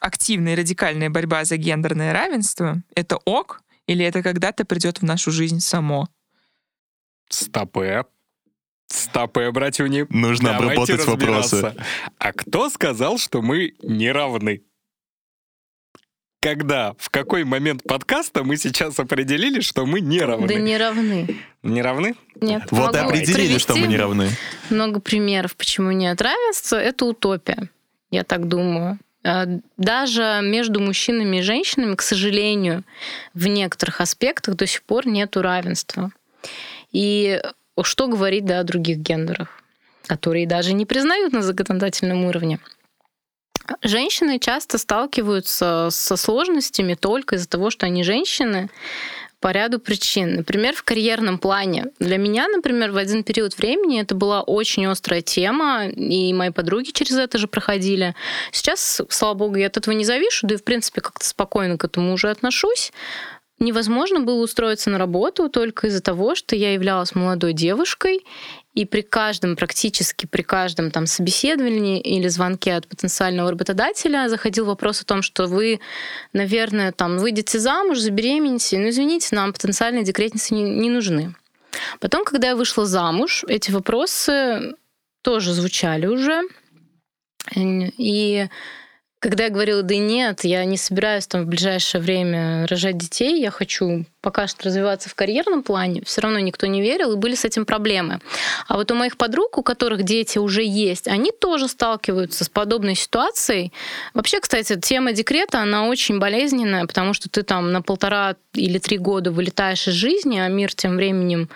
Активная 0.01 0.53
и 0.53 0.55
радикальная 0.55 1.09
борьба 1.11 1.45
за 1.45 1.57
гендерное 1.57 2.11
равенство— 2.11 2.81
это 2.95 3.17
ок 3.25 3.61
или 3.87 4.03
это 4.03 4.23
когда-то 4.23 4.65
придет 4.65 4.99
в 4.99 5.03
нашу 5.03 5.31
жизнь 5.31 5.59
само? 5.59 6.07
Стопе. 7.33 8.05
Стопе, 8.87 9.49
братюни. 9.51 10.05
Нужно 10.09 10.53
Давайте 10.53 10.93
обработать 10.93 11.05
вопросы. 11.07 11.75
А 12.19 12.31
кто 12.31 12.69
сказал, 12.69 13.17
что 13.17 13.41
мы 13.41 13.73
не 13.81 14.11
равны? 14.11 14.61
Когда, 16.39 16.93
в 16.99 17.09
какой 17.09 17.43
момент 17.43 17.83
подкаста 17.83 18.43
мы 18.43 18.57
сейчас 18.57 18.99
определили, 18.99 19.61
что 19.61 19.85
мы 19.85 20.01
не 20.01 20.19
равны? 20.19 20.47
Да 20.47 20.55
не 20.55 20.77
равны. 20.77 21.37
Не 21.63 21.81
равны? 21.81 22.15
Нет. 22.39 22.63
Вот 22.69 22.93
и 22.95 22.99
Могу 22.99 23.09
определили, 23.09 23.57
что 23.57 23.75
мы 23.75 23.87
не 23.87 23.97
равны. 23.97 24.29
Много 24.69 24.99
примеров, 24.99 25.55
почему 25.55 25.91
нет. 25.91 26.21
Равенство— 26.21 26.75
это 26.77 27.05
утопия, 27.05 27.69
я 28.11 28.23
так 28.23 28.47
думаю. 28.47 28.99
А, 29.23 29.45
Даже 29.77 30.41
между 30.43 30.81
мужчинами 30.81 31.37
и 31.37 31.41
женщинами, 31.41 31.95
к 31.95 32.01
сожалению, 32.01 32.83
в 33.33 33.47
некоторых 33.47 34.01
аспектах 34.01 34.55
до 34.55 34.67
сих 34.67 34.83
пор 34.83 35.07
нет 35.07 35.35
равенства. 35.37 36.11
И 36.93 37.41
что 37.81 38.07
говорить 38.07 38.45
да, 38.45 38.59
о 38.59 38.63
других 38.63 38.97
гендерах, 38.97 39.49
которые 40.05 40.47
даже 40.47 40.73
не 40.73 40.85
признают 40.85 41.33
на 41.33 41.41
законодательном 41.41 42.25
уровне. 42.25 42.59
Женщины 43.81 44.39
часто 44.39 44.77
сталкиваются 44.77 45.87
со 45.89 46.17
сложностями 46.17 46.95
только 46.95 47.35
из-за 47.35 47.49
того, 47.49 47.69
что 47.69 47.85
они 47.85 48.03
женщины 48.03 48.69
по 49.39 49.51
ряду 49.51 49.77
причин. 49.79 50.35
Например, 50.35 50.73
в 50.73 50.83
карьерном 50.83 51.37
плане. 51.37 51.87
Для 51.99 52.17
меня, 52.17 52.47
например, 52.47 52.91
в 52.91 52.97
один 52.97 53.23
период 53.23 53.57
времени 53.57 54.01
это 54.01 54.15
была 54.15 54.41
очень 54.41 54.85
острая 54.85 55.21
тема, 55.21 55.87
и 55.87 56.33
мои 56.33 56.49
подруги 56.49 56.91
через 56.91 57.17
это 57.17 57.37
же 57.37 57.47
проходили. 57.47 58.15
Сейчас, 58.53 59.01
слава 59.09 59.33
богу, 59.33 59.55
я 59.55 59.67
от 59.67 59.75
этого 59.75 59.93
не 59.93 60.05
завишу, 60.05 60.47
да 60.47 60.55
и, 60.55 60.57
в 60.57 60.63
принципе, 60.63 61.01
как-то 61.01 61.25
спокойно 61.25 61.77
к 61.77 61.83
этому 61.83 62.13
уже 62.13 62.29
отношусь. 62.29 62.93
Невозможно 63.59 64.19
было 64.19 64.43
устроиться 64.43 64.89
на 64.89 64.97
работу 64.97 65.47
только 65.47 65.87
из-за 65.87 66.01
того, 66.01 66.35
что 66.35 66.55
я 66.55 66.73
являлась 66.73 67.15
молодой 67.15 67.53
девушкой, 67.53 68.25
и 68.73 68.85
при 68.85 69.01
каждом, 69.01 69.55
практически 69.55 70.25
при 70.25 70.41
каждом 70.41 70.89
там 70.89 71.05
собеседовании 71.05 72.01
или 72.01 72.27
звонке 72.27 72.73
от 72.73 72.87
потенциального 72.87 73.51
работодателя 73.51 74.27
заходил 74.27 74.65
вопрос 74.65 75.01
о 75.01 75.05
том, 75.05 75.21
что 75.21 75.45
вы, 75.45 75.79
наверное, 76.33 76.91
там 76.91 77.19
выйдете 77.19 77.59
замуж, 77.59 77.99
забеременеете, 77.99 78.79
ну 78.79 78.89
извините, 78.89 79.35
нам 79.35 79.53
потенциальные 79.53 80.03
декретницы 80.03 80.55
не, 80.55 80.63
не 80.63 80.89
нужны. 80.89 81.35
Потом, 81.99 82.25
когда 82.25 82.49
я 82.49 82.55
вышла 82.55 82.85
замуж, 82.85 83.45
эти 83.47 83.69
вопросы 83.69 84.73
тоже 85.21 85.53
звучали 85.53 86.07
уже. 86.07 86.41
И 87.55 88.47
когда 89.23 89.45
я 89.45 89.49
говорила, 89.49 89.83
да 89.83 89.95
нет, 89.95 90.43
я 90.43 90.65
не 90.65 90.75
собираюсь 90.75 91.27
там 91.27 91.43
в 91.45 91.47
ближайшее 91.47 92.01
время 92.01 92.67
рожать 92.67 92.97
детей, 92.97 93.39
я 93.39 93.51
хочу 93.51 94.05
пока 94.23 94.47
что 94.47 94.63
развиваться 94.63 95.09
в 95.09 95.15
карьерном 95.15 95.63
плане, 95.63 96.01
все 96.05 96.21
равно 96.21 96.39
никто 96.39 96.65
не 96.65 96.81
верил, 96.81 97.11
и 97.11 97.15
были 97.17 97.35
с 97.35 97.43
этим 97.43 97.65
проблемы. 97.65 98.21
А 98.69 98.77
вот 98.77 98.89
у 98.89 98.95
моих 98.95 99.17
подруг, 99.17 99.57
у 99.57 99.63
которых 99.63 100.03
дети 100.03 100.37
уже 100.37 100.63
есть, 100.63 101.09
они 101.09 101.31
тоже 101.31 101.67
сталкиваются 101.67 102.45
с 102.45 102.49
подобной 102.49 102.95
ситуацией. 102.95 103.73
Вообще, 104.13 104.39
кстати, 104.39 104.79
тема 104.79 105.11
декрета, 105.11 105.59
она 105.59 105.87
очень 105.87 106.19
болезненная, 106.19 106.85
потому 106.85 107.13
что 107.13 107.29
ты 107.29 107.43
там 107.43 107.73
на 107.73 107.81
полтора 107.81 108.35
или 108.53 108.79
три 108.79 108.97
года 108.97 109.29
вылетаешь 109.29 109.89
из 109.89 109.93
жизни, 109.93 110.39
а 110.39 110.47
мир 110.47 110.73
тем 110.73 110.95
временем 110.95 111.49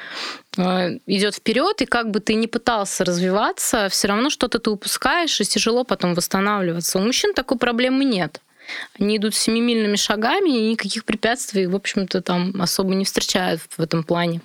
э, 0.57 0.97
идет 1.05 1.35
вперед, 1.35 1.81
и 1.81 1.85
как 1.85 2.11
бы 2.11 2.19
ты 2.19 2.33
не 2.33 2.47
пытался 2.47 3.05
развиваться, 3.05 3.87
все 3.87 4.09
равно 4.09 4.29
что-то 4.29 4.59
ты 4.59 4.69
упускаешь, 4.69 5.39
и 5.39 5.45
тяжело 5.45 5.85
потом 5.85 6.15
восстанавливаться. 6.15 6.99
У 6.99 7.01
мужчин 7.01 7.33
такой 7.33 7.57
проблемы 7.57 8.03
нет. 8.03 8.41
Они 8.99 9.17
идут 9.17 9.35
семимильными 9.35 9.95
шагами, 9.95 10.49
и 10.49 10.71
никаких 10.71 11.05
препятствий, 11.05 11.67
в 11.67 11.75
общем-то, 11.75 12.21
там 12.21 12.53
особо 12.61 12.95
не 12.95 13.05
встречают 13.05 13.61
в 13.77 13.81
этом 13.81 14.03
плане. 14.03 14.41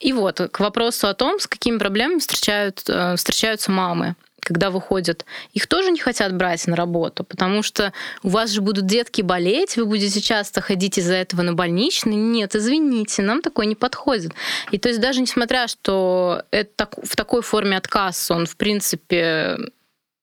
И 0.00 0.12
вот, 0.12 0.40
к 0.50 0.60
вопросу 0.60 1.08
о 1.08 1.14
том, 1.14 1.38
с 1.38 1.46
какими 1.46 1.78
проблемами 1.78 2.18
встречают, 2.18 2.82
э, 2.88 3.16
встречаются 3.16 3.70
мамы 3.70 4.14
когда 4.42 4.70
выходят, 4.70 5.24
их 5.52 5.66
тоже 5.66 5.90
не 5.90 6.00
хотят 6.00 6.34
брать 6.34 6.66
на 6.66 6.76
работу, 6.76 7.24
потому 7.24 7.62
что 7.62 7.92
у 8.22 8.28
вас 8.28 8.50
же 8.50 8.60
будут 8.60 8.86
детки 8.86 9.22
болеть, 9.22 9.76
вы 9.76 9.86
будете 9.86 10.20
часто 10.20 10.60
ходить 10.60 10.98
из-за 10.98 11.14
этого 11.14 11.42
на 11.42 11.54
больничный. 11.54 12.16
Нет, 12.16 12.56
извините, 12.56 13.22
нам 13.22 13.40
такое 13.40 13.66
не 13.66 13.76
подходит. 13.76 14.32
И 14.72 14.78
то 14.78 14.88
есть 14.88 15.00
даже 15.00 15.20
несмотря, 15.20 15.68
что 15.68 16.42
это 16.50 16.88
в 17.02 17.14
такой 17.16 17.42
форме 17.42 17.76
отказ, 17.76 18.30
он, 18.30 18.46
в 18.46 18.56
принципе, 18.56 19.58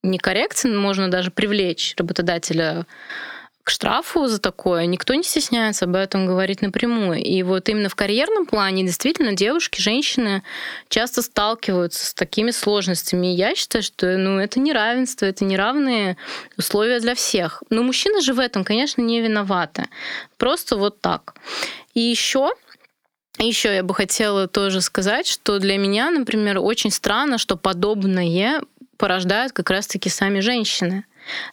некорректен, 0.03 0.77
можно 0.77 1.09
даже 1.09 1.31
привлечь 1.31 1.95
работодателя 1.97 2.85
к 3.63 3.71
штрафу 3.71 4.25
за 4.25 4.39
такое. 4.39 4.87
Никто 4.87 5.13
не 5.13 5.21
стесняется 5.21 5.85
об 5.85 5.95
этом 5.95 6.25
говорить 6.25 6.61
напрямую. 6.63 7.21
И 7.21 7.43
вот 7.43 7.69
именно 7.69 7.87
в 7.87 7.93
карьерном 7.93 8.47
плане 8.47 8.83
действительно 8.83 9.33
девушки, 9.33 9.79
женщины 9.79 10.41
часто 10.87 11.21
сталкиваются 11.21 12.07
с 12.07 12.13
такими 12.15 12.49
сложностями. 12.49 13.27
И 13.27 13.35
я 13.35 13.53
считаю, 13.53 13.83
что 13.83 14.17
ну, 14.17 14.39
это 14.39 14.59
не 14.59 14.73
равенство, 14.73 15.27
это 15.27 15.45
не 15.45 15.55
равные 15.55 16.17
условия 16.57 16.99
для 16.99 17.13
всех. 17.13 17.61
Но 17.69 17.83
мужчины 17.83 18.21
же 18.21 18.33
в 18.33 18.39
этом, 18.39 18.63
конечно, 18.63 19.01
не 19.01 19.21
виноваты. 19.21 19.85
Просто 20.37 20.75
вот 20.75 20.99
так. 20.99 21.35
И 21.93 21.99
еще 21.99 22.53
еще 23.37 23.73
я 23.73 23.83
бы 23.83 23.93
хотела 23.93 24.47
тоже 24.47 24.81
сказать, 24.81 25.27
что 25.27 25.59
для 25.59 25.77
меня, 25.77 26.11
например, 26.11 26.57
очень 26.59 26.91
странно, 26.91 27.37
что 27.37 27.55
подобное 27.55 28.61
порождают 28.99 29.53
как 29.53 29.69
раз-таки 29.71 30.09
сами 30.09 30.41
женщины. 30.41 31.05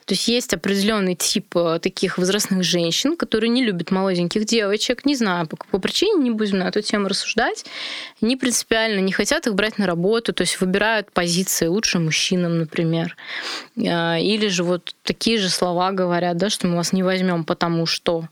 То 0.05 0.15
есть 0.15 0.27
есть 0.29 0.53
определенный 0.53 1.15
тип 1.15 1.57
э, 1.57 1.79
таких 1.81 2.19
возрастных 2.19 2.65
женщин, 2.65 3.17
которые 3.17 3.51
не 3.51 3.65
любят 3.65 3.91
молоденьких 3.91 4.45
девочек. 4.45 5.05
Не 5.05 5.15
знаю, 5.15 5.47
по 5.47 5.57
какой 5.57 5.81
причине, 5.81 6.23
не 6.23 6.31
будем 6.31 6.59
на 6.59 6.69
эту 6.69 6.83
тему 6.83 7.09
рассуждать. 7.09 7.65
Они 8.21 8.37
принципиально 8.37 9.01
не 9.01 9.13
хотят 9.13 9.47
их 9.47 9.55
брать 9.55 9.79
на 9.79 9.87
работу, 9.87 10.33
то 10.33 10.43
есть 10.43 10.61
выбирают 10.61 11.13
позиции 11.13 11.67
лучше 11.67 11.99
мужчинам, 11.99 12.59
например. 12.59 13.17
Э, 13.77 14.21
или 14.21 14.49
же 14.49 14.65
вот 14.65 14.95
такие 15.05 15.39
же 15.39 15.49
слова 15.49 15.93
говорят, 15.93 16.37
да, 16.37 16.51
что 16.51 16.67
мы 16.67 16.77
вас 16.77 16.93
не 16.93 17.05
возьмем, 17.05 17.45
потому 17.45 17.87
что. 17.87 18.29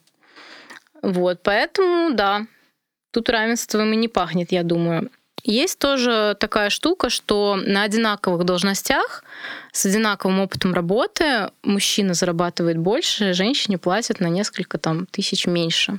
Вот, 1.03 1.41
поэтому, 1.43 2.15
да, 2.15 2.47
тут 3.13 3.29
равенством 3.29 3.93
и 3.93 3.97
не 3.97 4.09
пахнет, 4.09 4.51
я 4.51 4.63
думаю. 4.63 5.11
Есть 5.45 5.79
тоже 5.79 6.37
такая 6.41 6.71
штука, 6.71 7.11
что 7.11 7.57
на 7.57 7.83
одинаковых 7.83 8.45
должностях 8.45 9.23
с 9.73 9.85
одинаковым 9.85 10.41
опытом 10.41 10.73
работы 10.73 11.51
мужчина 11.63 12.15
зарабатывает 12.15 12.79
больше, 12.79 13.35
женщине 13.35 13.77
платят 13.77 14.21
на 14.21 14.29
несколько 14.29 14.79
там, 14.79 15.05
тысяч 15.07 15.47
меньше. 15.47 15.99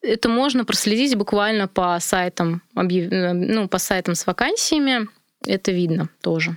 Это 0.00 0.30
можно 0.30 0.64
проследить 0.64 1.14
буквально 1.14 1.68
по 1.68 1.98
сайтам, 2.00 2.62
ну, 2.74 3.68
по 3.68 3.76
сайтам 3.76 4.14
с 4.14 4.26
вакансиями. 4.26 5.08
Это 5.46 5.72
видно 5.72 6.08
тоже. 6.22 6.56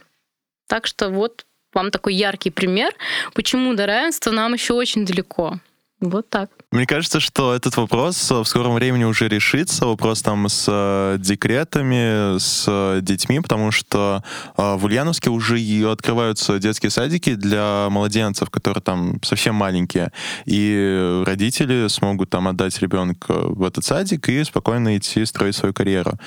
Так 0.68 0.88
что 0.88 1.10
вот 1.10 1.46
вам 1.74 1.92
такой 1.92 2.14
яркий 2.14 2.52
пример, 2.52 2.94
почему 3.34 3.74
до 3.74 3.86
равенства 3.86 4.32
нам 4.32 4.54
еще 4.54 4.74
очень 4.76 5.06
далеко. 5.06 5.60
Вот 6.04 6.30
так. 6.30 6.50
Мне 6.72 6.86
кажется, 6.86 7.22
что 7.22 7.54
этот 7.54 7.78
вопрос 7.78 8.30
в 8.30 8.44
скором 8.44 8.74
времени 8.74 9.06
уже 9.06 9.30
решится. 9.30 9.86
Вопрос 9.86 10.22
там 10.22 10.50
с 10.50 10.66
э, 10.68 11.16
декретами, 11.18 12.38
с 12.38 12.66
э, 12.68 13.00
детьми, 13.02 13.40
потому 13.40 13.72
что 13.72 14.22
э, 14.58 14.76
в 14.76 14.84
Ульяновске 14.84 15.30
уже 15.30 15.62
и 15.62 15.82
открываются 15.84 16.60
детские 16.60 16.90
садики 16.90 17.36
для 17.36 17.88
младенцев, 17.90 18.50
которые 18.50 18.82
там 18.82 19.24
совсем 19.24 19.56
маленькие. 19.56 20.12
И 20.44 21.24
родители 21.26 21.88
смогут 21.88 22.30
там 22.30 22.50
отдать 22.50 22.78
ребенка 22.82 23.34
в 23.34 23.64
этот 23.64 23.86
садик 23.86 24.28
и 24.28 24.44
спокойно 24.44 24.98
идти 24.98 25.24
строить 25.24 25.56
свою 25.56 25.74
карьеру. 25.74 26.20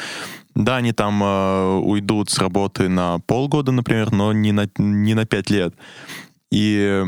Да, 0.55 0.77
они 0.77 0.93
там 0.93 1.23
э, 1.23 1.79
уйдут 1.81 2.31
с 2.31 2.39
работы 2.39 2.89
на 2.89 3.19
полгода, 3.27 3.73
например, 3.73 4.11
но 4.11 4.33
не 4.33 4.53
на, 4.53 4.71
не 4.79 5.12
на 5.12 5.27
пять 5.27 5.51
лет. 5.51 5.75
И 6.51 7.05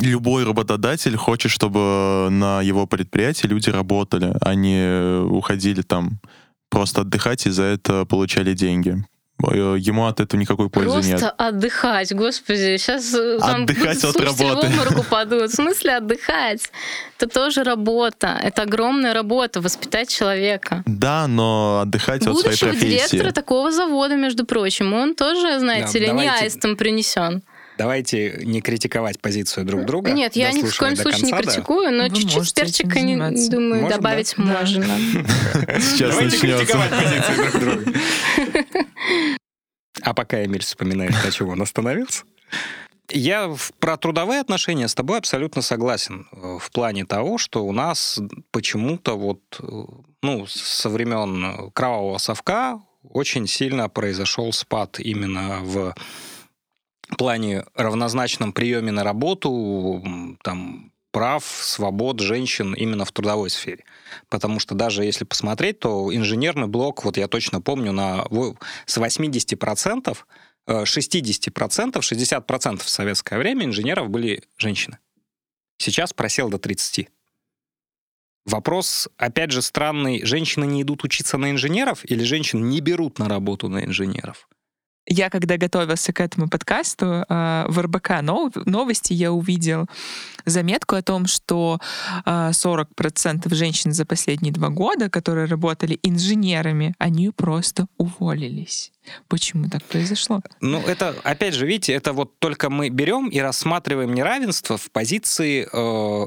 любой 0.00 0.44
работодатель 0.44 1.16
хочет, 1.16 1.50
чтобы 1.52 2.28
на 2.30 2.62
его 2.62 2.86
предприятии 2.86 3.46
люди 3.46 3.70
работали, 3.70 4.32
а 4.40 4.54
не 4.54 5.20
уходили 5.22 5.82
там 5.82 6.20
просто 6.70 7.02
отдыхать 7.02 7.46
и 7.46 7.50
за 7.50 7.62
это 7.64 8.04
получали 8.04 8.52
деньги. 8.54 9.04
Э, 9.40 9.76
ему 9.78 10.06
от 10.06 10.18
этого 10.18 10.40
никакой 10.40 10.68
пользы 10.68 10.90
Просто 10.90 11.10
нет. 11.12 11.20
Просто 11.20 11.34
отдыхать, 11.48 12.12
господи, 12.12 12.76
сейчас 12.76 13.14
э, 13.14 13.38
там 13.38 13.62
отдыхать 13.62 14.02
от 14.02 14.16
работы. 14.16 14.66
в 14.66 14.70
обморок 14.70 14.98
упадут. 15.06 15.50
В 15.50 15.54
смысле 15.54 15.96
отдыхать? 15.98 16.72
Это 17.16 17.28
тоже 17.32 17.62
работа. 17.62 18.36
Это 18.42 18.62
огромная 18.62 19.14
работа, 19.14 19.60
воспитать 19.60 20.08
человека. 20.08 20.82
Да, 20.86 21.28
но 21.28 21.80
отдыхать 21.82 22.24
Будущего 22.26 22.50
от 22.50 22.56
своей 22.58 22.72
профессии. 22.72 22.96
директора 23.10 23.30
такого 23.32 23.70
завода, 23.70 24.16
между 24.16 24.44
прочим, 24.44 24.92
он 24.92 25.14
тоже, 25.14 25.60
знаете 25.60 25.92
Да, 25.92 25.98
ли, 26.00 26.06
не 26.06 26.24
давайте- 26.24 26.44
аистом 26.44 26.76
принесен. 26.76 27.42
Давайте 27.78 28.40
не 28.44 28.60
критиковать 28.60 29.20
позицию 29.20 29.64
друг 29.64 29.86
друга. 29.86 30.10
Нет, 30.10 30.34
я 30.36 30.52
ни 30.52 30.62
в 30.62 30.76
коем 30.76 30.96
случае 30.96 31.22
не 31.22 31.32
критикую, 31.32 31.92
но 31.92 32.08
чуть-чуть 32.08 32.52
перчика, 32.54 33.00
не- 33.00 33.16
думаю, 33.48 33.82
Можем, 33.82 33.88
добавить 33.88 34.34
да? 34.36 34.42
Можно. 34.42 34.84
Сейчас 35.80 36.10
Давайте 36.16 36.36
начнется. 36.36 36.64
критиковать 36.66 36.90
позиции 36.90 37.36
друг 37.36 37.60
друга. 37.60 37.98
А 40.02 40.14
пока 40.14 40.44
Эмиль 40.44 40.62
вспоминает, 40.62 41.12
на 41.24 41.30
чем 41.32 41.48
он 41.48 41.60
остановился. 41.62 42.22
Я 43.10 43.52
про 43.80 43.96
трудовые 43.96 44.40
отношения 44.40 44.86
с 44.86 44.94
тобой 44.94 45.18
абсолютно 45.18 45.60
согласен. 45.62 46.28
э, 46.32 46.58
В 46.60 46.70
плане 46.70 47.04
того, 47.04 47.38
что 47.38 47.64
у 47.64 47.72
нас 47.72 48.20
почему-то 48.50 49.16
вот, 49.16 49.40
э, 49.60 49.66
ну, 50.22 50.46
со 50.46 50.88
времен 50.88 51.70
кровавого 51.72 52.18
совка 52.18 52.80
очень 53.02 53.46
сильно 53.46 53.88
произошел 53.88 54.52
спад 54.52 55.00
именно 55.00 55.60
в 55.62 55.94
плане 57.16 57.64
равнозначном 57.74 58.52
приеме 58.52 58.92
на 58.92 59.04
работу, 59.04 60.02
там, 60.42 60.92
прав, 61.10 61.44
свобод 61.44 62.20
женщин 62.20 62.74
именно 62.74 63.04
в 63.04 63.12
трудовой 63.12 63.50
сфере. 63.50 63.84
Потому 64.28 64.60
что 64.60 64.74
даже 64.74 65.04
если 65.04 65.24
посмотреть, 65.24 65.80
то 65.80 66.14
инженерный 66.14 66.68
блок, 66.68 67.04
вот 67.04 67.16
я 67.16 67.28
точно 67.28 67.60
помню, 67.60 67.92
на, 67.92 68.26
с 68.86 68.98
80%, 68.98 70.16
60%, 70.68 71.92
60% 71.94 72.78
в 72.78 72.88
советское 72.88 73.38
время 73.38 73.64
инженеров 73.64 74.10
были 74.10 74.42
женщины. 74.56 74.98
Сейчас 75.78 76.12
просел 76.12 76.50
до 76.50 76.58
30%. 76.58 77.08
Вопрос, 78.44 79.10
опять 79.18 79.50
же, 79.50 79.60
странный. 79.60 80.24
Женщины 80.24 80.64
не 80.64 80.80
идут 80.80 81.04
учиться 81.04 81.36
на 81.36 81.50
инженеров 81.50 82.00
или 82.04 82.24
женщин 82.24 82.66
не 82.66 82.80
берут 82.80 83.18
на 83.18 83.28
работу 83.28 83.68
на 83.68 83.84
инженеров? 83.84 84.48
Я, 85.08 85.30
когда 85.30 85.56
готовился 85.56 86.12
к 86.12 86.20
этому 86.20 86.48
подкасту, 86.48 87.24
э, 87.28 87.64
в 87.68 87.80
РБК 87.80 88.20
новости 88.22 89.14
я 89.14 89.32
увидел 89.32 89.86
заметку 90.44 90.96
о 90.96 91.02
том, 91.02 91.26
что 91.26 91.80
40% 92.26 93.42
э, 93.50 93.54
женщин 93.54 93.92
за 93.92 94.04
последние 94.04 94.52
два 94.52 94.68
года, 94.68 95.08
которые 95.08 95.46
работали 95.46 95.98
инженерами, 96.02 96.94
они 96.98 97.30
просто 97.30 97.86
уволились. 97.96 98.92
Почему 99.28 99.68
так 99.70 99.82
произошло? 99.84 100.42
Ну, 100.60 100.80
это, 100.80 101.14
опять 101.24 101.54
же, 101.54 101.66
видите, 101.66 101.94
это 101.94 102.12
вот 102.12 102.38
только 102.38 102.68
мы 102.68 102.90
берем 102.90 103.28
и 103.28 103.38
рассматриваем 103.38 104.12
неравенство 104.12 104.76
в 104.76 104.90
позиции 104.90 105.66
э, 105.72 106.26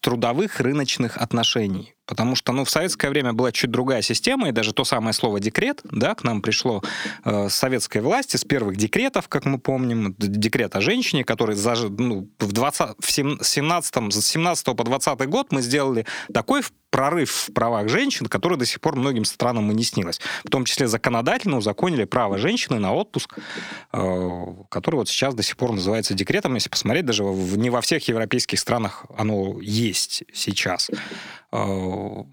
трудовых 0.00 0.60
рыночных 0.60 1.16
отношений. 1.16 1.93
Потому 2.06 2.36
что, 2.36 2.52
ну, 2.52 2.64
в 2.64 2.70
советское 2.70 3.08
время 3.08 3.32
была 3.32 3.52
чуть 3.52 3.70
другая 3.70 4.02
система, 4.02 4.48
и 4.48 4.52
даже 4.52 4.72
то 4.72 4.84
самое 4.84 5.12
слово 5.12 5.40
«декрет», 5.40 5.80
да, 5.84 6.14
к 6.14 6.22
нам 6.22 6.42
пришло 6.42 6.82
э, 7.24 7.48
с 7.48 7.54
советской 7.54 8.02
власти, 8.02 8.36
с 8.36 8.44
первых 8.44 8.76
декретов, 8.76 9.28
как 9.28 9.44
мы 9.46 9.58
помним, 9.58 10.14
декрет 10.18 10.76
о 10.76 10.80
женщине, 10.80 11.24
который 11.24 11.56
за, 11.56 11.74
ну, 11.88 12.28
в, 12.38 12.52
20, 12.52 12.96
в 12.98 13.10
17, 13.10 14.12
с 14.12 14.26
17 14.26 14.64
по 14.64 14.84
20 14.84 15.28
год 15.28 15.50
мы 15.50 15.62
сделали 15.62 16.06
такой 16.32 16.62
прорыв 16.94 17.48
в 17.48 17.52
правах 17.52 17.88
женщин, 17.88 18.26
который 18.26 18.56
до 18.56 18.64
сих 18.64 18.80
пор 18.80 18.94
многим 18.94 19.24
странам 19.24 19.68
и 19.72 19.74
не 19.74 19.82
снилось. 19.82 20.20
В 20.44 20.48
том 20.48 20.64
числе 20.64 20.86
законодательно 20.86 21.56
узаконили 21.56 22.04
право 22.04 22.38
женщины 22.38 22.78
на 22.78 22.94
отпуск, 22.94 23.36
э, 23.92 24.30
который 24.68 24.96
вот 24.96 25.08
сейчас 25.08 25.34
до 25.34 25.42
сих 25.42 25.56
пор 25.56 25.72
называется 25.72 26.14
декретом. 26.14 26.54
Если 26.54 26.68
посмотреть, 26.68 27.04
даже 27.04 27.24
не 27.24 27.68
во 27.70 27.80
всех 27.80 28.06
европейских 28.06 28.60
странах 28.60 29.06
оно 29.16 29.60
есть 29.60 30.22
сейчас. 30.32 30.88
Э, 31.54 32.24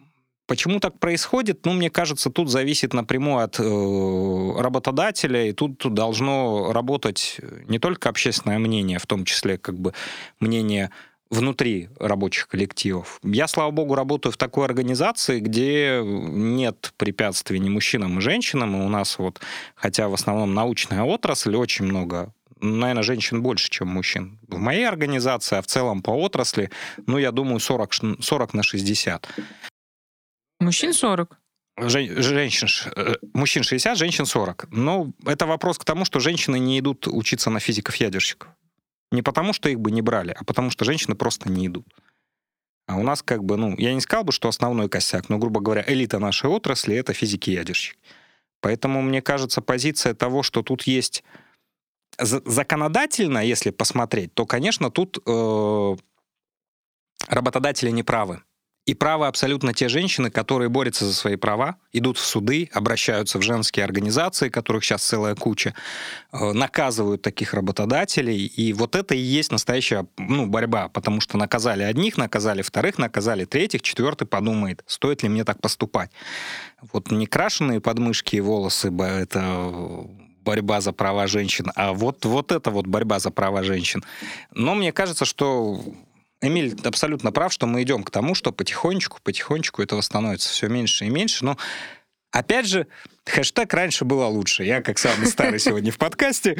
почему 0.47 0.79
так 0.79 0.99
происходит? 0.99 1.65
Ну, 1.65 1.73
мне 1.73 1.89
кажется, 1.89 2.29
тут 2.29 2.49
зависит 2.49 2.93
напрямую 2.93 3.43
от 3.43 3.59
э, 3.59 4.61
работодателя, 4.61 5.45
и 5.47 5.53
тут 5.53 5.77
должно 5.93 6.73
работать 6.73 7.39
не 7.67 7.79
только 7.79 8.09
общественное 8.09 8.59
мнение, 8.59 8.97
в 8.99 9.05
том 9.05 9.23
числе 9.25 9.57
как 9.57 9.79
бы 9.79 9.93
мнение 10.39 10.89
внутри 11.29 11.89
рабочих 11.97 12.49
коллективов. 12.49 13.19
Я, 13.23 13.47
слава 13.47 13.71
богу, 13.71 13.95
работаю 13.95 14.33
в 14.33 14.37
такой 14.37 14.65
организации, 14.65 15.39
где 15.39 16.01
нет 16.03 16.93
препятствий 16.97 17.57
ни 17.59 17.69
мужчинам, 17.69 18.17
ни 18.17 18.19
женщинам. 18.19 18.75
И 18.75 18.85
у 18.85 18.89
нас 18.89 19.17
вот, 19.17 19.39
хотя 19.75 20.09
в 20.09 20.13
основном 20.13 20.53
научная 20.53 21.03
отрасль, 21.03 21.55
очень 21.55 21.85
много 21.85 22.33
наверное, 22.61 23.03
женщин 23.03 23.41
больше, 23.41 23.69
чем 23.69 23.87
мужчин. 23.87 24.39
В 24.47 24.57
моей 24.57 24.87
организации, 24.87 25.57
а 25.57 25.61
в 25.61 25.67
целом 25.67 26.01
по 26.01 26.11
отрасли, 26.11 26.69
ну, 27.07 27.17
я 27.17 27.31
думаю, 27.31 27.59
40, 27.59 28.21
40 28.21 28.53
на 28.53 28.63
60. 28.63 29.27
Мужчин 30.59 30.93
40? 30.93 31.37
Жен, 31.77 32.21
женщин, 32.21 32.67
э, 32.95 33.15
мужчин 33.33 33.63
60, 33.63 33.97
женщин 33.97 34.25
40. 34.25 34.67
Но 34.71 35.11
это 35.25 35.45
вопрос 35.45 35.77
к 35.77 35.85
тому, 35.85 36.05
что 36.05 36.19
женщины 36.19 36.59
не 36.59 36.79
идут 36.79 37.07
учиться 37.07 37.49
на 37.49 37.59
физиков-ядерщиков. 37.59 38.49
Не 39.11 39.21
потому, 39.21 39.53
что 39.53 39.69
их 39.69 39.79
бы 39.79 39.91
не 39.91 40.01
брали, 40.01 40.35
а 40.37 40.43
потому, 40.43 40.69
что 40.69 40.85
женщины 40.85 41.15
просто 41.15 41.49
не 41.49 41.67
идут. 41.67 41.87
А 42.87 42.97
у 42.97 43.03
нас 43.03 43.23
как 43.23 43.43
бы, 43.43 43.57
ну, 43.57 43.75
я 43.77 43.93
не 43.93 44.01
сказал 44.01 44.23
бы, 44.23 44.31
что 44.31 44.47
основной 44.47 44.89
косяк, 44.89 45.29
но, 45.29 45.37
грубо 45.37 45.61
говоря, 45.61 45.83
элита 45.87 46.19
нашей 46.19 46.49
отрасли— 46.49 46.95
это 46.97 47.13
физики-ядерщики. 47.13 47.97
Поэтому, 48.59 49.01
мне 49.01 49.21
кажется, 49.21 49.61
позиция 49.61 50.13
того, 50.13 50.43
что 50.43 50.61
тут 50.61 50.83
есть 50.83 51.23
законодательно, 52.17 53.39
если 53.39 53.71
посмотреть, 53.71 54.33
то, 54.33 54.45
конечно, 54.45 54.91
тут 54.91 55.19
э, 55.25 55.95
работодатели 57.27 57.89
не 57.89 58.03
правы. 58.03 58.41
И 58.87 58.95
правы 58.95 59.27
абсолютно 59.27 59.75
те 59.75 59.89
женщины, 59.89 60.31
которые 60.31 60.67
борются 60.67 61.05
за 61.05 61.13
свои 61.13 61.35
права, 61.35 61.75
идут 61.93 62.17
в 62.17 62.25
суды, 62.25 62.67
обращаются 62.73 63.37
в 63.37 63.43
женские 63.43 63.85
организации, 63.85 64.49
которых 64.49 64.83
сейчас 64.83 65.03
целая 65.03 65.35
куча, 65.35 65.75
э, 66.31 66.51
наказывают 66.51 67.21
таких 67.21 67.53
работодателей. 67.53 68.47
И 68.47 68.73
вот 68.73 68.95
это 68.95 69.13
и 69.13 69.19
есть 69.19 69.51
настоящая 69.51 70.07
ну, 70.17 70.47
борьба, 70.47 70.89
потому 70.89 71.21
что 71.21 71.37
наказали 71.37 71.83
одних, 71.83 72.17
наказали 72.17 72.63
вторых, 72.63 72.97
наказали 72.97 73.45
третьих, 73.45 73.83
четвертый 73.83 74.25
подумает, 74.25 74.83
стоит 74.87 75.21
ли 75.21 75.29
мне 75.29 75.43
так 75.43 75.61
поступать. 75.61 76.09
Вот 76.91 77.11
не 77.11 77.27
крашеные 77.27 77.81
подмышки 77.81 78.37
и 78.37 78.41
волосы, 78.41 78.91
это 78.91 80.07
борьба 80.43 80.81
за 80.81 80.91
права 80.91 81.27
женщин, 81.27 81.71
а 81.75 81.93
вот, 81.93 82.25
вот 82.25 82.51
это 82.51 82.71
вот 82.71 82.87
борьба 82.87 83.19
за 83.19 83.31
права 83.31 83.63
женщин. 83.63 84.03
Но 84.53 84.75
мне 84.75 84.91
кажется, 84.91 85.25
что 85.25 85.81
Эмиль 86.41 86.75
абсолютно 86.83 87.31
прав, 87.31 87.53
что 87.53 87.67
мы 87.67 87.83
идем 87.83 88.03
к 88.03 88.09
тому, 88.09 88.33
что 88.33 88.51
потихонечку, 88.51 89.19
потихонечку 89.23 89.81
этого 89.81 90.01
становится 90.01 90.49
все 90.49 90.67
меньше 90.67 91.05
и 91.05 91.09
меньше. 91.09 91.45
Но 91.45 91.57
Опять 92.31 92.65
же, 92.65 92.87
хэштег 93.25 93.73
раньше 93.73 94.05
было 94.05 94.25
лучше. 94.25 94.63
Я 94.63 94.81
как 94.81 94.97
самый 94.97 95.27
старый 95.27 95.59
сегодня 95.59 95.91
в 95.91 95.97
подкасте. 95.97 96.57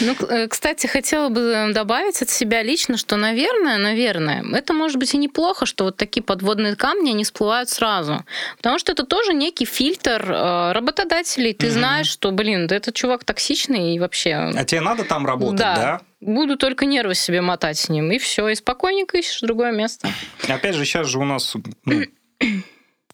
Ну, 0.00 0.14
э, 0.28 0.46
кстати, 0.46 0.86
хотела 0.86 1.28
бы 1.28 1.72
добавить 1.74 2.22
от 2.22 2.30
себя 2.30 2.62
лично, 2.62 2.96
что, 2.96 3.16
наверное, 3.16 3.78
наверное, 3.78 4.44
это 4.54 4.72
может 4.72 4.98
быть 4.98 5.14
и 5.14 5.18
неплохо, 5.18 5.66
что 5.66 5.84
вот 5.84 5.96
такие 5.96 6.22
подводные 6.22 6.76
камни, 6.76 7.10
они 7.10 7.24
всплывают 7.24 7.68
сразу. 7.68 8.24
Потому 8.56 8.78
что 8.78 8.92
это 8.92 9.04
тоже 9.04 9.34
некий 9.34 9.64
фильтр 9.64 10.24
э, 10.30 10.72
работодателей. 10.72 11.54
Ты 11.54 11.70
знаешь, 11.70 12.06
что, 12.06 12.30
блин, 12.30 12.68
да 12.68 12.76
этот 12.76 12.94
чувак 12.94 13.24
токсичный 13.24 13.94
и 13.94 13.98
вообще... 13.98 14.34
А 14.34 14.64
тебе 14.64 14.80
надо 14.80 15.04
там 15.04 15.26
работать, 15.26 15.58
да? 15.58 15.74
да? 15.74 16.00
Буду 16.20 16.56
только 16.56 16.86
нервы 16.86 17.14
себе 17.14 17.40
мотать 17.40 17.78
с 17.78 17.88
ним, 17.88 18.10
и 18.12 18.18
все, 18.18 18.48
и 18.48 18.54
спокойненько 18.54 19.18
ищешь 19.18 19.40
другое 19.40 19.72
место. 19.72 20.08
Опять 20.48 20.74
же, 20.74 20.84
сейчас 20.84 21.08
же 21.08 21.18
у 21.18 21.24
нас 21.24 21.56
ну, 21.84 22.02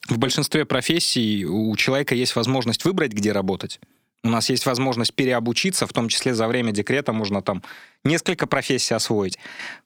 в 0.08 0.18
большинстве 0.18 0.64
профессий 0.64 1.44
у 1.44 1.74
человека 1.76 2.14
есть 2.14 2.36
возможность 2.36 2.84
выбрать, 2.84 3.12
где 3.12 3.32
работать. 3.32 3.80
У 4.22 4.28
нас 4.28 4.48
есть 4.48 4.64
возможность 4.64 5.14
переобучиться, 5.14 5.86
в 5.86 5.92
том 5.92 6.08
числе 6.08 6.34
за 6.34 6.48
время 6.48 6.72
декрета 6.72 7.12
можно 7.12 7.42
там 7.42 7.62
несколько 8.04 8.46
профессий 8.46 8.94
освоить. 8.94 9.38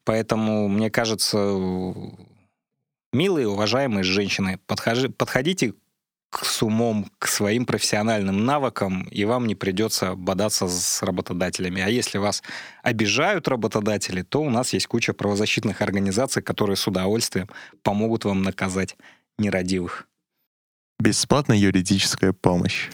Поэтому, 0.05 0.69
мне 0.69 0.91
кажется, 0.91 1.37
милые, 3.13 3.49
уважаемые 3.49 4.05
женщины, 4.05 4.61
подхожи, 4.67 5.09
подходите 5.09 5.75
к, 6.31 6.45
с 6.45 6.65
к 7.19 7.27
своим 7.27 7.65
профессиональным 7.65 8.45
навыкам, 8.45 9.05
и 9.05 9.25
вам 9.25 9.47
не 9.47 9.55
придется 9.55 10.15
бодаться 10.15 10.69
с 10.69 11.03
работодателями. 11.03 11.83
А 11.83 11.89
если 11.89 12.19
вас 12.19 12.43
обижают 12.83 13.49
работодатели, 13.49 14.23
то 14.23 14.43
у 14.43 14.51
нас 14.51 14.73
есть 14.73 14.87
куча 14.87 15.15
правозащитных 15.15 15.81
организаций, 15.81 16.43
которые 16.43 16.77
с 16.77 16.87
удовольствием 16.87 17.49
помогут 17.83 18.25
вам 18.25 18.43
наказать 18.43 18.97
нерадивых. 19.39 20.08
Бесплатная 21.01 21.57
юридическая 21.57 22.33
помощь. 22.33 22.89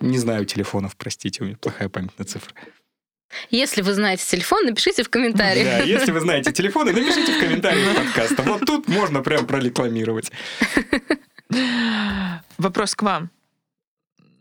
Не 0.00 0.18
знаю 0.18 0.46
телефонов, 0.46 0.96
простите, 0.96 1.42
у 1.42 1.46
меня 1.46 1.56
плохая 1.56 1.88
память 1.88 2.16
на 2.18 2.24
цифры. 2.24 2.54
Если 3.50 3.82
вы 3.82 3.92
знаете 3.94 4.24
телефон, 4.24 4.66
напишите 4.66 5.02
в 5.02 5.10
комментариях. 5.10 5.66
Да, 5.66 5.78
если 5.84 6.12
вы 6.12 6.20
знаете 6.20 6.52
телефоны, 6.52 6.92
напишите 6.92 7.32
в 7.32 7.40
комментариях 7.40 7.96
подкаста. 7.96 8.42
Вот 8.42 8.64
тут 8.64 8.88
можно 8.88 9.22
прям 9.22 9.46
прорекламировать. 9.46 10.30
Вопрос 12.58 12.94
к 12.94 13.02
вам. 13.02 13.30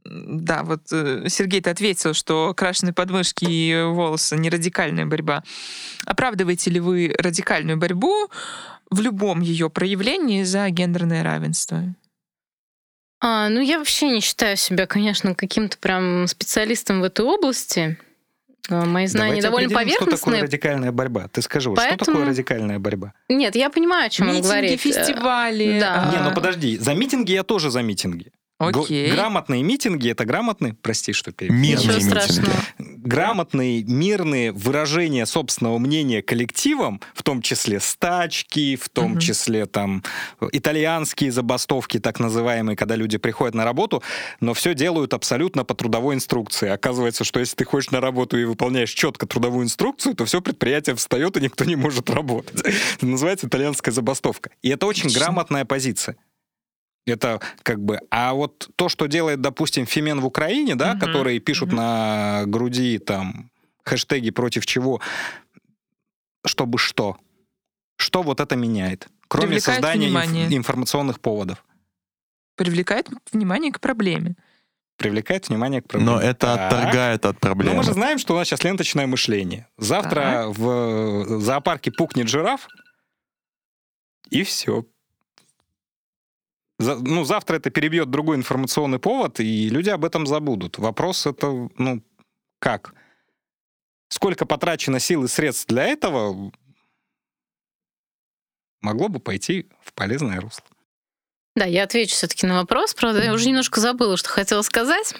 Да, 0.05 0.63
вот 0.63 0.81
э, 0.91 1.25
Сергей 1.29 1.61
ты 1.61 1.71
ответил, 1.71 2.13
что 2.13 2.53
крашеные 2.53 2.93
подмышки 2.93 3.45
и 3.45 3.83
волосы 3.83 4.37
не 4.37 4.51
радикальная 4.51 5.07
борьба. 5.07 5.43
Оправдываете 6.05 6.69
ли 6.69 6.79
вы 6.79 7.15
радикальную 7.17 7.77
борьбу 7.77 8.29
в 8.91 9.01
любом 9.01 9.41
ее 9.41 9.71
проявлении 9.71 10.43
за 10.43 10.69
гендерное 10.69 11.23
равенство? 11.23 11.95
А, 13.21 13.49
ну, 13.49 13.61
я 13.61 13.79
вообще 13.79 14.09
не 14.09 14.19
считаю 14.21 14.57
себя, 14.57 14.85
конечно, 14.85 15.35
каким-то 15.35 15.77
прям 15.77 16.27
специалистом 16.27 17.01
в 17.01 17.03
этой 17.03 17.25
области. 17.25 17.97
А, 18.69 18.85
мои 18.85 19.05
знания 19.07 19.41
Давайте 19.41 19.47
довольно 19.47 19.69
поверхностные. 19.69 20.17
Что 20.17 20.25
такое 20.25 20.41
радикальная 20.41 20.91
борьба? 20.91 21.27
Ты 21.27 21.41
скажи, 21.41 21.69
Поэтому... 21.71 21.97
что 21.97 22.05
такое 22.05 22.25
радикальная 22.25 22.79
борьба? 22.79 23.13
Нет, 23.29 23.55
я 23.55 23.69
понимаю, 23.69 24.07
о 24.07 24.09
чем 24.09 24.27
митинги, 24.27 24.45
он 24.45 24.51
говорит. 24.51 24.81
фестивали. 24.81 25.79
Да. 25.79 26.11
Не, 26.11 26.21
ну 26.21 26.33
подожди, 26.33 26.77
за 26.77 26.93
митинги 26.93 27.31
я 27.33 27.43
тоже 27.43 27.69
за 27.69 27.81
митинги. 27.81 28.31
Окей. 28.57 29.11
Грамотные 29.11 29.63
митинги 29.63 30.09
это 30.09 30.25
грамотные, 30.25 30.73
прости, 30.81 31.11
что 31.13 31.31
перебил. 31.31 31.57
Мирные 31.57 31.97
митинги. 31.97 32.49
Грамотные, 33.05 33.83
мирные 33.83 34.51
выражения 34.51 35.25
собственного 35.25 35.77
мнения 35.77 36.21
коллективом, 36.21 37.01
в 37.13 37.23
том 37.23 37.41
числе 37.41 37.79
стачки, 37.79 38.75
в 38.75 38.89
том 38.89 39.11
Мгм. 39.11 39.19
числе 39.19 39.65
там 39.65 40.03
итальянские 40.51 41.31
забастовки, 41.31 41.99
так 41.99 42.19
называемые, 42.19 42.75
когда 42.75 42.95
люди 42.95 43.17
приходят 43.17 43.55
на 43.55 43.63
работу, 43.63 44.03
но 44.39 44.53
все 44.53 44.73
делают 44.73 45.13
абсолютно 45.13 45.63
по 45.63 45.73
трудовой 45.75 46.15
инструкции. 46.15 46.69
Оказывается, 46.69 47.23
что 47.23 47.39
если 47.39 47.55
ты 47.55 47.65
ходишь 47.65 47.91
на 47.91 48.01
работу 48.01 48.37
и 48.37 48.43
выполняешь 48.43 48.91
четко 48.91 49.25
трудовую 49.25 49.65
инструкцию, 49.65 50.15
то 50.15 50.25
все 50.25 50.41
предприятие 50.41 50.95
встает, 50.95 51.37
и 51.37 51.41
никто 51.41 51.63
не 51.65 51.75
может 51.75 52.09
работать. 52.09 52.61
Это 52.97 53.05
называется 53.05 53.47
итальянская 53.47 53.93
забастовка. 53.93 54.49
И 54.61 54.69
это 54.69 54.85
очень 54.85 55.09
грамотная 55.09 55.65
позиция. 55.65 56.15
Это 57.05 57.39
как 57.63 57.79
бы... 57.83 57.99
А 58.09 58.33
вот 58.33 58.69
то, 58.75 58.89
что 58.89 59.05
делает, 59.07 59.39
допустим, 59.41 59.85
Фимен 59.85 60.19
в 60.21 60.25
Украине, 60.25 60.75
да, 60.75 60.91
Мгм, 60.95 60.99
которые 60.99 61.39
пишут 61.39 61.67
мгм. 61.69 61.77
на 61.77 62.43
груди 62.47 62.97
там 62.97 63.51
хэштеги 63.83 64.31
против 64.31 64.65
чего, 64.65 65.01
чтобы 66.45 66.77
что? 66.79 67.17
Что 67.97 68.23
вот 68.23 68.39
это 68.39 68.55
меняет? 68.55 69.07
Кроме 69.27 69.47
Привлекает 69.47 69.81
создания 69.83 70.09
инф- 70.09 70.53
информационных 70.55 71.19
поводов. 71.19 71.63
Привлекает 72.55 73.09
внимание 73.31 73.71
к 73.71 73.79
проблеме. 73.79 74.35
Привлекает 74.97 75.49
внимание 75.49 75.81
к 75.81 75.87
проблеме. 75.87 76.11
Но 76.11 76.19
это 76.21 76.55
Так. 76.55 76.71
отторгает 76.73 77.25
от 77.25 77.35
Но 77.35 77.39
проблемы. 77.39 77.75
мы 77.77 77.83
же 77.83 77.93
знаем, 77.93 78.17
что 78.17 78.33
у 78.33 78.37
нас 78.37 78.47
сейчас 78.47 78.63
ленточное 78.63 79.07
мышление. 79.07 79.67
Завтра 79.77 80.45
в 80.47 81.39
зоопарке 81.41 81.91
пукнет 81.91 82.27
жираф, 82.29 82.67
и 84.29 84.43
все. 84.43 84.85
Ну, 86.79 87.23
завтра 87.23 87.57
это 87.57 87.69
перебьет 87.69 88.09
другой 88.09 88.35
информационный 88.35 88.99
повод, 88.99 89.39
и 89.39 89.69
люди 89.69 89.89
об 89.89 90.03
этом 90.05 90.27
забудут. 90.27 90.77
Вопрос 90.77 91.25
это, 91.25 91.69
ну, 91.77 92.03
как? 92.59 92.93
Сколько 94.09 94.45
потрачено 94.45 94.99
сил 94.99 95.23
и 95.23 95.27
средств 95.27 95.67
для 95.67 95.83
этого, 95.83 96.51
могло 98.81 99.07
бы 99.09 99.19
пойти 99.19 99.67
в 99.81 99.93
полезное 99.93 100.39
русло. 100.39 100.63
Да, 101.55 101.63
я 101.63 101.83
отвечу 101.83 102.13
все-таки 102.13 102.45
на 102.45 102.55
вопрос. 102.55 102.93
Правда, 102.93 103.23
я 103.23 103.33
уже 103.33 103.47
немножко 103.47 103.79
забыла, 103.79 104.17
что 104.17 104.29
хотела 104.29 104.61
сказать. 104.61 105.15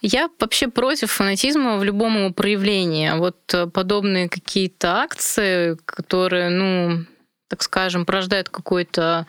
Я 0.00 0.28
вообще 0.40 0.66
против 0.66 1.12
фанатизма 1.12 1.78
в 1.78 1.84
любом 1.84 2.18
его 2.18 2.32
проявлении. 2.32 3.16
Вот 3.16 3.38
э, 3.54 3.68
подобные 3.68 4.28
какие-то 4.28 4.96
акции, 4.96 5.78
которые, 5.84 6.50
ну, 6.50 7.04
так 7.46 7.62
скажем, 7.62 8.04
порождают 8.04 8.48
какое-то 8.48 9.28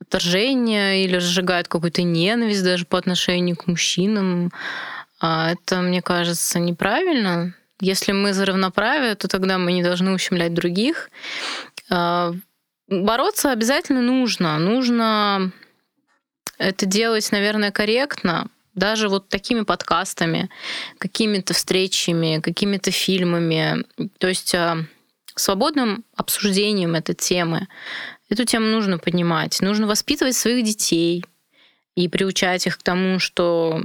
отторжение 0.00 1.04
или 1.04 1.18
сжигают 1.18 1.68
какую-то 1.68 2.02
ненависть 2.02 2.64
даже 2.64 2.84
по 2.84 2.98
отношению 2.98 3.56
к 3.56 3.66
мужчинам, 3.66 4.52
а 5.20 5.52
это, 5.52 5.80
мне 5.80 6.02
кажется, 6.02 6.58
неправильно. 6.58 7.54
Если 7.80 8.12
мы 8.12 8.32
за 8.32 8.46
равноправие, 8.46 9.14
то 9.14 9.28
тогда 9.28 9.58
мы 9.58 9.72
не 9.72 9.82
должны 9.82 10.12
ущемлять 10.12 10.54
других. 10.54 11.10
А, 11.90 12.32
Бороться 12.88 13.52
обязательно 13.52 14.00
нужно. 14.00 14.58
Нужно 14.58 15.52
это 16.56 16.86
делать, 16.86 17.30
наверное, 17.32 17.70
корректно, 17.70 18.48
даже 18.74 19.08
вот 19.08 19.28
такими 19.28 19.62
подкастами, 19.62 20.48
какими-то 20.98 21.52
встречами, 21.52 22.40
какими-то 22.40 22.90
фильмами, 22.90 23.84
то 24.18 24.28
есть 24.28 24.54
а, 24.54 24.78
свободным 25.34 26.04
обсуждением 26.16 26.94
этой 26.94 27.14
темы. 27.14 27.68
Эту 28.28 28.44
тему 28.44 28.66
нужно 28.66 28.98
поднимать. 28.98 29.60
Нужно 29.60 29.86
воспитывать 29.86 30.36
своих 30.36 30.64
детей 30.64 31.24
и 31.94 32.08
приучать 32.08 32.66
их 32.66 32.78
к 32.78 32.82
тому, 32.82 33.18
что 33.18 33.82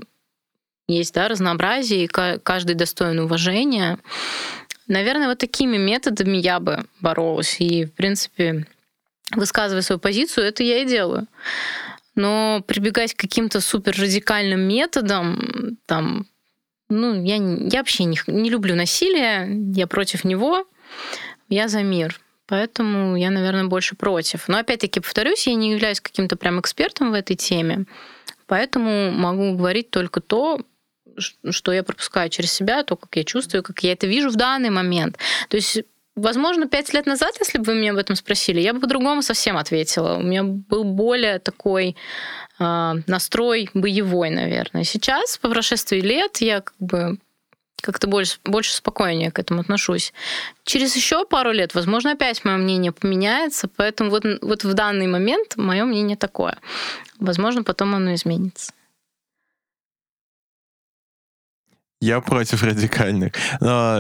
есть 0.87 1.13
да, 1.13 1.27
разнообразие, 1.29 2.05
и 2.05 2.07
каждый 2.07 2.75
достоин 2.75 3.19
уважения. 3.19 3.99
Наверное, 4.87 5.29
вот 5.29 5.37
такими 5.37 5.77
методами 5.77 6.37
я 6.37 6.59
бы 6.59 6.85
боролась. 6.99 7.55
И, 7.59 7.85
в 7.85 7.93
принципе, 7.93 8.67
высказывая 9.31 9.81
свою 9.81 9.99
позицию, 9.99 10.47
это 10.47 10.63
я 10.63 10.79
и 10.79 10.85
делаю. 10.85 11.27
Но 12.15 12.61
прибегать 12.67 13.13
к 13.13 13.19
каким-то 13.19 13.61
супер 13.61 13.95
радикальным 13.97 14.59
методам, 14.59 15.77
там, 15.85 16.27
ну, 16.89 17.23
я, 17.23 17.35
я 17.37 17.79
вообще 17.79 18.03
не, 18.03 18.19
не 18.27 18.49
люблю 18.49 18.75
насилие, 18.75 19.47
я 19.73 19.87
против 19.87 20.23
него, 20.25 20.67
я 21.49 21.69
за 21.69 21.81
мир. 21.81 22.19
Поэтому 22.47 23.15
я, 23.15 23.29
наверное, 23.29 23.65
больше 23.65 23.95
против. 23.95 24.47
Но 24.47 24.57
опять-таки, 24.57 24.99
повторюсь, 24.99 25.47
я 25.47 25.55
не 25.55 25.71
являюсь 25.71 26.01
каким-то 26.01 26.35
прям 26.35 26.59
экспертом 26.59 27.11
в 27.11 27.13
этой 27.13 27.35
теме, 27.35 27.85
поэтому 28.47 29.11
могу 29.11 29.53
говорить 29.53 29.89
только 29.89 30.19
то, 30.19 30.59
что 31.17 31.71
я 31.71 31.83
пропускаю 31.83 32.29
через 32.29 32.51
себя, 32.51 32.83
то, 32.83 32.95
как 32.95 33.15
я 33.15 33.23
чувствую, 33.23 33.63
как 33.63 33.79
я 33.83 33.93
это 33.93 34.07
вижу 34.07 34.29
в 34.29 34.35
данный 34.35 34.69
момент. 34.69 35.17
То 35.49 35.57
есть 35.57 35.83
Возможно, 36.15 36.67
пять 36.67 36.93
лет 36.93 37.07
назад, 37.07 37.33
если 37.39 37.57
бы 37.57 37.65
вы 37.65 37.75
меня 37.75 37.91
об 37.91 37.97
этом 37.97 38.15
спросили, 38.15 38.61
я 38.61 38.73
бы 38.73 38.79
по-другому 38.79 39.23
совсем 39.23 39.57
ответила. 39.57 40.17
У 40.17 40.21
меня 40.21 40.43
был 40.43 40.83
более 40.83 41.39
такой 41.39 41.95
э, 42.59 42.93
настрой 43.07 43.69
боевой, 43.73 44.29
наверное. 44.29 44.83
Сейчас, 44.83 45.39
по 45.39 45.49
прошествии 45.49 46.01
лет, 46.01 46.37
я 46.37 46.61
как 46.61 46.75
бы 46.79 47.17
как-то 47.83 48.07
больше, 48.07 48.39
больше 48.45 48.73
спокойнее 48.73 49.29
к 49.29 49.37
этому 49.37 49.61
отношусь. 49.61 50.13
Через 50.63 50.95
еще 50.95 51.25
пару 51.25 51.51
лет, 51.51 51.75
возможно, 51.75 52.13
опять 52.13 52.43
мое 52.45 52.57
мнение 52.57 52.91
поменяется, 52.91 53.67
поэтому 53.67 54.09
вот, 54.09 54.23
вот 54.41 54.63
в 54.63 54.73
данный 54.73 55.07
момент 55.07 55.57
мое 55.57 55.83
мнение 55.83 56.17
такое. 56.17 56.57
Возможно, 57.19 57.63
потом 57.63 57.93
оно 57.93 58.15
изменится. 58.15 58.71
Я 61.99 62.19
против 62.21 62.63
радикальных. 62.63 63.33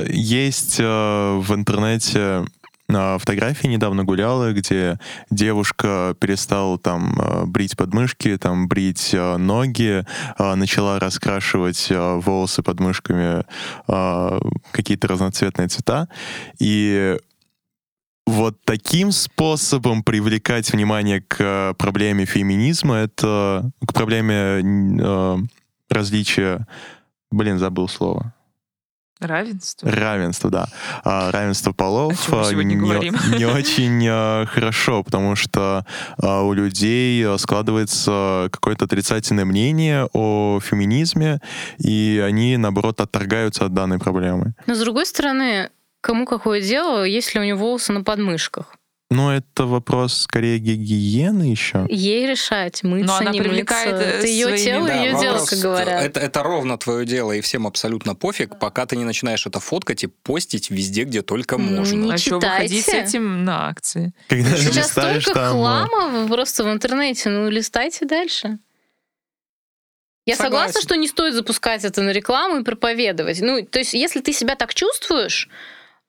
Есть 0.09 0.79
в 0.79 1.45
интернете 1.53 2.45
фотографии 3.19 3.67
недавно 3.67 4.03
гуляла, 4.03 4.53
где 4.53 4.99
девушка 5.29 6.15
перестала 6.19 6.77
там 6.77 7.15
брить 7.47 7.75
подмышки, 7.77 8.37
там 8.37 8.67
брить 8.67 9.13
ноги, 9.13 10.05
начала 10.37 10.99
раскрашивать 10.99 11.87
волосы 11.89 12.63
подмышками 12.63 13.43
какие-то 14.71 15.07
разноцветные 15.07 15.67
цвета. 15.67 16.07
И 16.59 17.17
вот 18.25 18.57
таким 18.63 19.11
способом 19.11 20.03
привлекать 20.03 20.71
внимание 20.71 21.21
к 21.21 21.73
проблеме 21.77 22.25
феминизма, 22.25 22.95
это 22.95 23.71
к 23.85 23.93
проблеме 23.93 25.47
различия 25.89 26.65
Блин, 27.33 27.57
забыл 27.57 27.87
слово. 27.87 28.31
Равенство. 29.27 29.89
Равенство, 29.89 30.49
да. 30.49 30.67
А, 31.03 31.31
равенство 31.31 31.71
полов 31.71 32.13
не, 32.29 32.63
не, 32.63 33.37
не 33.37 33.45
очень 33.45 34.05
а, 34.09 34.45
хорошо, 34.45 35.03
потому 35.03 35.35
что 35.35 35.85
а, 36.17 36.41
у 36.41 36.53
людей 36.53 37.37
складывается 37.37 38.49
какое-то 38.51 38.85
отрицательное 38.85 39.45
мнение 39.45 40.07
о 40.13 40.59
феминизме, 40.61 41.39
и 41.77 42.23
они, 42.25 42.57
наоборот, 42.57 43.01
отторгаются 43.01 43.65
от 43.65 43.73
данной 43.73 43.99
проблемы. 43.99 44.53
Но, 44.67 44.75
с 44.75 44.79
другой 44.79 45.05
стороны, 45.05 45.69
кому 46.01 46.25
какое 46.25 46.61
дело, 46.61 47.03
если 47.03 47.39
у 47.39 47.43
него 47.43 47.59
волосы 47.59 47.93
на 47.93 48.03
подмышках? 48.03 48.75
Но 49.09 49.31
это 49.31 49.65
вопрос 49.65 50.13
скорее 50.23 50.57
гигиены 50.57 51.43
еще. 51.43 51.85
Ей 51.87 52.25
решать, 52.25 52.81
мыться, 52.83 53.05
Но 53.05 53.17
она 53.17 53.31
не 53.31 53.41
привлекает 53.41 53.91
мыться. 53.93 54.09
Это 54.09 54.25
ее 54.27 54.45
своими... 54.47 54.63
тело, 54.63 54.87
да, 54.87 54.95
ее 54.95 55.11
дело, 55.11 55.23
вопрос, 55.33 55.49
как 55.49 55.59
говорят. 55.59 56.03
Это, 56.03 56.19
это 56.19 56.41
ровно 56.43 56.77
твое 56.79 57.05
дело, 57.05 57.31
и 57.31 57.41
всем 57.41 57.67
абсолютно 57.67 58.15
пофиг, 58.15 58.57
пока 58.57 58.87
ты 58.87 58.95
не 58.95 59.03
начинаешь 59.03 59.45
это 59.45 59.59
фоткать 59.59 60.03
и 60.03 60.07
постить 60.07 60.71
везде, 60.71 61.03
где 61.03 61.21
только 61.21 61.57
Ну, 61.57 61.77
можно. 61.77 61.95
не 61.95 62.13
а 62.13 62.17
что 62.17 62.39
выходить 62.39 62.81
с 62.81 62.85
читайте. 62.85 63.09
этим 63.09 63.43
на 63.43 63.67
акции? 63.67 64.13
Когда 64.29 64.57
Сейчас 64.57 64.91
столько 64.91 65.31
там... 65.33 65.43
э, 65.43 65.51
хлама 65.51 66.27
просто 66.27 66.63
в 66.63 66.71
интернете, 66.71 67.29
ну 67.29 67.49
листайте 67.49 68.05
дальше. 68.05 68.57
Я 70.25 70.35
Согласен. 70.37 70.53
согласна, 70.73 70.81
что 70.81 70.95
не 70.95 71.07
стоит 71.07 71.33
запускать 71.33 71.83
это 71.83 72.01
на 72.01 72.11
рекламу 72.11 72.61
и 72.61 72.63
проповедовать. 72.63 73.41
Ну, 73.41 73.63
то 73.65 73.79
есть, 73.79 73.93
если 73.93 74.21
ты 74.21 74.31
себя 74.31 74.55
так 74.55 74.73
чувствуешь, 74.73 75.49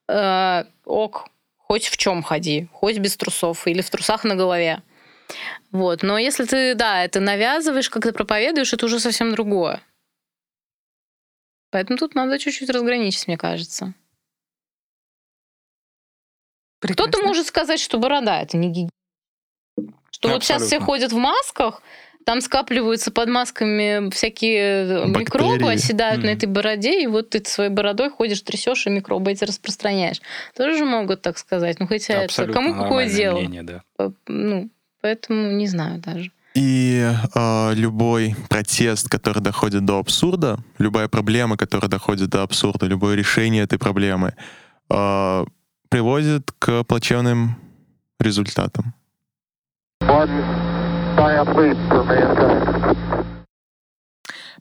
э, 0.07 0.63
ок, 0.85 1.27
хоть 1.67 1.87
в 1.87 1.97
чем 1.97 2.21
ходи, 2.23 2.67
хоть 2.71 2.99
без 2.99 3.17
трусов 3.17 3.67
или 3.67 3.81
в 3.81 3.89
трусах 3.89 4.23
на 4.23 4.35
голове. 4.35 4.83
Вот. 5.71 6.03
Но 6.03 6.17
если 6.17 6.45
ты, 6.45 6.75
да, 6.75 7.03
это 7.03 7.19
навязываешь, 7.19 7.89
как 7.89 8.03
ты 8.03 8.13
проповедуешь, 8.13 8.73
это 8.73 8.85
уже 8.85 8.99
совсем 8.99 9.31
другое. 9.31 9.81
Поэтому 11.71 11.97
тут 11.97 12.15
надо 12.15 12.37
чуть-чуть 12.39 12.69
разграничить, 12.69 13.27
мне 13.27 13.37
кажется. 13.37 13.93
Кто-то 16.79 17.19
может 17.23 17.47
сказать, 17.47 17.79
что 17.79 17.97
борода 17.97 18.41
это 18.41 18.57
не 18.57 18.69
гигиена. 18.69 18.91
Что 20.11 20.29
вот 20.29 20.43
сейчас 20.43 20.61
все 20.63 20.77
Абсолютно. 20.77 20.85
ходят 20.85 21.11
в 21.11 21.17
масках, 21.17 21.81
там 22.25 22.41
скапливаются 22.41 23.11
под 23.11 23.29
масками 23.29 24.09
всякие 24.09 25.05
микробы, 25.07 25.53
Бактерии. 25.59 25.75
оседают 25.75 26.23
на 26.23 26.29
Мгм. 26.31 26.37
этой 26.37 26.45
бороде, 26.47 27.01
и 27.03 27.07
вот 27.07 27.29
ты 27.29 27.43
своей 27.45 27.69
бородой 27.69 28.09
ходишь, 28.09 28.41
трясешь, 28.41 28.87
и 28.87 28.89
микробы 28.89 29.31
эти 29.31 29.43
распространяешь. 29.45 30.21
Тоже 30.57 30.79
же 30.79 30.85
могут 30.85 31.21
так 31.21 31.37
сказать. 31.37 31.79
Ну, 31.79 31.87
хотя 31.87 32.15
это 32.15 32.25
Абсолютно 32.25 32.53
кому 32.55 32.73
какое 32.73 33.07
дело? 33.07 33.37
мнение, 33.39 33.63
да. 33.63 33.81
Ну, 34.27 34.69
поэтому 35.01 35.51
не 35.51 35.67
знаю 35.67 35.99
даже. 35.99 36.31
И 36.55 37.05
э, 37.35 37.73
любой 37.75 38.35
протест, 38.49 39.07
который 39.09 39.41
доходит 39.41 39.85
до 39.85 39.99
абсурда, 39.99 40.57
любая 40.79 41.07
проблема, 41.07 41.57
которая 41.57 41.89
доходит 41.89 42.29
до 42.29 42.41
абсурда, 42.43 42.87
любое 42.87 43.15
решение 43.15 43.63
этой 43.63 43.77
проблемы 43.77 44.33
э, 44.89 45.45
приводит 45.89 46.51
к 46.57 46.83
плачевным 46.85 47.57
результатам. 48.19 48.93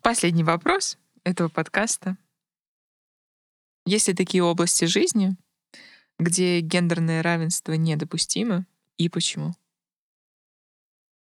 Последний 0.03 0.45
вопрос 0.45 0.99
этого 1.25 1.49
подкаста. 1.49 2.17
Есть 3.87 4.09
ли 4.09 4.15
такие 4.15 4.43
области 4.43 4.85
жизни, 4.85 5.37
где 6.19 6.61
гендерное 6.61 7.23
равенство 7.23 7.73
недопустимо 7.73 8.67
и 8.99 9.09
почему? 9.09 9.55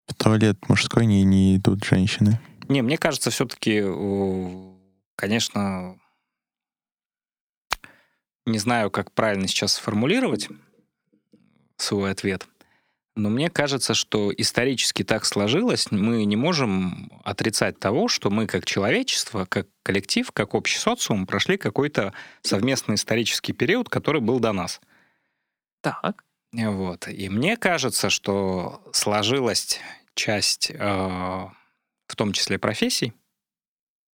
В 0.06 0.14
туалет 0.14 0.56
мужской 0.68 1.04
не, 1.04 1.22
не 1.24 1.56
идут 1.56 1.84
женщины. 1.84 2.40
Не, 2.68 2.80
мне 2.80 2.96
кажется, 2.96 3.30
все-таки, 3.30 3.84
конечно, 5.14 5.98
не 8.46 8.58
знаю, 8.58 8.90
как 8.90 9.12
правильно 9.12 9.46
сейчас 9.46 9.74
сформулировать 9.74 10.48
свой 11.76 12.12
ответ, 12.12 12.48
но 13.18 13.30
мне 13.30 13.50
кажется, 13.50 13.94
что 13.94 14.32
исторически 14.36 15.02
так 15.02 15.24
сложилось, 15.24 15.90
мы 15.90 16.24
не 16.24 16.36
можем 16.36 17.10
отрицать 17.24 17.78
того, 17.80 18.08
что 18.08 18.30
мы 18.30 18.46
как 18.46 18.64
человечество, 18.64 19.44
как 19.44 19.66
коллектив, 19.82 20.30
как 20.32 20.54
общий 20.54 20.78
социум 20.78 21.26
прошли 21.26 21.56
какой-то 21.56 22.12
совместный 22.42 22.94
исторический 22.94 23.52
период, 23.52 23.88
который 23.88 24.20
был 24.20 24.38
до 24.38 24.52
нас. 24.52 24.80
Так. 25.80 26.24
Вот. 26.52 27.08
И 27.08 27.28
мне 27.28 27.56
кажется, 27.56 28.08
что 28.08 28.82
сложилась 28.92 29.80
часть, 30.14 30.70
э, 30.70 30.76
в 30.78 32.16
том 32.16 32.32
числе 32.32 32.58
профессий, 32.58 33.12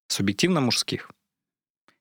субъективно 0.09 0.61
мужских 0.61 1.11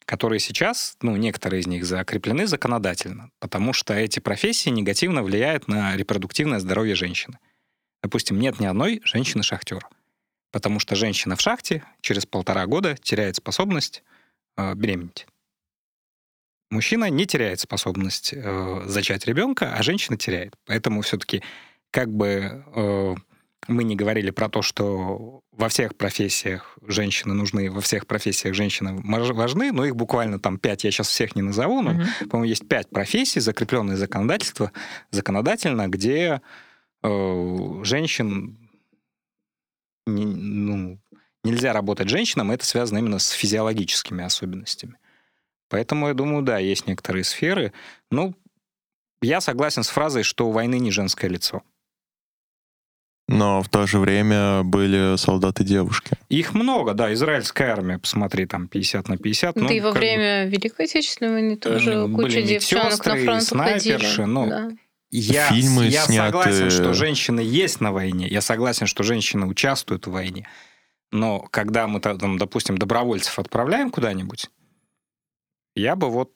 которые 0.06 0.40
сейчас, 0.40 0.98
ну, 1.02 1.16
некоторые 1.16 1.62
из 1.62 1.68
них 1.68 1.86
закреплены 1.86 2.48
законодательно, 2.48 3.32
потому 3.40 3.74
что 3.74 3.94
эти 3.94 4.20
профессии 4.20 4.70
негативно 4.70 5.24
влияют 5.24 5.68
на 5.68 5.96
репродуктивное 5.96 6.60
здоровье 6.60 6.96
женщины. 6.96 7.40
Допустим, 8.02 8.40
нет 8.40 8.60
ни 8.60 8.66
одной 8.66 9.02
женщины-шахтера, 9.04 9.88
потому 10.52 10.80
что 10.80 10.96
женщина 10.96 11.36
в 11.36 11.42
шахте 11.42 11.84
через 12.02 12.26
полтора 12.26 12.66
года 12.66 12.98
теряет 12.98 13.38
способность 13.38 14.04
э, 14.58 14.74
беременеть. 14.76 15.26
Мужчина 16.70 17.10
не 17.10 17.26
теряет 17.26 17.60
способность 17.60 18.34
э, 18.34 18.82
зачать 18.86 19.26
ребенка, 19.26 19.76
а 19.76 19.84
женщина 19.84 20.18
теряет. 20.18 20.56
Поэтому 20.66 21.02
все-таки 21.02 21.44
как 21.92 22.12
бы 22.12 22.66
э, 22.76 23.16
мы 23.68 23.84
не 23.84 23.96
говорили 23.96 24.32
про 24.32 24.50
то, 24.50 24.62
что 24.62 25.42
во 25.52 25.70
всех 25.70 25.96
профессиях 25.96 26.78
женщины 26.86 27.34
нужны, 27.34 27.70
во 27.72 27.82
всех 27.82 28.08
профессиях 28.08 28.54
женщины 28.56 29.02
важны, 29.04 29.72
но 29.72 29.86
их 29.86 29.96
буквально 29.96 30.40
там 30.40 30.58
пять, 30.58 30.84
я 30.84 30.92
сейчас 30.92 31.08
всех 31.08 31.36
не 31.36 31.42
назову, 31.42 31.82
но, 31.82 31.92
uh-huh. 31.92 32.28
по-моему, 32.28 32.50
есть 32.50 32.68
пять 32.68 32.90
профессий, 32.90 33.40
закрепленные 33.40 33.98
законодательство, 33.98 34.72
законодательно, 35.12 35.88
где 35.88 36.42
э, 37.04 37.80
женщин 37.84 38.58
не, 40.06 40.26
ну, 40.26 41.00
нельзя 41.44 41.74
работать 41.74 42.10
женщинам, 42.10 42.52
это 42.52 42.66
связано 42.66 42.98
именно 43.00 43.20
с 43.20 43.30
физиологическими 43.30 44.24
особенностями. 44.24 44.98
Поэтому, 45.70 46.08
я 46.08 46.14
думаю, 46.14 46.44
да, 46.44 46.60
есть 46.60 46.88
некоторые 46.88 47.24
сферы. 47.24 47.74
Ну, 48.12 48.36
я 49.22 49.42
согласен 49.42 49.84
с 49.84 49.90
фразой, 49.90 50.24
что 50.24 50.48
у 50.48 50.52
войны 50.52 50.78
не 50.80 50.92
женское 50.92 51.30
лицо. 51.30 51.64
Но 53.30 53.64
в 53.64 53.70
то 53.70 53.88
же 53.88 54.00
время 54.00 54.64
были 54.64 55.16
солдаты-девушки. 55.16 56.18
Их 56.28 56.54
много, 56.54 56.94
да. 56.94 57.14
Израильская 57.14 57.72
армия, 57.72 57.98
посмотри, 57.98 58.46
там 58.46 58.68
50 58.68 59.08
на 59.08 59.18
50. 59.18 59.56
Ну, 59.56 59.64
ну 59.64 59.70
и 59.70 59.80
во 59.80 59.92
время 59.92 60.46
бы... 60.46 60.52
Великой 60.52 60.86
Отечественной 60.86 61.32
войны 61.32 61.56
тоже 61.56 62.06
были 62.06 62.14
куча 62.16 62.42
девчонок 62.42 63.06
на 63.06 63.16
фронт 63.16 63.44
снайперши, 63.44 64.26
ну, 64.26 64.48
да. 64.48 64.72
Я, 65.10 65.48
Фильмы 65.48 65.86
я 65.86 66.02
сняты... 66.02 66.32
согласен, 66.32 66.70
что 66.72 66.94
женщины 66.94 67.40
есть 67.40 67.80
на 67.80 67.92
войне, 67.92 68.28
я 68.28 68.42
согласен, 68.42 68.88
что 68.88 69.04
женщины 69.04 69.46
участвуют 69.46 70.08
в 70.08 70.12
войне, 70.12 70.48
но 71.12 71.40
когда 71.52 71.88
мы, 71.88 72.00
там, 72.00 72.40
допустим, 72.40 72.80
добровольцев 72.80 73.38
отправляем 73.38 73.92
куда-нибудь, 73.92 74.50
я 75.76 75.96
бы 75.96 76.10
вот 76.10 76.32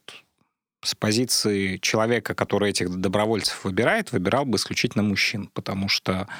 с 0.83 0.93
позиции 0.93 1.77
человека, 1.77 2.35
который 2.35 2.69
этих 2.69 2.95
добровольцев 2.95 3.65
выбирает, 3.65 4.11
выбирал 4.11 4.45
бы 4.45 4.57
исключительно 4.57 5.03
мужчин, 5.03 5.49
потому 5.53 5.89
что 5.89 6.27
Э, 6.27 6.31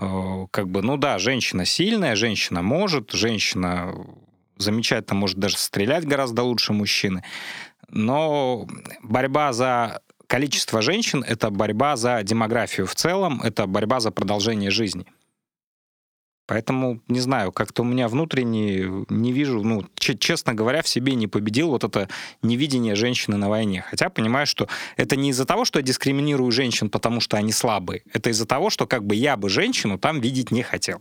как 0.00 0.68
бы, 0.68 0.80
ну 0.82 0.96
да, 0.96 1.18
женщина 1.18 1.66
сильная, 1.66 2.16
женщина 2.16 2.62
может, 2.62 3.12
женщина 3.12 3.94
замечательно 4.56 5.18
может 5.18 5.38
даже 5.38 5.58
стрелять 5.58 6.06
гораздо 6.06 6.42
лучше 6.42 6.72
мужчины. 6.72 7.22
Но 7.88 8.66
борьба 9.02 9.52
за 9.52 10.00
количество 10.26 10.80
женщин— 10.80 11.24
это 11.26 11.50
борьба 11.50 11.96
за 11.96 12.22
демографию 12.22 12.86
в 12.86 12.94
целом, 12.94 13.42
это 13.42 13.66
борьба 13.66 14.00
за 14.00 14.10
продолжение 14.10 14.70
жизни. 14.70 15.04
Поэтому, 16.50 17.00
не 17.06 17.20
знаю, 17.20 17.52
как-то 17.52 17.82
у 17.82 17.84
меня 17.84 18.08
внутренне 18.08 19.04
не 19.08 19.32
вижу, 19.32 19.62
ну, 19.62 19.86
честно 19.94 20.52
говоря, 20.52 20.82
в 20.82 20.88
себе 20.88 21.14
не 21.14 21.28
победил 21.28 21.68
вот 21.68 21.84
это 21.84 22.08
невидение 22.42 22.96
женщины 22.96 23.36
на 23.36 23.48
войне. 23.48 23.84
Хотя 23.88 24.10
понимаю, 24.10 24.48
что 24.48 24.66
это 24.96 25.14
не 25.14 25.30
из-за 25.30 25.44
того, 25.44 25.64
что 25.64 25.78
я 25.78 25.84
дискриминирую 25.84 26.50
женщин, 26.50 26.90
потому 26.90 27.20
что 27.20 27.36
они 27.36 27.52
слабые. 27.52 28.02
Это 28.12 28.30
из-за 28.30 28.46
того, 28.46 28.68
что 28.68 28.88
как 28.88 29.06
бы 29.06 29.14
я 29.14 29.36
бы 29.36 29.48
женщину 29.48 29.96
там 29.96 30.20
видеть 30.20 30.50
не 30.50 30.64
хотел. 30.64 31.00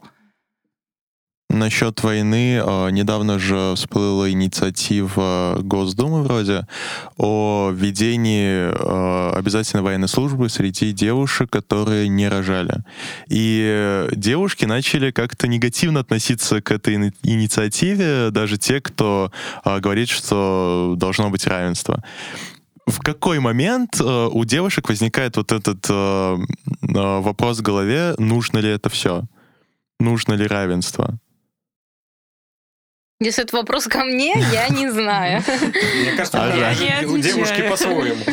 Насчет 1.51 2.03
войны, 2.03 2.61
а, 2.63 2.89
недавно 2.89 3.39
же 3.39 3.73
всплыла 3.75 4.29
инициатива 4.29 5.57
Госдумы 5.59 6.21
вроде 6.21 6.67
о 7.17 7.71
введении 7.73 8.69
а, 8.71 9.33
обязательной 9.35 9.81
военной 9.81 10.07
службы 10.07 10.47
среди 10.49 10.91
девушек, 10.91 11.49
которые 11.49 12.07
не 12.07 12.29
рожали. 12.29 12.83
И 13.29 14.07
девушки 14.11 14.65
начали 14.65 15.09
как-то 15.09 15.47
негативно 15.47 16.01
относиться 16.01 16.61
к 16.61 16.71
этой 16.71 17.13
инициативе, 17.23 18.29
даже 18.29 18.59
те, 18.59 18.79
кто 18.79 19.31
а, 19.63 19.79
говорит, 19.79 20.09
что 20.09 20.93
должно 20.97 21.31
быть 21.31 21.47
равенство 21.47 22.03
в 22.85 22.99
какой 23.01 23.39
момент 23.39 24.01
э, 24.01 24.29
у 24.31 24.45
девушек 24.45 24.89
возникает 24.89 25.37
вот 25.37 25.51
этот 25.51 25.85
э, 25.89 25.93
э, 25.93 27.19
вопрос 27.19 27.59
в 27.59 27.61
голове, 27.61 28.15
нужно 28.17 28.57
ли 28.57 28.69
это 28.69 28.89
все? 28.89 29.25
Нужно 29.99 30.33
ли 30.33 30.47
равенство? 30.47 31.19
Если 33.21 33.43
это 33.43 33.57
вопрос 33.57 33.85
ко 33.85 34.05
мне, 34.05 34.33
я 34.53 34.69
не 34.69 34.89
знаю. 34.89 35.43
Мне 36.01 36.13
кажется, 36.13 36.41
у 37.05 37.17
девушки 37.17 37.67
по-своему. 37.69 38.23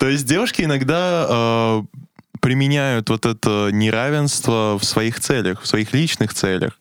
То 0.00 0.08
есть 0.08 0.26
девушки 0.26 0.62
иногда 0.62 1.26
э, 1.28 1.82
применяют 2.40 3.10
вот 3.10 3.26
это 3.26 3.68
неравенство 3.72 4.76
в 4.76 4.84
своих 4.84 5.20
целях, 5.20 5.62
в 5.62 5.66
своих 5.68 5.92
личных 5.92 6.34
целях 6.34 6.72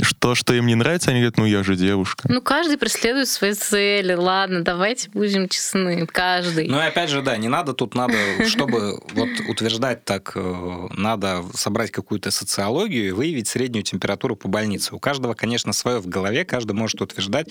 что, 0.00 0.34
что 0.34 0.54
им 0.54 0.66
не 0.66 0.74
нравится, 0.74 1.10
они 1.10 1.20
говорят, 1.20 1.36
ну 1.36 1.44
я 1.44 1.62
же 1.62 1.76
девушка. 1.76 2.26
Ну 2.28 2.40
каждый 2.40 2.78
преследует 2.78 3.28
свои 3.28 3.52
цели. 3.52 4.14
Ладно, 4.14 4.62
давайте 4.62 5.10
будем 5.10 5.48
честны. 5.48 6.06
Каждый. 6.06 6.68
Ну 6.68 6.78
и 6.78 6.82
опять 6.82 7.10
же, 7.10 7.22
да, 7.22 7.36
не 7.36 7.48
надо 7.48 7.74
тут, 7.74 7.94
надо, 7.94 8.14
чтобы 8.46 9.00
вот 9.12 9.28
утверждать 9.48 10.04
так, 10.04 10.32
э, 10.34 10.88
надо 10.92 11.44
собрать 11.54 11.90
какую-то 11.90 12.30
социологию 12.30 13.08
и 13.08 13.12
выявить 13.12 13.48
среднюю 13.48 13.82
температуру 13.82 14.34
по 14.34 14.48
больнице. 14.48 14.94
У 14.94 14.98
каждого, 14.98 15.34
конечно, 15.34 15.72
свое 15.72 15.98
в 15.98 16.06
голове, 16.06 16.44
каждый 16.44 16.72
может 16.72 17.00
утверждать 17.02 17.48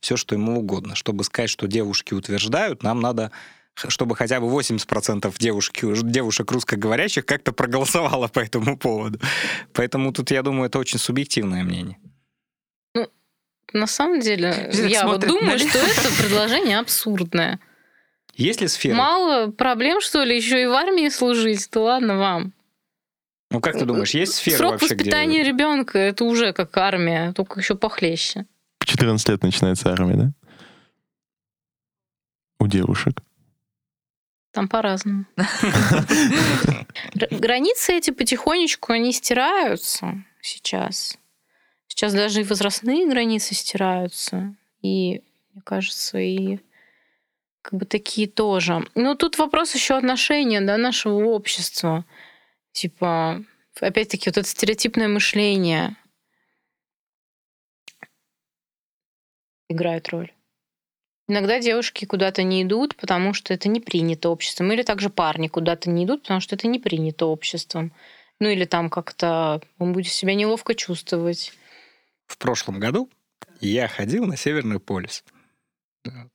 все, 0.00 0.16
что 0.16 0.34
ему 0.34 0.58
угодно. 0.58 0.96
Чтобы 0.96 1.22
сказать, 1.24 1.50
что 1.50 1.66
девушки 1.68 2.12
утверждают, 2.12 2.82
нам 2.82 3.00
надо 3.00 3.30
чтобы 3.74 4.16
хотя 4.16 4.40
бы 4.40 4.46
80% 4.46 5.34
девушки, 5.38 5.86
девушек 6.02 6.50
русскоговорящих 6.50 7.26
как-то 7.26 7.52
проголосовало 7.52 8.28
по 8.28 8.40
этому 8.40 8.78
поводу. 8.78 9.18
Поэтому 9.72 10.12
тут, 10.12 10.30
я 10.30 10.42
думаю, 10.42 10.66
это 10.66 10.78
очень 10.78 10.98
субъективное 10.98 11.64
мнение. 11.64 11.98
Ну, 12.94 13.08
на 13.72 13.86
самом 13.86 14.20
деле, 14.20 14.70
я 14.72 15.06
вот 15.06 15.26
думаю, 15.26 15.58
что 15.58 15.78
это 15.78 16.22
предложение 16.22 16.78
абсурдное. 16.78 17.60
Есть 18.36 18.60
ли 18.60 18.68
сферы? 18.68 18.96
Мало 18.96 19.50
проблем, 19.50 20.00
что 20.00 20.24
ли, 20.24 20.36
еще 20.36 20.62
и 20.62 20.66
в 20.66 20.72
армии 20.72 21.08
служить, 21.08 21.68
то 21.70 21.84
ладно 21.84 22.18
вам. 22.18 22.52
Ну, 23.50 23.60
как 23.60 23.78
ты 23.78 23.84
думаешь, 23.84 24.10
есть 24.10 24.34
сферы 24.34 24.56
Срок 24.56 24.72
вообще, 24.72 24.94
воспитания 24.94 25.40
где... 25.40 25.50
ребенка 25.50 25.98
это 25.98 26.24
уже 26.24 26.52
как 26.52 26.76
армия, 26.76 27.32
только 27.32 27.60
еще 27.60 27.76
похлеще. 27.76 28.46
В 28.80 28.86
14 28.86 29.28
лет 29.28 29.42
начинается 29.42 29.92
армия, 29.92 30.16
да? 30.16 30.32
У 32.58 32.66
девушек. 32.66 33.22
Там 34.54 34.68
по-разному. 34.68 35.24
Границы 37.30 37.94
эти 37.94 38.12
потихонечку, 38.12 38.92
они 38.92 39.12
стираются 39.12 40.24
сейчас. 40.40 41.18
Сейчас 41.88 42.14
даже 42.14 42.40
и 42.40 42.44
возрастные 42.44 43.08
границы 43.08 43.54
стираются. 43.54 44.54
И, 44.80 45.22
мне 45.52 45.62
кажется, 45.64 46.18
и 46.18 46.60
как 47.62 47.80
бы 47.80 47.84
такие 47.84 48.28
тоже. 48.28 48.86
Но 48.94 49.16
тут 49.16 49.38
вопрос 49.38 49.74
еще 49.74 49.96
отношения 49.96 50.60
да, 50.60 50.76
нашего 50.76 51.24
общества. 51.24 52.04
Типа, 52.70 53.42
опять-таки, 53.80 54.28
вот 54.28 54.38
это 54.38 54.48
стереотипное 54.48 55.08
мышление 55.08 55.96
играет 59.68 60.08
роль. 60.10 60.32
Иногда 61.26 61.58
девушки 61.58 62.04
куда-то 62.04 62.42
не 62.42 62.62
идут, 62.62 62.96
потому 62.96 63.32
что 63.32 63.54
это 63.54 63.68
не 63.68 63.80
принято 63.80 64.28
обществом. 64.28 64.70
Или 64.72 64.82
также 64.82 65.08
парни 65.08 65.48
куда-то 65.48 65.88
не 65.88 66.04
идут, 66.04 66.22
потому 66.22 66.40
что 66.40 66.54
это 66.54 66.66
не 66.66 66.78
принято 66.78 67.26
обществом. 67.26 67.92
Ну 68.40 68.48
или 68.48 68.64
там 68.64 68.90
как-то 68.90 69.62
он 69.78 69.92
будет 69.92 70.12
себя 70.12 70.34
неловко 70.34 70.74
чувствовать. 70.74 71.52
В 72.26 72.36
прошлом 72.36 72.78
году 72.78 73.10
я 73.60 73.88
ходил 73.88 74.26
на 74.26 74.36
Северный 74.36 74.80
полюс. 74.80 75.24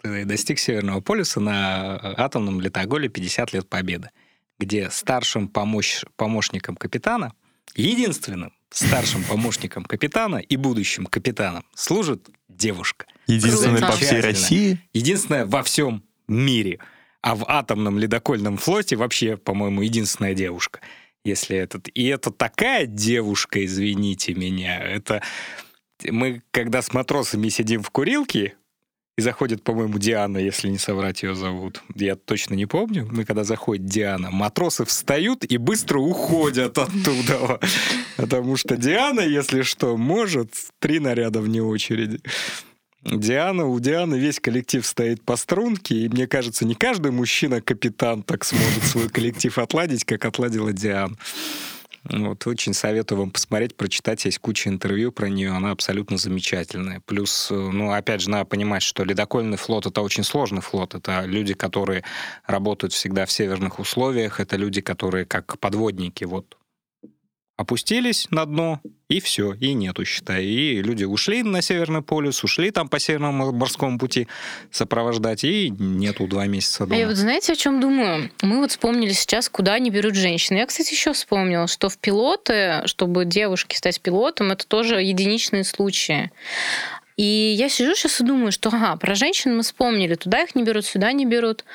Достиг 0.03 0.57
Северного 0.57 1.01
полюса 1.01 1.39
на 1.39 1.99
атомном 2.17 2.59
летоголе 2.59 3.09
50 3.09 3.53
лет 3.53 3.69
победы, 3.69 4.09
где 4.57 4.89
старшим 4.89 5.47
помощ... 5.47 6.03
помощником 6.15 6.75
капитана, 6.75 7.33
единственным 7.75 8.53
старшим 8.71 9.23
помощником 9.23 9.83
капитана 9.85 10.37
и 10.37 10.55
будущим 10.57 11.05
капитаном 11.05 11.65
служит 11.75 12.29
девушка. 12.59 13.07
Единственная 13.25 13.81
по 13.81 13.93
всей. 13.93 14.21
России. 14.21 14.77
Единственная 14.93 15.47
во 15.47 15.63
всем 15.63 16.03
мире. 16.27 16.79
А 17.21 17.35
в 17.35 17.43
атомном 17.47 17.97
ледокольном 17.97 18.57
флоте 18.57 18.95
вообще, 18.95 19.35
по-моему, 19.35 19.81
единственная 19.81 20.35
девушка. 20.35 20.81
Если 21.25 21.57
этот... 21.57 21.89
И 21.93 22.05
это 22.05 22.31
такая 22.31 22.85
девушка, 22.85 23.65
извините 23.65 24.35
меня. 24.35 24.79
Это... 24.79 25.21
Мы, 26.03 26.41
когда 26.51 26.81
с 26.81 26.93
матросами 26.93 27.49
сидим 27.49 27.83
в 27.83 27.89
курилке, 27.89 28.55
и 29.19 29.21
заходит, 29.21 29.63
по-моему, 29.63 29.99
Диана, 29.99 30.37
если 30.37 30.69
не 30.69 30.77
соврать 30.77 31.23
ее 31.23 31.35
зовут. 31.35 31.83
Я 31.93 32.15
точно 32.15 32.53
не 32.53 32.65
помню. 32.65 33.05
Мы 33.11 33.25
когда 33.25 33.43
заходит 33.43 33.85
Диана, 33.85 34.31
матросы 34.31 34.85
встают 34.85 35.43
и 35.43 35.57
быстро 35.57 35.99
уходят 35.99 36.77
оттуда. 36.77 37.59
Потому 38.15 38.55
что 38.55 38.77
Диана, 38.77 39.19
если 39.19 39.63
что, 39.63 39.97
может 39.97 40.53
три 40.79 40.99
наряда 40.99 41.41
вне 41.41 41.61
очереди. 41.61 42.21
Диана, 43.03 43.65
у 43.65 43.77
Дианы 43.81 44.15
весь 44.15 44.39
коллектив 44.39 44.85
стоит 44.85 45.21
по 45.21 45.35
струнке, 45.35 45.95
и 45.95 46.09
мне 46.09 46.25
кажется, 46.25 46.65
не 46.65 46.75
каждый 46.75 47.11
мужчина-капитан 47.11 48.23
так 48.23 48.45
сможет 48.45 48.83
свой 48.85 49.09
коллектив 49.09 49.57
отладить, 49.57 50.05
как 50.05 50.23
отладила 50.23 50.71
Диана. 50.71 51.17
Вот, 52.03 52.47
очень 52.47 52.73
советую 52.73 53.19
вам 53.19 53.31
посмотреть, 53.31 53.75
прочитать. 53.75 54.23
Есть 54.25 54.39
куча 54.39 54.69
интервью 54.69 55.11
про 55.11 55.27
нее, 55.27 55.51
она 55.51 55.71
абсолютно 55.71 56.17
замечательная. 56.17 57.01
Плюс, 57.05 57.49
э, 57.51 57.53
ну, 57.53 57.91
опять 57.91 58.21
же, 58.21 58.29
надо 58.29 58.45
понимать, 58.45 58.83
что 58.83 59.03
ледокольный 59.03 59.57
флот— 59.57 59.85
это 59.87 60.01
очень 60.01 60.23
сложный 60.23 60.61
флот. 60.61 60.95
Это 60.95 61.25
люди, 61.25 61.53
которые 61.53 62.03
работают 62.45 62.93
всегда 62.93 63.25
в 63.25 63.31
северных 63.31 63.79
условиях, 63.79 64.39
это 64.39 64.55
люди, 64.55 64.81
которые 64.81 65.25
как 65.25 65.59
подводники, 65.59 66.23
вот, 66.23 66.55
опустились 67.59 68.25
на 68.31 68.45
дно, 68.45 68.79
и 69.09 69.19
все, 69.19 69.51
и 69.53 69.73
нету, 69.73 70.05
считай. 70.05 70.45
И 70.45 70.81
люди 70.81 71.03
ушли 71.03 71.43
на 71.43 71.61
Северный 71.61 72.01
полюс, 72.01 72.41
ушли 72.41 72.71
там 72.71 72.87
по 72.87 72.99
Северному 72.99 73.51
морскому 73.51 73.99
пути 73.99 74.29
сопровождать, 74.71 75.43
и 75.43 75.69
нету 75.77 76.25
два 76.25 76.45
месяца 76.45 76.85
А 76.85 76.87
дома. 76.87 76.97
я 76.97 77.05
вот 77.05 77.17
знаете, 77.17 77.51
о 77.51 77.55
чем 77.57 77.81
думаю? 77.81 78.31
Мы 78.41 78.59
вот 78.59 78.71
вспомнили 78.71 79.11
сейчас, 79.11 79.49
куда 79.49 79.73
они 79.73 79.89
берут 79.89 80.15
женщин. 80.15 80.55
Я, 80.55 80.65
кстати, 80.67 80.93
еще 80.93 81.11
вспомнила, 81.11 81.67
что 81.67 81.89
в 81.89 81.97
пилоты, 81.97 82.83
чтобы 82.85 83.25
девушке 83.25 83.75
стать 83.75 83.99
пилотом, 83.99 84.51
это 84.51 84.65
тоже 84.65 85.01
единичные 85.01 85.65
случаи. 85.65 86.31
И 87.17 87.23
я 87.57 87.67
сижу 87.67 87.93
сейчас 87.93 88.21
и 88.21 88.23
думаю, 88.23 88.53
что 88.53 88.69
ага, 88.69 88.95
про 88.95 89.15
женщин 89.15 89.57
мы 89.57 89.63
вспомнили, 89.63 90.15
туда 90.15 90.43
их 90.43 90.55
не 90.55 90.63
берут, 90.63 90.85
сюда 90.85 91.11
не 91.11 91.25
берут. 91.25 91.65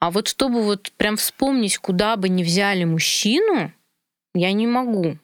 А 0.00 0.10
вот 0.10 0.28
чтобы 0.28 0.62
вот 0.62 0.92
прям 0.98 1.16
вспомнить, 1.16 1.78
куда 1.78 2.16
бы 2.16 2.28
не 2.28 2.44
взяли 2.44 2.84
мужчину, 2.84 3.72
я 4.34 4.52
не 4.52 4.66
могу. 4.66 5.16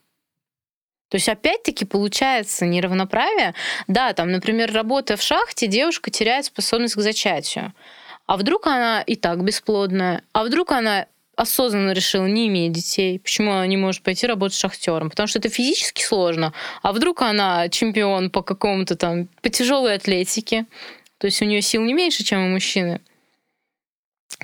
То 1.08 1.16
есть 1.16 1.28
опять-таки 1.28 1.84
получается 1.84 2.66
неравноправие. 2.66 3.54
Да, 3.86 4.12
там, 4.12 4.32
например, 4.32 4.72
работая 4.72 5.16
в 5.16 5.22
шахте, 5.22 5.66
девушка 5.66 6.10
теряет 6.10 6.46
способность 6.46 6.94
к 6.94 7.00
зачатию. 7.00 7.72
А 8.26 8.36
вдруг 8.36 8.66
она 8.66 9.02
и 9.02 9.14
так 9.14 9.42
бесплодная? 9.44 10.22
А 10.32 10.44
вдруг 10.44 10.72
она 10.72 11.06
осознанно 11.36 11.92
решила 11.92 12.26
не 12.26 12.48
иметь 12.48 12.72
детей? 12.72 13.20
Почему 13.20 13.52
она 13.52 13.66
не 13.66 13.76
может 13.76 14.02
пойти 14.02 14.26
работать 14.26 14.58
шахтером? 14.58 15.10
Потому 15.10 15.28
что 15.28 15.38
это 15.38 15.48
физически 15.48 16.02
сложно. 16.02 16.52
А 16.82 16.92
вдруг 16.92 17.22
она 17.22 17.68
чемпион 17.68 18.30
по 18.30 18.42
какому-то 18.42 18.96
там, 18.96 19.28
по 19.42 19.48
тяжелой 19.48 19.94
атлетике? 19.94 20.66
То 21.18 21.26
есть 21.26 21.40
у 21.40 21.44
нее 21.44 21.62
сил 21.62 21.82
не 21.82 21.94
меньше, 21.94 22.24
чем 22.24 22.44
у 22.44 22.48
мужчины. 22.48 23.00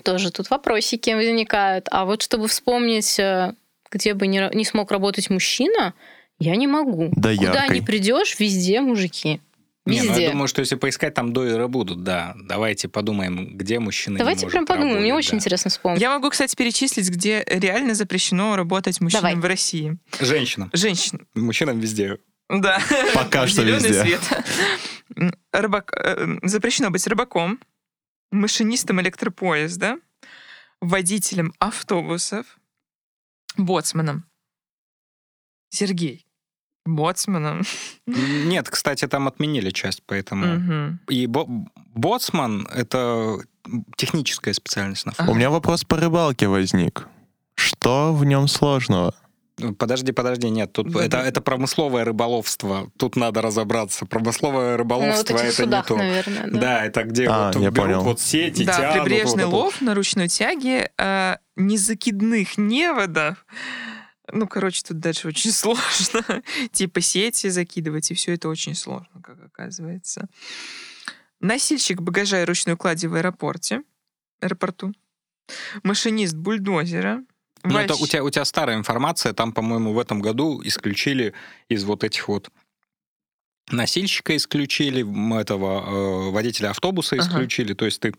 Тоже 0.04 0.30
тут 0.30 0.48
вопросики 0.50 1.10
возникают. 1.10 1.88
А 1.90 2.04
вот 2.04 2.22
чтобы 2.22 2.46
вспомнить, 2.46 3.18
э, 3.18 3.54
где 3.90 4.14
бы 4.14 4.26
не, 4.26 4.48
не 4.54 4.64
смог 4.64 4.90
работать 4.90 5.28
мужчина, 5.28 5.94
я 6.42 6.56
не 6.56 6.66
могу. 6.66 7.10
Да 7.16 7.34
Куда 7.36 7.60
яркой. 7.62 7.80
не 7.80 7.84
придешь, 7.86 8.38
везде 8.38 8.80
мужики. 8.80 9.40
Не, 9.84 10.00
ну 10.00 10.08
Везде. 10.10 10.22
я 10.26 10.30
думаю, 10.30 10.46
что 10.46 10.60
если 10.60 10.76
поискать, 10.76 11.12
там 11.14 11.32
дойры 11.32 11.66
будут, 11.66 12.04
да. 12.04 12.36
Давайте 12.44 12.88
подумаем, 12.88 13.56
где 13.56 13.80
мужчина 13.80 14.14
не 14.14 14.18
Давайте 14.20 14.46
может 14.46 14.52
прям 14.52 14.66
подумаем, 14.66 15.00
мне 15.00 15.08
работать, 15.10 15.26
очень 15.26 15.30
да. 15.32 15.36
интересно 15.38 15.70
вспомнить. 15.72 16.00
Я 16.00 16.10
могу, 16.10 16.30
кстати, 16.30 16.54
перечислить, 16.54 17.08
где 17.10 17.42
реально 17.48 17.94
запрещено 17.94 18.54
работать 18.54 19.00
мужчинам 19.00 19.22
Давай. 19.24 19.36
в 19.40 19.44
России. 19.44 19.98
Женщинам. 20.20 20.70
Женщин. 20.72 21.26
Мужчинам 21.34 21.80
везде. 21.80 22.18
Да. 22.48 22.80
Пока 23.14 23.48
что 23.48 23.62
везде. 23.62 23.92
свет. 23.92 24.20
Рыбак- 25.52 25.92
э, 25.96 26.38
Запрещено 26.44 26.90
быть 26.90 27.04
рыбаком, 27.08 27.58
машинистом 28.30 29.00
электропоезда, 29.00 29.96
водителем 30.80 31.52
автобусов, 31.58 32.46
боцманом. 33.56 34.26
Сергей. 35.70 36.24
Боцманом. 36.84 37.62
Нет, 38.06 38.68
кстати, 38.68 39.06
там 39.06 39.28
отменили 39.28 39.70
часть, 39.70 40.02
поэтому... 40.06 40.46
Мгм. 40.46 41.00
И 41.08 41.26
бо- 41.26 41.46
боцман— 41.94 42.66
это 42.74 43.36
техническая 43.96 44.52
специальность 44.54 45.06
на. 45.06 45.12
У 45.30 45.34
меня 45.34 45.50
вопрос 45.50 45.84
по 45.84 45.96
рыбалке 45.96 46.48
возник. 46.48 47.06
Что 47.54 48.12
в 48.12 48.24
нем 48.24 48.48
сложного? 48.48 49.14
Подожди, 49.78 50.10
подожди, 50.12 50.48
нет, 50.50 50.72
тут 50.72 50.90
Да, 50.90 51.00
это, 51.04 51.18
да. 51.18 51.24
это 51.26 51.40
промысловое 51.40 52.04
рыболовство. 52.04 52.90
Тут 52.96 53.14
надо 53.16 53.42
разобраться. 53.42 54.06
Промысловое 54.06 54.72
вот 54.72 54.78
рыболовство 54.78 55.34
этих 55.36 55.44
это 55.44 55.62
судах, 55.62 55.84
не 55.84 55.88
то. 55.88 55.96
наверное. 56.02 56.46
Да. 56.50 56.58
Да, 56.60 56.84
это 56.84 57.02
где 57.04 57.26
А, 57.28 57.46
вот 57.52 57.56
я 57.62 57.70
берут 57.70 57.76
понял. 57.76 58.00
вот 58.00 58.20
сети, 58.20 58.64
Да, 58.64 58.76
тянут. 58.78 59.04
прибрежный 59.04 59.30
вот 59.30 59.38
это 59.38 59.46
вот. 59.48 59.64
лов 59.64 59.80
на 59.82 59.94
ручной 59.94 60.28
тяге 60.28 60.90
э, 60.98 61.36
незакидных 61.56 62.56
неводов. 62.58 63.44
Ну, 64.30 64.46
короче, 64.46 64.82
тут 64.86 64.98
дальше 65.00 65.28
очень 65.28 65.50
сложно. 65.52 66.42
типа 66.72 67.00
сети 67.00 67.48
закидывать, 67.48 68.10
и 68.10 68.14
все 68.14 68.34
это 68.34 68.48
очень 68.48 68.74
сложно, 68.74 69.20
как 69.22 69.42
оказывается. 69.42 70.28
Носильщик 71.40 72.00
багажа 72.00 72.40
и 72.42 72.44
ручной 72.44 72.76
клади 72.76 73.06
в 73.06 73.14
аэропорте, 73.14 73.82
аэропорту. 74.40 74.92
Машинист 75.82 76.34
бульдозера. 76.36 77.24
Ну, 77.64 77.78
это 77.78 77.94
Вальщ- 77.94 78.02
у 78.02 78.06
тебя, 78.06 78.24
у 78.24 78.30
тебя 78.30 78.44
старая 78.44 78.76
информация, 78.76 79.32
там, 79.32 79.52
по-моему, 79.52 79.92
в 79.92 79.98
этом 79.98 80.20
году 80.20 80.60
исключили 80.64 81.32
из 81.68 81.84
вот 81.84 82.04
этих 82.04 82.28
вот 82.28 82.48
носильщика 83.70 84.36
исключили, 84.36 85.02
этого 85.40 86.28
э, 86.28 86.30
водителя 86.30 86.70
автобуса 86.70 87.16
Ага. 87.16 87.24
исключили, 87.24 87.74
то 87.74 87.84
есть 87.84 88.00
ты 88.00 88.14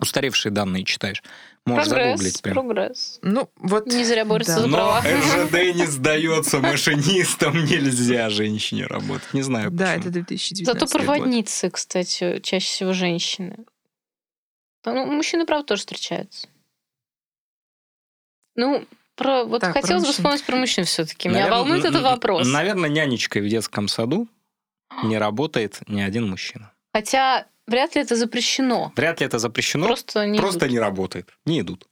устаревшие 0.00 0.52
данные 0.52 0.84
читаешь. 0.84 1.22
Можешь 1.66 1.88
загуглить 1.88 2.16
Прогресс, 2.18 2.40
прям. 2.42 2.54
прогресс. 2.54 3.18
Ну, 3.22 3.50
вот... 3.56 3.86
Не 3.86 4.04
зря 4.04 4.24
борются 4.24 4.56
Да. 4.56 4.60
за 4.60 4.66
Но 4.66 4.76
права. 4.76 5.00
РЖД 5.00 5.52
не 5.76 5.86
сдается, 5.86 6.58
машинистам 6.60 7.64
нельзя 7.64 8.28
женщине 8.30 8.86
работать. 8.86 9.32
Не 9.32 9.42
знаю, 9.42 9.70
Да, 9.70 9.86
почему. 9.94 10.00
это 10.00 10.10
2019 10.10 10.66
Зато 10.66 10.86
год. 10.98 11.06
проводницы, 11.06 11.70
кстати, 11.70 12.40
чаще 12.40 12.66
всего 12.66 12.92
женщины. 12.92 13.56
Да, 14.84 14.92
Ну, 14.92 15.06
мужчины, 15.06 15.46
правда, 15.46 15.68
тоже 15.68 15.80
встречаются. 15.80 16.48
Ну, 18.56 18.86
про, 19.16 19.44
вот 19.44 19.60
Так, 19.60 19.72
про 19.72 19.80
хотелось 19.82 20.02
бы 20.02 20.08
мужчин. 20.08 20.22
вспомнить 20.24 20.44
про 20.44 20.56
мужчин 20.56 20.84
все-таки. 20.84 21.28
Меня 21.28 21.48
волнует 21.48 21.84
этот 21.84 22.02
вопрос. 22.02 22.46
Наверное, 22.46 22.90
нянечкой 22.90 23.42
в 23.42 23.48
детском 23.48 23.88
саду 23.88 24.28
не 25.04 25.18
работает 25.18 25.80
ни 25.88 26.00
один 26.02 26.28
мужчина. 26.28 26.72
Хотя 26.92 27.46
вряд 27.66 27.94
ли 27.94 28.02
это 28.02 28.16
запрещено. 28.16 28.92
Вряд 28.96 29.20
ли 29.20 29.26
это 29.26 29.38
запрещено, 29.38 29.86
просто 29.86 30.26
не 30.26 30.38
просто 30.38 30.66
идут. 30.66 30.70
не 30.72 30.78
работает. 30.78 31.28
Не 31.44 31.60
идут. 31.60 31.86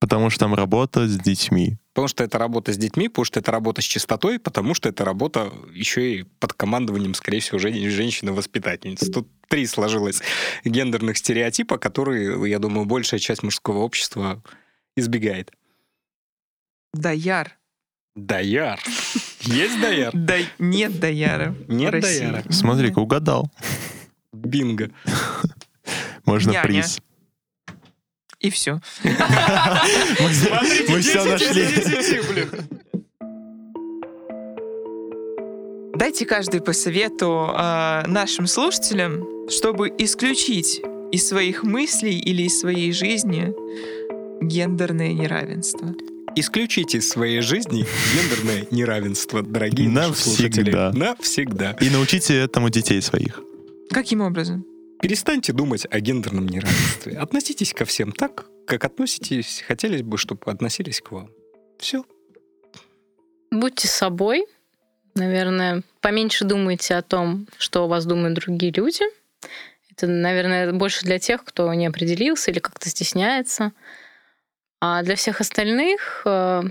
Потому 0.00 0.28
что 0.28 0.40
там 0.40 0.54
работа 0.54 1.06
с 1.08 1.16
детьми. 1.18 1.78
Потому 1.94 2.08
что 2.08 2.24
это 2.24 2.38
работа 2.38 2.72
с 2.72 2.76
детьми, 2.76 3.08
потому 3.08 3.24
что 3.24 3.40
это 3.40 3.52
работа 3.52 3.80
с 3.80 3.84
чистотой, 3.84 4.38
потому 4.38 4.74
что 4.74 4.88
это 4.88 5.04
работа 5.04 5.50
еще 5.72 6.16
и 6.16 6.22
под 6.24 6.52
командованием, 6.52 7.14
скорее 7.14 7.40
всего, 7.40 7.58
жен- 7.58 7.88
женщины-воспитательницы. 7.90 9.10
Тут 9.10 9.28
три 9.48 9.66
сложилось 9.66 10.20
гендерных 10.64 11.16
стереотипа, 11.16 11.78
которые, 11.78 12.50
я 12.50 12.58
думаю, 12.58 12.84
большая 12.84 13.20
часть 13.20 13.42
мужского 13.42 13.78
общества 13.78 14.42
избегает. 14.96 15.52
Даяр. 16.92 17.56
Даяр. 18.16 18.80
Есть 19.40 19.80
даяр? 19.80 20.10
Да, 20.12 20.36
нет 20.58 21.00
даяра. 21.00 21.54
Нет 21.68 21.92
даяра. 22.00 22.44
Смотри-ка, 22.50 22.98
угадал. 22.98 23.50
Бинго. 24.34 24.90
Можно 26.24 26.50
Няня. 26.50 26.62
приз. 26.62 26.98
И 28.40 28.50
все. 28.50 28.80
Мы 29.02 31.00
все 31.00 31.24
нашли. 31.24 31.66
Дайте 35.94 36.26
каждый 36.26 36.60
по 36.60 36.72
совету 36.72 37.50
э, 37.56 38.02
нашим 38.06 38.46
слушателям, 38.46 39.48
чтобы 39.48 39.90
исключить 39.96 40.82
из 41.12 41.28
своих 41.28 41.62
мыслей 41.62 42.18
или 42.18 42.42
из 42.42 42.60
своей 42.60 42.92
жизни 42.92 43.54
гендерное 44.42 45.12
неравенство. 45.12 45.94
Исключите 46.36 46.98
из 46.98 47.08
своей 47.08 47.40
жизни 47.40 47.86
гендерное 48.12 48.66
неравенство, 48.72 49.42
дорогие 49.42 49.88
наши 49.88 50.16
слушатели. 50.16 50.72
Навсегда. 50.72 50.92
Навсегда. 50.92 51.76
И 51.80 51.90
научите 51.90 52.36
этому 52.36 52.70
детей 52.70 53.00
своих. 53.00 53.40
Каким 53.94 54.22
образом? 54.22 54.66
Перестаньте 55.00 55.52
думать 55.52 55.86
о 55.88 56.00
гендерном 56.00 56.48
неравенстве. 56.48 57.16
Относитесь 57.16 57.72
ко 57.72 57.84
всем 57.84 58.10
так, 58.10 58.46
как 58.66 58.84
относитесь, 58.84 59.62
хотелось 59.66 60.02
бы, 60.02 60.18
чтобы 60.18 60.50
относились 60.50 61.00
к 61.00 61.12
вам. 61.12 61.30
Все. 61.78 62.04
Будьте 63.52 63.86
собой. 63.86 64.46
Наверное, 65.14 65.84
поменьше 66.00 66.44
думайте 66.44 66.96
о 66.96 67.02
том, 67.02 67.46
что 67.56 67.84
о 67.84 67.86
вас 67.86 68.04
думают 68.04 68.34
другие 68.34 68.72
люди. 68.72 69.04
Это, 69.92 70.08
наверное, 70.08 70.72
больше 70.72 71.04
для 71.04 71.20
тех, 71.20 71.44
кто 71.44 71.72
не 71.72 71.86
определился 71.86 72.50
или 72.50 72.58
как-то 72.58 72.88
стесняется. 72.88 73.72
А 74.80 75.04
для 75.04 75.14
всех 75.14 75.40
остальных, 75.40 76.22
э, 76.24 76.62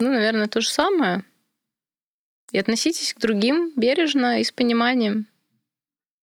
ну, 0.00 0.08
наверное, 0.10 0.46
то 0.46 0.62
же 0.62 0.70
самое. 0.70 1.22
И 2.50 2.58
относитесь 2.58 3.12
к 3.12 3.20
другим 3.20 3.72
бережно 3.76 4.40
и 4.40 4.44
с 4.44 4.52
пониманием. 4.52 5.27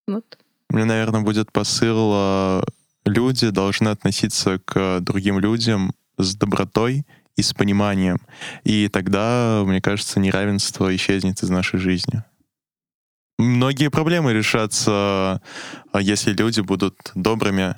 Вот. 0.08 0.38
У 0.70 0.76
меня, 0.76 0.86
наверное, 0.86 1.22
будет 1.22 1.52
посыл, 1.52 2.12
э, 2.14 2.62
люди 3.06 3.50
должны 3.50 3.90
относиться 3.90 4.60
к 4.60 5.00
другим 5.00 5.40
людям 5.40 5.94
с 6.18 6.36
добротой 6.36 7.06
и 7.36 7.42
с 7.42 7.54
пониманием. 7.54 8.20
И 8.64 8.88
тогда, 8.90 9.64
мне 9.66 9.82
кажется, 9.82 10.20
неравенство 10.20 10.94
исчезнет 10.96 11.42
из 11.44 11.50
нашей 11.50 11.80
жизни. 11.80 12.24
Многие 13.38 13.90
проблемы 13.90 14.34
решатся, 14.34 15.42
э, 15.94 16.00
если 16.02 16.32
люди 16.32 16.62
будут 16.62 16.96
добрыми 17.16 17.76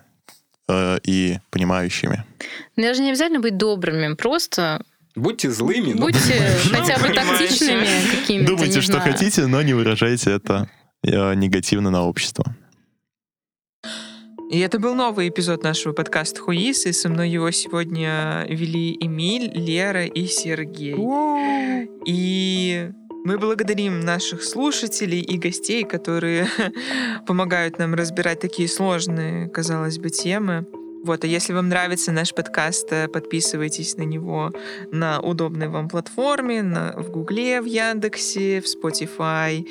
э, 0.68 1.00
и 1.04 1.40
понимающими. 1.50 2.26
Даже 2.76 3.02
не 3.02 3.10
обязательно 3.10 3.40
быть 3.40 3.58
добрыми, 3.58 4.14
просто 4.14 4.84
Будьте 5.16 5.50
злыми, 5.50 5.94
но 5.94 6.02
будьте 6.02 6.40
хотя 6.72 7.00
бы 7.00 7.12
тактичными 7.12 7.88
какими-то. 8.12 8.52
Думайте, 8.52 8.82
что 8.82 8.94
знаю. 8.94 9.12
хотите, 9.12 9.48
но 9.48 9.64
не 9.64 9.74
выражайте 9.74 10.30
это 10.30 10.70
негативно 11.04 11.90
на 11.90 12.06
общество. 12.06 12.46
И 14.50 14.60
это 14.60 14.80
был 14.80 14.96
новый 14.96 15.28
эпизод 15.28 15.64
нашего 15.64 15.92
подкаста 15.92 16.40
«Хуис», 16.40 16.86
и 16.86 16.94
со 16.94 17.10
мной 17.10 17.30
его 17.30 17.52
сегодня 17.52 18.46
вели 18.48 18.96
Эмиль, 19.02 19.52
Лера 19.54 20.06
и 20.06 20.26
Сергей. 20.26 20.96
И 22.06 22.90
мы 23.26 23.38
благодарим 23.38 24.00
наших 24.00 24.42
слушателей 24.42 25.20
и 25.20 25.38
гостей, 25.38 25.84
которые 25.84 26.48
помогают 27.28 27.78
нам 27.78 27.94
разбирать 27.94 28.40
такие 28.40 28.70
сложные, 28.70 29.50
казалось 29.50 30.00
бы, 30.00 30.10
темы. 30.10 30.66
Вот, 31.04 31.26
а 31.26 31.28
если 31.28 31.52
вам 31.52 31.68
нравится 31.68 32.14
наш 32.14 32.34
подкаст, 32.34 32.88
э, 32.92 33.10
подписывайтесь 33.10 33.98
на 33.98 34.04
него 34.04 34.52
на 34.94 35.20
удобной 35.20 35.68
вам 35.68 35.90
платформе, 35.90 36.64
на, 36.64 36.94
в 36.96 37.12
Гугле, 37.12 37.62
в 37.62 37.66
Яндексе, 37.66 38.62
в 38.62 38.66
Spotify, 38.66 39.68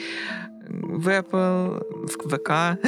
в 0.69 1.09
Apple, 1.09 1.83
в 2.07 2.29
ВК. 2.29 2.79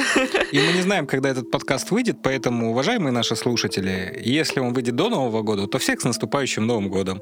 И 0.51 0.59
мы 0.59 0.73
не 0.73 0.81
знаем, 0.81 1.07
когда 1.07 1.29
этот 1.29 1.51
подкаст 1.51 1.91
выйдет, 1.91 2.17
поэтому, 2.23 2.71
уважаемые 2.71 3.11
наши 3.11 3.35
слушатели, 3.35 4.21
если 4.23 4.59
он 4.59 4.73
выйдет 4.73 4.95
до 4.95 5.09
Нового 5.09 5.41
года, 5.41 5.67
то 5.67 5.77
всех 5.79 6.01
с 6.01 6.03
наступающим 6.03 6.65
Новым 6.67 6.89
годом. 6.89 7.21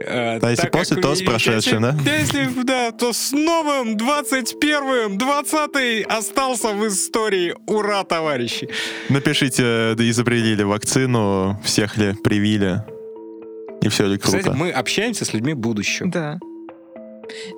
Э, 0.00 0.38
А 0.40 0.50
если 0.50 0.62
так 0.62 0.72
как 0.72 0.80
после, 0.80 1.02
то 1.02 1.14
с 1.14 1.22
прошедшим, 1.22 1.82
да? 1.82 1.96
Если, 2.06 2.48
да, 2.62 2.92
то 2.92 3.12
с 3.12 3.32
новым 3.32 3.96
21-м, 3.96 5.18
20-й 5.18 6.02
остался 6.02 6.68
в 6.68 6.86
истории. 6.86 7.54
Ура, 7.66 8.04
товарищи! 8.04 8.68
Напишите, 9.08 9.94
да 9.96 10.08
изобрели 10.08 10.54
ли 10.54 10.64
вакцину, 10.64 11.60
всех 11.64 11.96
ли 11.96 12.14
привили, 12.14 12.82
и 13.82 13.88
все 13.88 14.06
ли 14.06 14.18
круто. 14.18 14.38
Кстати, 14.38 14.56
мы 14.56 14.70
общаемся 14.70 15.24
с 15.24 15.32
людьми 15.32 15.54
будущего. 15.54 16.08
Да. 16.10 16.38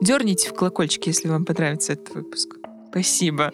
Дерните 0.01 0.49
в 0.49 0.55
колокольчик, 0.55 1.07
если 1.07 1.29
вам 1.29 1.45
понравится 1.45 1.93
этот 1.93 2.15
выпуск. 2.15 2.57
Спасибо. 2.91 3.53